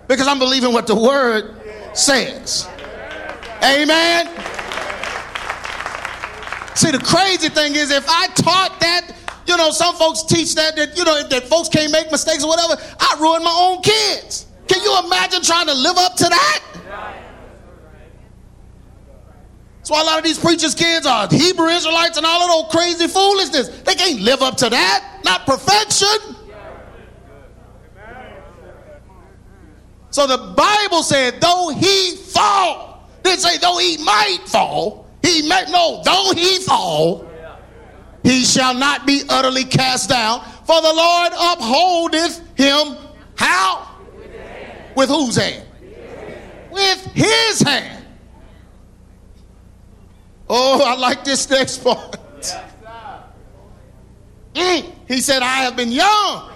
Because 0.09 0.27
I'm 0.27 0.39
believing 0.39 0.73
what 0.73 0.87
the 0.87 0.97
word 0.97 1.55
says. 1.95 2.69
Amen. 3.63 4.27
See, 6.75 6.91
the 6.91 6.99
crazy 6.99 7.49
thing 7.49 7.75
is, 7.75 7.91
if 7.91 8.05
I 8.09 8.27
taught 8.29 8.81
that, 8.81 9.15
you 9.47 9.57
know, 9.57 9.71
some 9.71 9.95
folks 9.97 10.23
teach 10.23 10.55
that, 10.55 10.75
that 10.77 10.97
you 10.97 11.05
know, 11.05 11.27
that 11.29 11.45
folks 11.45 11.69
can't 11.69 11.93
make 11.93 12.11
mistakes 12.11 12.43
or 12.45 12.49
whatever, 12.49 12.81
I 12.99 13.17
ruin 13.21 13.45
my 13.45 13.55
own 13.55 13.83
kids. 13.83 14.47
Can 14.67 14.83
you 14.83 14.99
imagine 15.05 15.43
trying 15.43 15.67
to 15.67 15.75
live 15.75 15.97
up 15.99 16.17
to 16.17 16.25
that? 16.25 16.63
That's 19.79 19.91
why 19.91 20.01
a 20.01 20.05
lot 20.05 20.19
of 20.19 20.25
these 20.25 20.39
preachers' 20.39 20.77
kids 20.77 21.07
are 21.07 21.29
Hebrew 21.29 21.67
Israelites 21.67 22.17
and 22.17 22.25
all 22.25 22.41
of 22.41 22.71
those 22.71 22.73
crazy 22.73 23.09
foolishness. 23.09 23.69
They 23.83 23.97
can't 23.97 24.21
live 24.21 24.41
up 24.41 24.57
to 24.59 24.71
that. 24.71 25.21
Not 25.25 25.45
perfection. 25.45 26.37
So 30.13 30.27
the 30.27 30.37
Bible 30.37 31.03
said, 31.03 31.41
though 31.41 31.71
he 31.75 32.17
fall, 32.17 33.09
didn't 33.23 33.41
say 33.41 33.57
though 33.59 33.79
he 33.79 33.97
might 34.05 34.41
fall. 34.47 35.07
He 35.23 35.49
might 35.49 35.71
no, 35.71 36.03
though 36.05 36.33
he 36.37 36.59
fall, 36.59 37.27
he 38.23 38.45
shall 38.45 38.75
not 38.75 39.07
be 39.07 39.23
utterly 39.29 39.65
cast 39.65 40.11
down. 40.11 40.45
For 40.67 40.81
the 40.81 40.93
Lord 40.93 41.33
upholdeth 41.33 42.41
him 42.57 42.97
how? 43.37 43.89
With 44.95 45.09
whose 45.09 45.37
hand? 45.37 45.67
With 46.71 47.05
his 47.15 47.61
hand. 47.61 48.05
Oh, 50.49 50.83
I 50.85 50.95
like 50.97 51.25
this 51.25 51.49
next 51.49 51.83
part. 51.83 52.19
Mm. 54.55 54.93
He 55.09 55.21
said, 55.23 55.43
I 55.43 55.63
have 55.63 55.77
been 55.77 55.91
young 55.91 56.51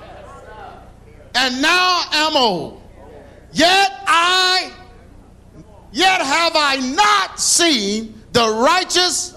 and 1.34 1.62
now 1.62 2.02
am 2.12 2.36
old. 2.36 2.82
Yet 3.56 3.90
I, 4.06 4.70
yet 5.90 6.20
have 6.20 6.52
I 6.54 6.76
not 6.94 7.40
seen 7.40 8.22
the 8.32 8.46
righteous. 8.50 9.34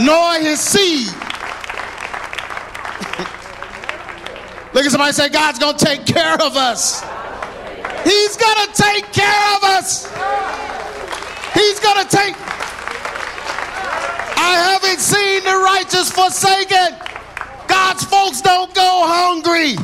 Nor 0.00 0.40
his 0.40 0.58
seed. 0.58 1.08
Look 4.72 4.86
at 4.86 4.90
somebody 4.90 5.12
say, 5.12 5.28
God's 5.28 5.58
going 5.58 5.76
to 5.76 5.84
take 5.84 6.06
care 6.06 6.36
of 6.36 6.56
us. 6.56 7.02
He's 8.04 8.38
going 8.38 8.66
to 8.66 8.72
take 8.72 9.12
care 9.12 9.56
of 9.58 9.64
us. 9.64 10.06
He's 11.52 11.78
going 11.78 12.02
to 12.02 12.08
take. 12.08 12.34
I 14.38 14.54
haven't 14.72 15.00
seen 15.00 15.44
the 15.44 15.58
righteous 15.58 16.10
forsaken. 16.10 17.09
God's 17.70 18.04
folks 18.04 18.40
don't 18.40 18.74
go 18.74 19.04
hungry. 19.06 19.76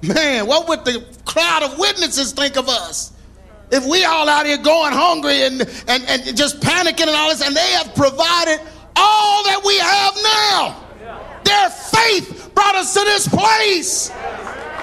Man, 0.14 0.46
what 0.46 0.66
would 0.66 0.86
the 0.86 1.04
crowd 1.26 1.62
of 1.62 1.78
witnesses 1.78 2.32
think 2.32 2.56
of 2.56 2.70
us? 2.70 3.12
If 3.70 3.84
we 3.86 4.04
all 4.04 4.26
out 4.26 4.46
here 4.46 4.56
going 4.56 4.94
hungry 4.94 5.42
and, 5.42 5.60
and, 5.88 6.04
and 6.08 6.34
just 6.34 6.60
panicking 6.60 7.02
and 7.02 7.10
all 7.10 7.28
this, 7.28 7.46
and 7.46 7.54
they 7.54 7.72
have 7.72 7.94
provided 7.94 8.60
all 8.96 9.44
that 9.44 9.62
we 9.62 9.76
have 9.78 10.14
now. 10.40 10.80
Their 11.44 11.68
faith 11.68 12.50
brought 12.54 12.76
us 12.76 12.94
to 12.94 13.00
this 13.00 13.28
place. 13.28 14.10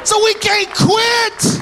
So 0.04 0.24
we 0.24 0.34
can't 0.36 0.74
quit. 0.74 1.62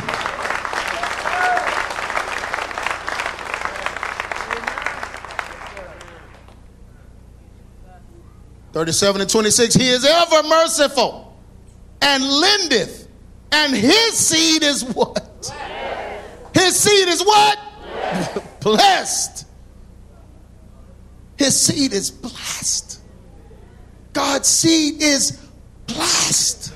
Thirty-seven 8.71 9.21
and 9.21 9.29
twenty-six. 9.29 9.73
He 9.75 9.89
is 9.89 10.05
ever 10.05 10.43
merciful 10.47 11.37
and 12.01 12.23
lendeth, 12.23 13.07
and 13.51 13.75
his 13.75 14.13
seed 14.13 14.63
is 14.63 14.83
what? 14.83 15.51
His 16.53 16.75
seed 16.75 17.07
is 17.07 17.21
what? 17.21 17.59
Blessed. 17.81 18.59
blessed. 18.61 19.47
His 21.37 21.59
seed 21.59 21.93
is 21.93 22.11
blessed. 22.11 23.01
God's 24.13 24.47
seed 24.47 25.01
is 25.01 25.31
blessed. 25.87 26.73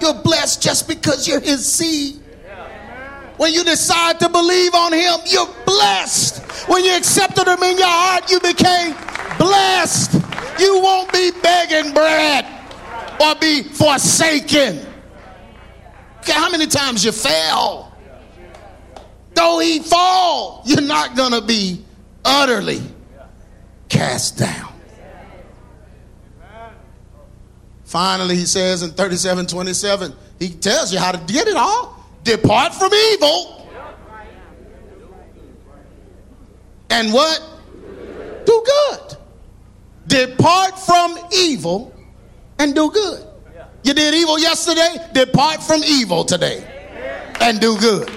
You're 0.00 0.14
blessed 0.14 0.62
just 0.62 0.88
because 0.88 1.28
you're 1.28 1.40
his 1.40 1.70
seed. 1.70 2.20
When 3.36 3.54
you 3.54 3.64
decide 3.64 4.20
to 4.20 4.28
believe 4.28 4.74
on 4.74 4.92
him, 4.92 5.18
you're 5.26 5.48
blessed. 5.64 6.42
When 6.68 6.84
you 6.84 6.94
accepted 6.94 7.48
him 7.48 7.62
in 7.62 7.78
your 7.78 7.86
heart, 7.86 8.30
you 8.30 8.38
became 8.40 8.94
blessed. 9.38 10.12
You 10.58 10.80
won't 10.80 11.10
be 11.10 11.30
begging 11.42 11.94
bread 11.94 12.46
or 13.18 13.34
be 13.36 13.62
forsaken. 13.62 14.86
Okay, 16.18 16.32
how 16.32 16.50
many 16.50 16.66
times 16.66 17.02
you 17.02 17.12
fail? 17.12 17.96
Though 19.34 19.58
he 19.58 19.78
fall, 19.78 20.62
you're 20.66 20.82
not 20.82 21.16
to 21.32 21.40
be 21.40 21.82
utterly 22.24 22.82
cast 23.88 24.36
down. 24.36 24.69
Finally, 27.90 28.36
he 28.36 28.46
says 28.46 28.84
in 28.84 28.92
37 28.92 29.48
27, 29.48 30.14
he 30.38 30.50
tells 30.50 30.92
you 30.92 31.00
how 31.00 31.10
to 31.10 31.18
get 31.26 31.48
it 31.48 31.56
all. 31.56 32.06
Depart 32.22 32.72
from 32.72 32.92
evil. 32.94 33.68
And 36.88 37.12
what? 37.12 37.42
Do 38.46 38.64
good. 38.64 39.16
Depart 40.06 40.78
from 40.78 41.18
evil 41.32 41.92
and 42.60 42.76
do 42.76 42.92
good. 42.92 43.26
You 43.82 43.92
did 43.92 44.14
evil 44.14 44.38
yesterday, 44.38 45.08
depart 45.12 45.60
from 45.60 45.82
evil 45.82 46.24
today 46.24 46.62
and 47.40 47.60
do 47.60 47.76
good. 47.76 48.08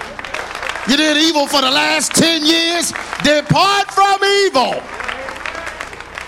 You 0.88 0.96
did 0.96 1.16
evil 1.16 1.48
for 1.48 1.60
the 1.60 1.70
last 1.72 2.14
10 2.14 2.44
years, 2.44 2.92
depart 3.24 3.90
from 3.90 4.22
evil. 4.22 4.80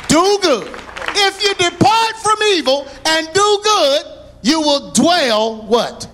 Do 0.09 0.39
good. 0.43 0.86
If 1.19 1.43
you 1.43 1.55
depart 1.55 2.17
from 2.23 2.37
evil 2.53 2.87
and 3.07 3.29
do 3.33 3.61
good, 3.63 4.03
you 4.43 4.61
will 4.61 4.93
dwell 4.93 5.63
what? 5.67 6.09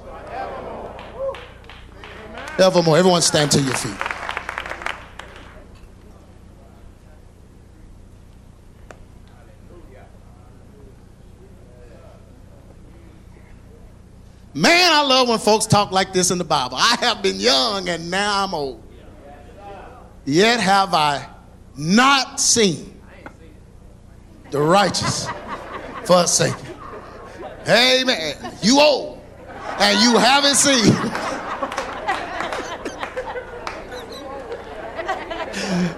Evermore. 2.59 2.97
Everyone 2.97 3.21
stand 3.23 3.51
to 3.53 3.61
your 3.61 3.75
feet. 3.75 3.97
Man, 14.55 14.93
I 14.93 15.03
love 15.03 15.29
when 15.29 15.39
folks 15.39 15.67
talk 15.67 15.93
like 15.93 16.13
this 16.13 16.31
in 16.31 16.39
the 16.39 16.45
Bible. 16.45 16.77
I 16.77 16.97
have 17.01 17.23
been 17.23 17.41
young 17.41 17.89
and 17.89 18.11
now 18.11 18.45
I'm 18.45 18.55
old. 18.55 18.83
Yet 20.25 20.61
have 20.61 20.95
I 20.95 21.27
not 21.77 22.39
seen 22.39 23.02
the 24.53 24.61
righteous 24.61 25.27
forsaken. 26.05 26.67
Amen. 27.67 28.37
You 28.63 28.81
old 28.81 29.21
and 29.81 29.99
you 30.01 30.19
haven't 30.19 30.57
seen. 30.57 30.93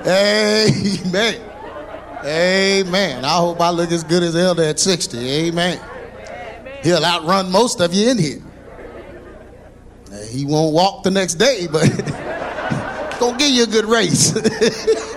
Amen. 0.06 1.50
Amen. 2.24 3.24
I 3.24 3.36
hope 3.36 3.60
I 3.60 3.70
look 3.70 3.90
as 3.90 4.04
good 4.04 4.22
as 4.22 4.36
Elder 4.36 4.62
at 4.62 4.78
60. 4.78 5.18
Amen. 5.18 5.80
He'll 6.82 7.04
outrun 7.04 7.50
most 7.50 7.80
of 7.80 7.92
you 7.92 8.10
in 8.10 8.18
here. 8.18 8.42
He 10.30 10.44
won't 10.44 10.74
walk 10.74 11.02
the 11.02 11.10
next 11.10 11.34
day, 11.34 11.66
but 11.70 11.88
gonna 13.20 13.36
give 13.36 13.50
you 13.50 13.64
a 13.64 13.66
good 13.66 13.86
race. 13.86 14.32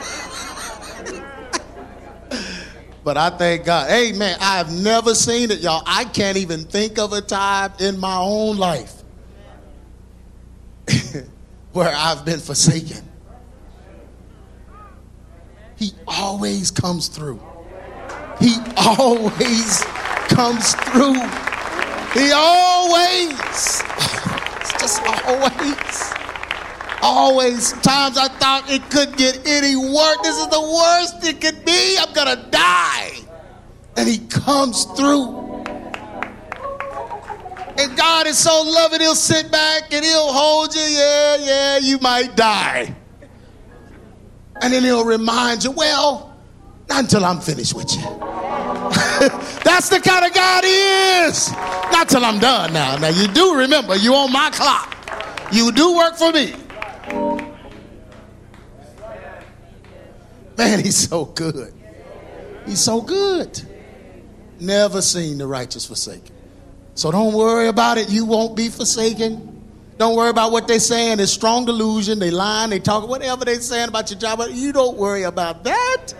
but 3.08 3.16
I 3.16 3.30
thank 3.30 3.64
God. 3.64 3.90
Amen. 3.90 4.38
I 4.42 4.58
have 4.58 4.70
never 4.70 5.16
seen 5.16 5.50
it, 5.50 5.62
y'all. 5.62 5.82
I 5.86 6.04
can't 6.04 6.36
even 6.36 6.66
think 6.66 7.00
of 7.00 7.14
a 7.14 7.22
time 7.22 7.72
in 7.80 7.98
my 7.98 8.18
own 8.18 8.58
life 8.58 9.02
where 11.72 11.94
I've 11.96 12.26
been 12.26 12.42
forsaken. 12.42 13.10
He 15.78 15.94
always 16.06 16.70
comes 16.70 17.08
through. 17.08 17.40
He 18.42 18.56
always 18.76 19.86
comes 20.28 20.76
through. 20.76 21.22
He 22.12 22.34
always, 22.36 23.32
it's 24.60 24.74
just 24.82 25.02
always, 25.26 26.17
always. 27.08 27.72
Times 27.82 28.18
I 28.18 28.28
thought 28.28 28.70
it 28.70 28.90
could 28.92 29.16
get 29.18 29.48
any 29.48 29.76
worse. 29.76 30.18
This 30.24 30.38
is 30.38 30.48
the 30.48 30.62
worst 30.62 31.26
it 31.26 31.42
could 31.42 31.64
be. 31.66 31.98
I'm 32.00 32.14
gonna 32.14 32.48
die. 32.52 33.12
And 33.96 34.08
he 34.08 34.20
comes 34.28 34.86
through. 34.86 35.48
And 37.80 37.96
God 37.96 38.26
is 38.26 38.38
so 38.38 38.64
loving, 38.66 39.02
he'll 39.02 39.16
sit 39.16 39.52
back 39.52 39.94
and 39.94 40.04
he'll 40.04 40.34
hold 40.34 40.74
you. 40.74 40.82
Yeah, 40.82 41.38
yeah, 41.40 41.78
you 41.78 42.00
might 42.00 42.36
die. 42.36 42.94
And 44.62 44.74
then 44.74 44.84
he'll 44.84 45.06
remind 45.06 45.64
you, 45.64 45.72
well, 45.72 46.36
not 46.90 47.04
until 47.04 47.24
I'm 47.24 47.40
finished 47.40 47.76
with 47.76 47.94
you. 47.96 48.02
That's 49.64 49.90
the 49.90 50.00
kind 50.04 50.26
of 50.26 50.34
God 50.34 50.64
he 50.64 50.72
is. 51.28 51.52
Not 51.92 52.10
till 52.10 52.26
I'm 52.26 52.40
done 52.40 52.74
now. 52.74 52.98
Now, 52.98 53.10
you 53.10 53.28
do 53.28 53.56
remember, 53.56 53.96
you 53.96 54.16
on 54.16 54.32
my 54.32 54.50
clock. 54.52 54.96
You 55.52 55.72
do 55.72 55.96
work 55.96 56.16
for 56.16 56.32
me. 56.32 56.54
Man, 60.58 60.80
he's 60.80 60.98
so 60.98 61.26
good. 61.26 61.74
He's 62.66 62.82
so 62.82 63.02
good. 63.02 63.62
Never 64.60 65.02
seen 65.02 65.38
the 65.38 65.48
righteous 65.48 65.86
forsaken. 65.86 66.36
So 66.96 67.12
don't 67.12 67.34
worry 67.34 67.68
about 67.68 67.98
it. 67.98 68.10
You 68.10 68.26
won't 68.26 68.58
be 68.58 68.70
forsaken. 68.70 69.54
Don't 69.98 70.16
worry 70.16 70.30
about 70.30 70.52
what 70.52 70.68
they're 70.68 70.80
saying. 70.80 71.20
It's 71.20 71.32
strong 71.32 71.66
delusion. 71.66 72.20
They 72.20 72.32
lying. 72.32 72.72
They 72.72 72.80
talk 72.80 73.08
whatever 73.08 73.46
they're 73.46 73.62
saying 73.62 73.90
about 73.90 74.10
your 74.10 74.20
job. 74.20 74.42
You 74.50 74.72
don't 74.72 74.98
worry 74.98 75.24
about 75.24 75.64
that. 75.64 76.14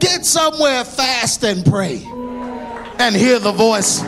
Get 0.00 0.24
somewhere 0.24 0.84
fast 0.84 1.44
and 1.44 1.64
pray 1.64 2.02
and 2.98 3.14
hear 3.14 3.38
the 3.38 3.52
voice 3.52 4.02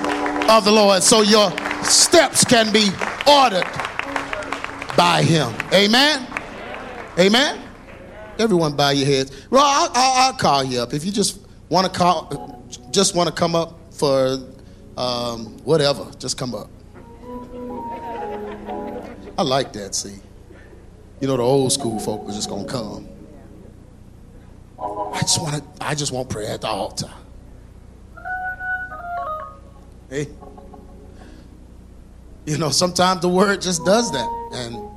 of 0.49 0.64
the 0.64 0.73
Lord 0.73 1.03
so 1.03 1.23
your 1.23 1.51
steps 1.83 2.45
can 2.45 2.73
be 2.73 2.89
ordered 3.27 3.70
by 4.97 5.23
Him. 5.23 5.53
Amen. 5.73 6.27
Amen. 7.18 7.61
Everyone, 8.43 8.74
bow 8.74 8.90
your 8.90 9.07
heads. 9.07 9.47
Well, 9.51 9.62
I'll, 9.64 9.90
I'll, 9.95 10.22
I'll 10.22 10.32
call 10.32 10.64
you 10.64 10.80
up 10.80 10.93
if 10.93 11.05
you 11.05 11.12
just 11.12 11.38
want 11.68 11.86
to 11.86 11.97
call. 11.97 12.61
Just 12.90 13.14
want 13.14 13.28
to 13.28 13.34
come 13.34 13.55
up 13.55 13.78
for 13.95 14.36
um, 14.97 15.59
whatever. 15.64 16.11
Just 16.18 16.36
come 16.36 16.53
up. 16.53 16.68
I 19.38 19.43
like 19.43 19.72
that, 19.74 19.95
see. 19.95 20.16
You 21.20 21.28
know, 21.28 21.36
the 21.36 21.43
old 21.45 21.72
school 21.72 22.01
folk 22.01 22.28
are 22.28 22.32
just 22.32 22.49
gonna 22.49 22.64
come. 22.64 23.09
I 24.80 25.20
just 25.20 25.40
want 25.40 25.55
to, 25.57 25.86
I 25.86 25.95
just 25.95 26.12
want 26.12 26.28
prayer 26.28 26.51
at 26.51 26.62
the 26.62 26.66
altar. 26.66 27.11
Hey. 30.11 30.26
You 32.45 32.59
know, 32.59 32.70
sometimes 32.70 33.20
the 33.20 33.28
word 33.28 33.62
just 33.62 33.84
does 33.84 34.11
that. 34.11 34.51
And 34.53 34.91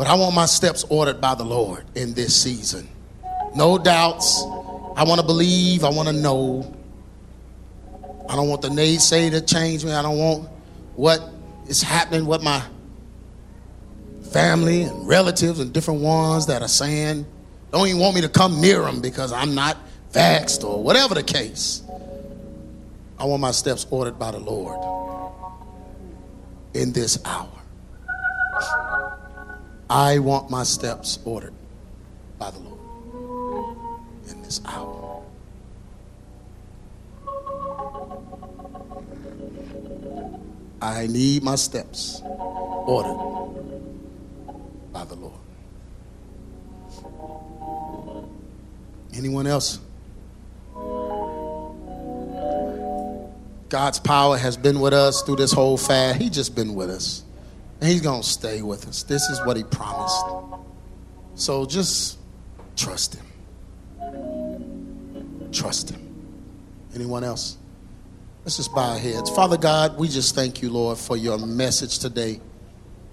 but 0.00 0.06
I 0.06 0.14
want 0.14 0.34
my 0.34 0.46
steps 0.46 0.82
ordered 0.88 1.20
by 1.20 1.34
the 1.34 1.44
Lord 1.44 1.84
in 1.94 2.14
this 2.14 2.34
season. 2.34 2.88
No 3.54 3.76
doubts. 3.76 4.42
I 4.96 5.04
want 5.04 5.20
to 5.20 5.26
believe. 5.26 5.84
I 5.84 5.90
want 5.90 6.08
to 6.08 6.14
know. 6.14 6.74
I 8.26 8.34
don't 8.34 8.48
want 8.48 8.62
the 8.62 8.70
naysay 8.70 9.30
to 9.30 9.42
change 9.42 9.84
me. 9.84 9.92
I 9.92 10.00
don't 10.00 10.16
want 10.16 10.48
what 10.96 11.20
is 11.68 11.82
happening, 11.82 12.24
what 12.24 12.42
my 12.42 12.62
family 14.32 14.84
and 14.84 15.06
relatives 15.06 15.60
and 15.60 15.70
different 15.70 16.00
ones 16.00 16.46
that 16.46 16.62
are 16.62 16.68
saying, 16.68 17.26
don't 17.70 17.86
even 17.86 18.00
want 18.00 18.14
me 18.14 18.22
to 18.22 18.28
come 18.30 18.58
near 18.58 18.80
them 18.80 19.02
because 19.02 19.34
I'm 19.34 19.54
not 19.54 19.76
vexed 20.12 20.64
or 20.64 20.82
whatever 20.82 21.14
the 21.14 21.22
case. 21.22 21.82
I 23.18 23.26
want 23.26 23.42
my 23.42 23.50
steps 23.50 23.86
ordered 23.90 24.18
by 24.18 24.30
the 24.30 24.40
Lord 24.40 24.78
in 26.72 26.90
this 26.94 27.22
hour. 27.26 27.59
I 29.90 30.20
want 30.20 30.50
my 30.50 30.62
steps 30.62 31.18
ordered 31.24 31.52
by 32.38 32.52
the 32.52 32.60
Lord 32.60 33.76
in 34.28 34.40
this 34.42 34.60
hour. 34.64 35.24
I 40.80 41.08
need 41.08 41.42
my 41.42 41.56
steps 41.56 42.22
ordered 42.24 43.18
by 44.92 45.04
the 45.06 45.16
Lord. 45.16 45.40
Anyone 49.12 49.48
else? 49.48 49.80
God's 53.68 53.98
power 53.98 54.38
has 54.38 54.56
been 54.56 54.78
with 54.78 54.92
us 54.92 55.22
through 55.22 55.36
this 55.36 55.50
whole 55.50 55.76
fast. 55.76 56.20
He's 56.20 56.30
just 56.30 56.54
been 56.54 56.76
with 56.76 56.90
us. 56.90 57.24
And 57.80 57.88
he's 57.90 58.02
going 58.02 58.22
to 58.22 58.28
stay 58.28 58.62
with 58.62 58.86
us. 58.86 59.02
This 59.04 59.22
is 59.30 59.40
what 59.46 59.56
he 59.56 59.64
promised. 59.64 60.24
So 61.34 61.64
just 61.64 62.18
trust 62.76 63.16
him. 63.16 63.24
Trust 65.52 65.90
him. 65.90 66.00
Anyone 66.94 67.24
else? 67.24 67.56
Let's 68.44 68.56
just 68.56 68.74
bow 68.74 68.92
our 68.92 68.98
heads. 68.98 69.30
Father 69.30 69.56
God, 69.56 69.98
we 69.98 70.08
just 70.08 70.34
thank 70.34 70.60
you, 70.62 70.70
Lord, 70.70 70.98
for 70.98 71.16
your 71.16 71.38
message 71.38 71.98
today. 71.98 72.40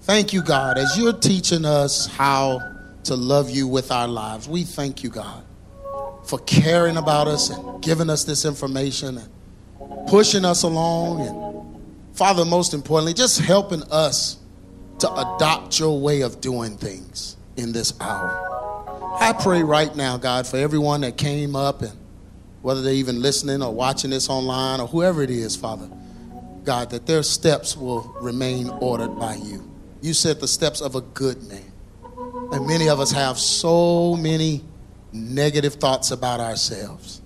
Thank 0.02 0.32
you, 0.32 0.42
God, 0.42 0.78
as 0.78 0.98
you're 0.98 1.12
teaching 1.12 1.64
us 1.64 2.06
how 2.06 2.60
to 3.04 3.14
love 3.14 3.50
you 3.50 3.66
with 3.66 3.90
our 3.90 4.08
lives. 4.08 4.48
We 4.48 4.64
thank 4.64 5.02
you, 5.02 5.10
God, 5.10 5.42
for 6.24 6.38
caring 6.40 6.96
about 6.96 7.28
us 7.28 7.50
and 7.50 7.82
giving 7.82 8.10
us 8.10 8.24
this 8.24 8.44
information 8.44 9.18
and 9.18 10.08
pushing 10.08 10.44
us 10.44 10.62
along. 10.62 11.20
And 11.20 12.16
Father, 12.16 12.44
most 12.44 12.74
importantly, 12.74 13.14
just 13.14 13.40
helping 13.40 13.82
us 13.84 14.38
to 15.00 15.12
adopt 15.12 15.78
your 15.78 16.00
way 16.00 16.22
of 16.22 16.40
doing 16.40 16.76
things 16.76 17.36
in 17.56 17.72
this 17.72 17.92
hour. 18.00 18.44
I 19.20 19.32
pray 19.32 19.62
right 19.62 19.94
now, 19.94 20.16
God, 20.16 20.46
for 20.46 20.56
everyone 20.56 21.00
that 21.02 21.16
came 21.16 21.56
up 21.56 21.82
and 21.82 21.96
whether 22.62 22.82
they're 22.82 22.94
even 22.94 23.22
listening 23.22 23.62
or 23.62 23.72
watching 23.72 24.10
this 24.10 24.28
online 24.28 24.80
or 24.80 24.86
whoever 24.86 25.22
it 25.22 25.30
is, 25.30 25.56
Father, 25.56 25.88
God, 26.64 26.90
that 26.90 27.06
their 27.06 27.22
steps 27.22 27.76
will 27.76 28.14
remain 28.20 28.68
ordered 28.80 29.18
by 29.18 29.36
you. 29.36 29.68
You 30.02 30.14
said 30.14 30.40
the 30.40 30.48
steps 30.48 30.80
of 30.80 30.94
a 30.94 31.00
good 31.00 31.42
man. 31.48 31.72
And 32.52 32.66
many 32.66 32.88
of 32.88 33.00
us 33.00 33.10
have 33.12 33.38
so 33.38 34.16
many 34.16 34.64
negative 35.12 35.74
thoughts 35.74 36.10
about 36.10 36.40
ourselves. 36.40 37.20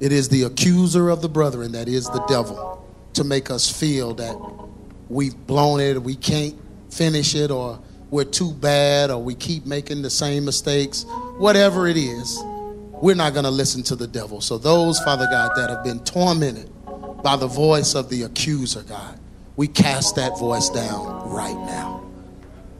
It 0.00 0.12
is 0.12 0.28
the 0.28 0.42
accuser 0.42 1.08
of 1.08 1.22
the 1.22 1.28
brethren 1.28 1.72
that 1.72 1.88
is 1.88 2.06
the 2.06 2.24
devil 2.26 2.84
to 3.14 3.24
make 3.24 3.50
us 3.50 3.70
feel 3.70 4.14
that 4.14 4.34
we've 5.08 5.36
blown 5.46 5.80
it, 5.80 6.02
we 6.02 6.14
can't 6.16 6.56
finish 6.90 7.34
it, 7.34 7.50
or 7.50 7.80
we're 8.10 8.24
too 8.24 8.52
bad, 8.52 9.10
or 9.10 9.22
we 9.22 9.34
keep 9.34 9.66
making 9.66 10.02
the 10.02 10.10
same 10.10 10.44
mistakes. 10.44 11.04
Whatever 11.38 11.88
it 11.88 11.96
is, 11.96 12.40
we're 13.02 13.16
not 13.16 13.32
going 13.32 13.44
to 13.44 13.50
listen 13.50 13.82
to 13.84 13.96
the 13.96 14.06
devil. 14.06 14.40
So, 14.40 14.56
those, 14.56 15.00
Father 15.00 15.26
God, 15.30 15.52
that 15.56 15.68
have 15.70 15.84
been 15.84 16.00
tormented 16.04 16.70
by 17.22 17.36
the 17.36 17.46
voice 17.46 17.94
of 17.94 18.08
the 18.08 18.22
accuser, 18.22 18.82
God, 18.82 19.18
we 19.56 19.66
cast 19.68 20.16
that 20.16 20.38
voice 20.38 20.68
down 20.70 21.28
right 21.28 21.56
now. 21.66 22.02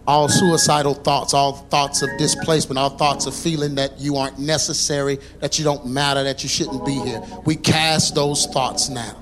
All 0.06 0.28
suicidal 0.28 0.94
thoughts, 0.94 1.32
all 1.32 1.54
thoughts 1.54 2.02
of 2.02 2.10
displacement, 2.18 2.78
all 2.78 2.90
thoughts 2.90 3.26
of 3.26 3.34
feeling 3.34 3.74
that 3.76 3.98
you 3.98 4.16
aren't 4.16 4.38
necessary, 4.38 5.18
that 5.40 5.58
you 5.58 5.64
don't 5.64 5.86
matter, 5.86 6.22
that 6.24 6.42
you 6.42 6.48
shouldn't 6.48 6.84
be 6.84 6.92
here. 6.92 7.22
We 7.46 7.56
cast 7.56 8.14
those 8.14 8.46
thoughts 8.46 8.90
now. 8.90 9.16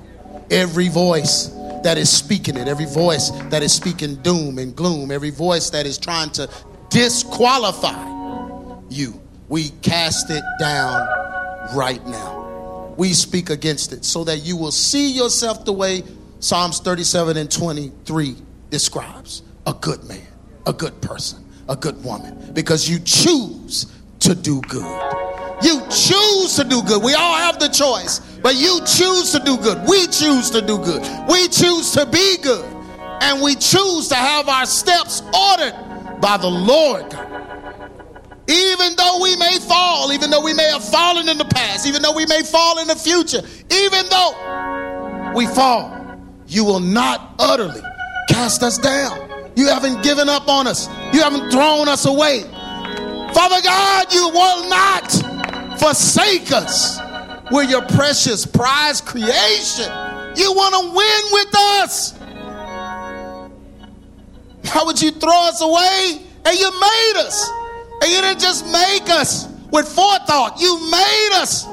Every 0.51 0.89
voice 0.89 1.49
that 1.83 1.97
is 1.97 2.09
speaking 2.09 2.57
it, 2.57 2.67
every 2.67 2.85
voice 2.85 3.29
that 3.49 3.61
is 3.63 3.73
speaking 3.73 4.15
doom 4.15 4.57
and 4.57 4.75
gloom, 4.75 5.11
every 5.11 5.29
voice 5.29 5.69
that 5.71 5.85
is 5.85 5.97
trying 5.97 6.29
to 6.31 6.49
disqualify 6.89 8.11
you, 8.89 9.19
we 9.49 9.69
cast 9.81 10.29
it 10.29 10.43
down 10.59 11.07
right 11.75 12.05
now. 12.07 12.93
We 12.97 13.13
speak 13.13 13.49
against 13.49 13.91
it 13.93 14.05
so 14.05 14.23
that 14.25 14.39
you 14.39 14.55
will 14.55 14.71
see 14.71 15.11
yourself 15.11 15.65
the 15.65 15.73
way 15.73 16.03
Psalms 16.39 16.79
37 16.79 17.37
and 17.37 17.51
23 17.51 18.35
describes 18.69 19.43
a 19.65 19.73
good 19.73 20.03
man, 20.03 20.27
a 20.67 20.73
good 20.73 21.01
person, 21.01 21.43
a 21.69 21.75
good 21.75 22.03
woman, 22.03 22.51
because 22.53 22.89
you 22.89 22.99
choose 22.99 23.91
to 24.19 24.35
do 24.35 24.61
good. 24.61 25.22
You 25.63 25.81
choose 25.89 26.55
to 26.57 26.63
do 26.63 26.81
good. 26.83 27.03
We 27.03 27.13
all 27.13 27.35
have 27.35 27.59
the 27.59 27.69
choice, 27.69 28.19
but 28.41 28.55
you 28.55 28.79
choose 28.85 29.31
to 29.31 29.39
do 29.39 29.57
good. 29.57 29.87
We 29.87 30.07
choose 30.07 30.49
to 30.51 30.61
do 30.61 30.77
good. 30.77 31.01
We 31.29 31.47
choose 31.47 31.91
to 31.93 32.05
be 32.05 32.37
good. 32.43 32.65
And 33.21 33.41
we 33.41 33.55
choose 33.55 34.09
to 34.09 34.15
have 34.15 34.49
our 34.49 34.65
steps 34.65 35.21
ordered 35.33 35.73
by 36.21 36.37
the 36.37 36.49
Lord 36.49 37.13
Even 38.47 38.95
though 38.97 39.19
we 39.21 39.37
may 39.37 39.59
fall, 39.59 40.11
even 40.11 40.29
though 40.29 40.41
we 40.41 40.53
may 40.53 40.69
have 40.69 40.83
fallen 40.83 41.29
in 41.29 41.37
the 41.37 41.45
past, 41.45 41.87
even 41.87 42.01
though 42.01 42.13
we 42.15 42.25
may 42.25 42.43
fall 42.43 42.79
in 42.79 42.87
the 42.87 42.95
future, 42.95 43.41
even 43.71 44.05
though 44.09 45.33
we 45.35 45.47
fall, 45.47 45.97
you 46.47 46.65
will 46.65 46.81
not 46.81 47.35
utterly 47.39 47.81
cast 48.29 48.63
us 48.63 48.77
down. 48.77 49.17
You 49.55 49.67
haven't 49.67 50.03
given 50.03 50.27
up 50.29 50.49
on 50.49 50.67
us. 50.67 50.87
You 51.13 51.21
haven't 51.21 51.51
thrown 51.51 51.87
us 51.87 52.05
away. 52.05 52.41
Father 53.33 53.61
God, 53.63 54.13
you 54.13 54.29
will 54.29 54.69
not 54.69 55.32
forsake 55.83 56.51
us. 56.53 56.97
We're 57.51 57.63
your 57.63 57.81
precious 57.81 58.45
prize 58.45 59.01
creation. 59.01 59.91
You 60.35 60.53
want 60.53 60.73
to 60.75 60.95
win 60.95 61.23
with 61.33 61.55
us. 61.55 62.17
How 64.63 64.85
would 64.85 65.01
you 65.01 65.11
throw 65.11 65.49
us 65.49 65.61
away? 65.61 66.21
And 66.45 66.57
you 66.57 66.71
made 66.79 67.13
us. 67.17 67.49
And 68.01 68.11
you 68.11 68.21
didn't 68.21 68.39
just 68.39 68.65
make 68.65 69.09
us 69.09 69.47
with 69.71 69.87
forethought, 69.87 70.61
you 70.61 70.79
made 70.91 71.29
us 71.33 71.65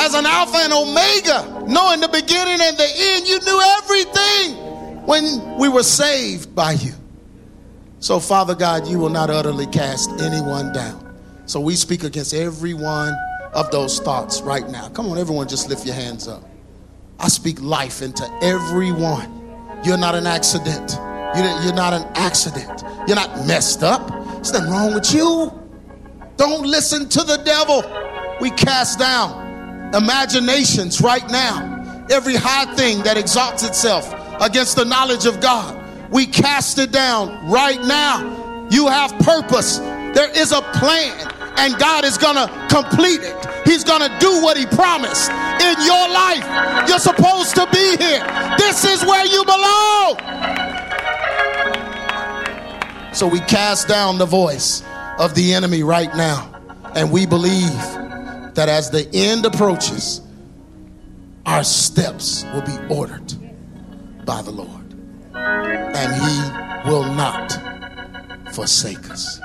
as 0.00 0.14
an 0.14 0.24
Alpha 0.24 0.56
and 0.56 0.72
Omega, 0.72 1.66
knowing 1.68 2.00
the 2.00 2.08
beginning 2.08 2.58
and 2.58 2.76
the 2.76 2.88
end. 2.96 3.28
You 3.28 3.38
knew 3.40 3.60
everything 3.78 5.04
when 5.04 5.58
we 5.58 5.68
were 5.68 5.82
saved 5.82 6.54
by 6.54 6.72
you. 6.72 6.92
So, 8.00 8.18
Father 8.18 8.54
God, 8.54 8.86
you 8.86 8.98
will 8.98 9.10
not 9.10 9.28
utterly 9.28 9.66
cast 9.66 10.10
anyone 10.22 10.72
down. 10.72 11.01
So 11.46 11.60
we 11.60 11.74
speak 11.74 12.04
against 12.04 12.34
every 12.34 12.74
one 12.74 13.14
of 13.52 13.70
those 13.70 13.98
thoughts 14.00 14.40
right 14.40 14.68
now. 14.68 14.88
Come 14.88 15.08
on, 15.08 15.18
everyone, 15.18 15.48
just 15.48 15.68
lift 15.68 15.84
your 15.84 15.94
hands 15.94 16.28
up. 16.28 16.42
I 17.18 17.28
speak 17.28 17.60
life 17.60 18.02
into 18.02 18.28
everyone. 18.42 19.40
You're 19.84 19.98
not 19.98 20.14
an 20.14 20.26
accident. 20.26 20.92
You're 21.34 21.74
not 21.74 21.92
an 21.92 22.04
accident. 22.14 22.82
You're 23.06 23.16
not 23.16 23.46
messed 23.46 23.82
up. 23.82 24.08
There's 24.08 24.52
nothing 24.52 24.70
wrong 24.70 24.94
with 24.94 25.12
you. 25.12 25.52
Don't 26.36 26.66
listen 26.66 27.08
to 27.08 27.22
the 27.22 27.36
devil. 27.38 27.82
We 28.40 28.50
cast 28.50 28.98
down 28.98 29.94
imaginations 29.94 31.00
right 31.00 31.28
now. 31.30 32.06
Every 32.10 32.34
high 32.34 32.72
thing 32.74 33.02
that 33.02 33.16
exalts 33.16 33.62
itself 33.62 34.12
against 34.40 34.76
the 34.76 34.84
knowledge 34.84 35.26
of 35.26 35.40
God, 35.40 35.78
we 36.10 36.26
cast 36.26 36.78
it 36.78 36.92
down 36.92 37.48
right 37.50 37.80
now. 37.82 38.68
You 38.70 38.88
have 38.88 39.16
purpose. 39.18 39.78
There 40.14 40.30
is 40.30 40.52
a 40.52 40.60
plan 40.60 41.32
and 41.56 41.78
God 41.78 42.04
is 42.04 42.18
going 42.18 42.36
to 42.36 42.48
complete 42.68 43.20
it. 43.22 43.46
He's 43.64 43.84
going 43.84 44.00
to 44.00 44.18
do 44.18 44.42
what 44.42 44.56
He 44.56 44.66
promised 44.66 45.30
in 45.30 45.76
your 45.84 46.08
life. 46.08 46.88
You're 46.88 46.98
supposed 46.98 47.54
to 47.56 47.66
be 47.72 47.96
here. 47.96 48.24
This 48.58 48.84
is 48.84 49.02
where 49.04 49.24
you 49.24 49.44
belong. 49.44 50.18
So 53.14 53.26
we 53.26 53.40
cast 53.40 53.88
down 53.88 54.18
the 54.18 54.26
voice 54.26 54.82
of 55.18 55.34
the 55.34 55.54
enemy 55.54 55.82
right 55.82 56.14
now. 56.16 56.48
And 56.94 57.10
we 57.10 57.24
believe 57.26 57.80
that 58.54 58.68
as 58.68 58.90
the 58.90 59.08
end 59.14 59.46
approaches, 59.46 60.20
our 61.46 61.64
steps 61.64 62.44
will 62.52 62.62
be 62.62 62.76
ordered 62.94 63.32
by 64.24 64.42
the 64.42 64.50
Lord. 64.50 64.94
And 65.34 66.14
He 66.14 66.90
will 66.90 67.04
not 67.04 67.52
forsake 68.52 69.10
us 69.10 69.40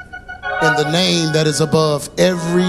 in 0.61 0.73
the 0.75 0.89
name 0.91 1.33
that 1.33 1.45
is 1.47 1.61
above 1.61 2.09
every 2.17 2.65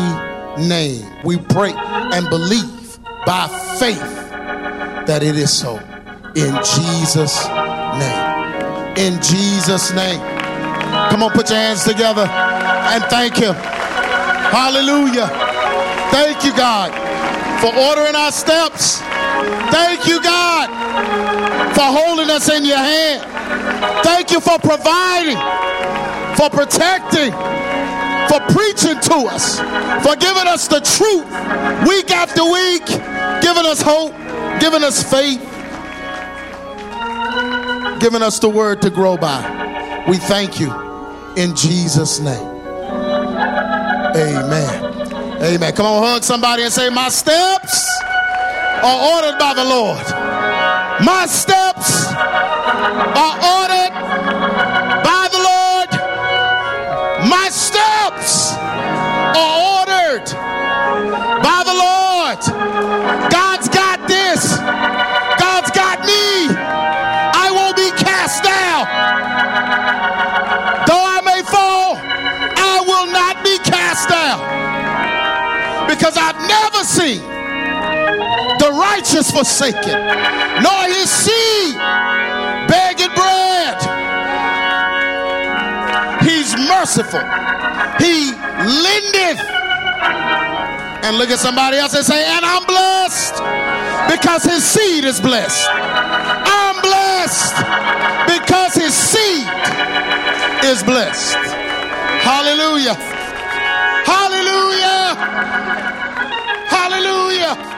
name. 0.63 1.07
We 1.25 1.39
pray 1.39 1.73
and 1.75 2.29
believe 2.29 2.99
by 3.25 3.49
faith 3.79 4.29
that 5.07 5.23
it 5.23 5.37
is 5.37 5.57
so. 5.57 5.77
In 6.37 6.55
Jesus' 6.63 7.47
name. 7.97 8.39
In 8.97 9.23
Jesus' 9.23 9.93
name. 9.93 10.21
Come 11.11 11.23
on, 11.23 11.31
put 11.31 11.49
your 11.49 11.59
hands 11.59 11.85
together 11.85 12.27
and 12.27 13.03
thank 13.05 13.37
Him. 13.37 13.55
Hallelujah. 13.55 15.29
Thank 16.11 16.45
you, 16.45 16.53
God, 16.57 16.93
for 17.61 17.75
ordering 17.75 18.15
our 18.15 18.33
steps. 18.33 19.01
Thank 19.71 20.07
you, 20.07 20.23
God, 20.23 20.69
for 21.75 21.85
holding 21.85 22.31
us 22.31 22.49
in 22.49 22.65
your 22.65 22.77
hand. 22.77 23.25
Thank 24.05 24.31
you 24.31 24.41
for 24.41 24.59
providing, 24.59 25.39
for 26.37 26.51
protecting 26.51 27.33
for 28.29 28.41
preaching 28.53 29.01
to 29.01 29.29
us, 29.31 29.59
for 30.05 30.17
giving 30.17 30.47
us 30.47 30.69
the 30.69 30.81
truth 30.81 31.27
week 31.89 32.11
after 32.11 32.45
week, 32.45 32.87
giving 33.43 33.67
us 33.67 33.81
hope, 33.83 34.13
giving 34.61 34.85
us 34.85 35.03
faith, 35.03 35.41
giving 38.01 38.23
us 38.23 38.39
the 38.39 38.49
word 38.49 38.83
to 38.83 38.91
grow 38.91 39.17
by. 39.17 40.05
We 40.09 40.17
thank 40.17 40.61
you 40.61 40.73
in 41.37 41.55
Jesus' 41.55 42.21
name. 42.21 42.47
Amen. 44.17 44.85
Amen. 45.43 45.73
Come 45.75 45.87
on, 45.87 46.03
hug 46.03 46.25
somebody 46.25 46.63
and 46.65 46.73
say, 46.73 46.89
My 46.91 47.09
steps 47.09 47.89
are 48.83 49.15
ordered 49.15 49.39
by 49.39 49.55
the 49.55 49.65
Lord. 49.65 50.05
My 51.05 51.27
steps 51.27 52.07
are 52.13 53.35
ordered 53.39 53.68
righteous 79.19 79.31
forsaken, 79.31 79.99
nor 80.62 80.85
his 80.86 81.11
seed 81.11 81.77
begging 82.69 83.12
bread. 83.15 83.77
He's 86.23 86.55
merciful. 86.69 87.20
He 87.99 88.32
lendeth. 88.32 89.40
And 91.05 91.16
look 91.16 91.31
at 91.31 91.39
somebody 91.39 91.78
else 91.78 91.95
and 91.95 92.05
say, 92.05 92.24
and 92.24 92.45
I'm 92.45 92.65
blessed 92.66 93.35
because 94.12 94.45
his 94.45 94.65
seed 94.65 95.05
is 95.05 95.20
blessed. 95.20 95.69
I'm 95.70 96.81
blessed 96.82 97.57
because 98.27 98.74
his 98.74 98.95
seed 98.95 99.47
is 100.65 100.82
blessed. 100.82 101.36
Hallelujah. 102.23 102.95
Hallelujah. 104.05 105.15
Hallelujah. 106.69 107.78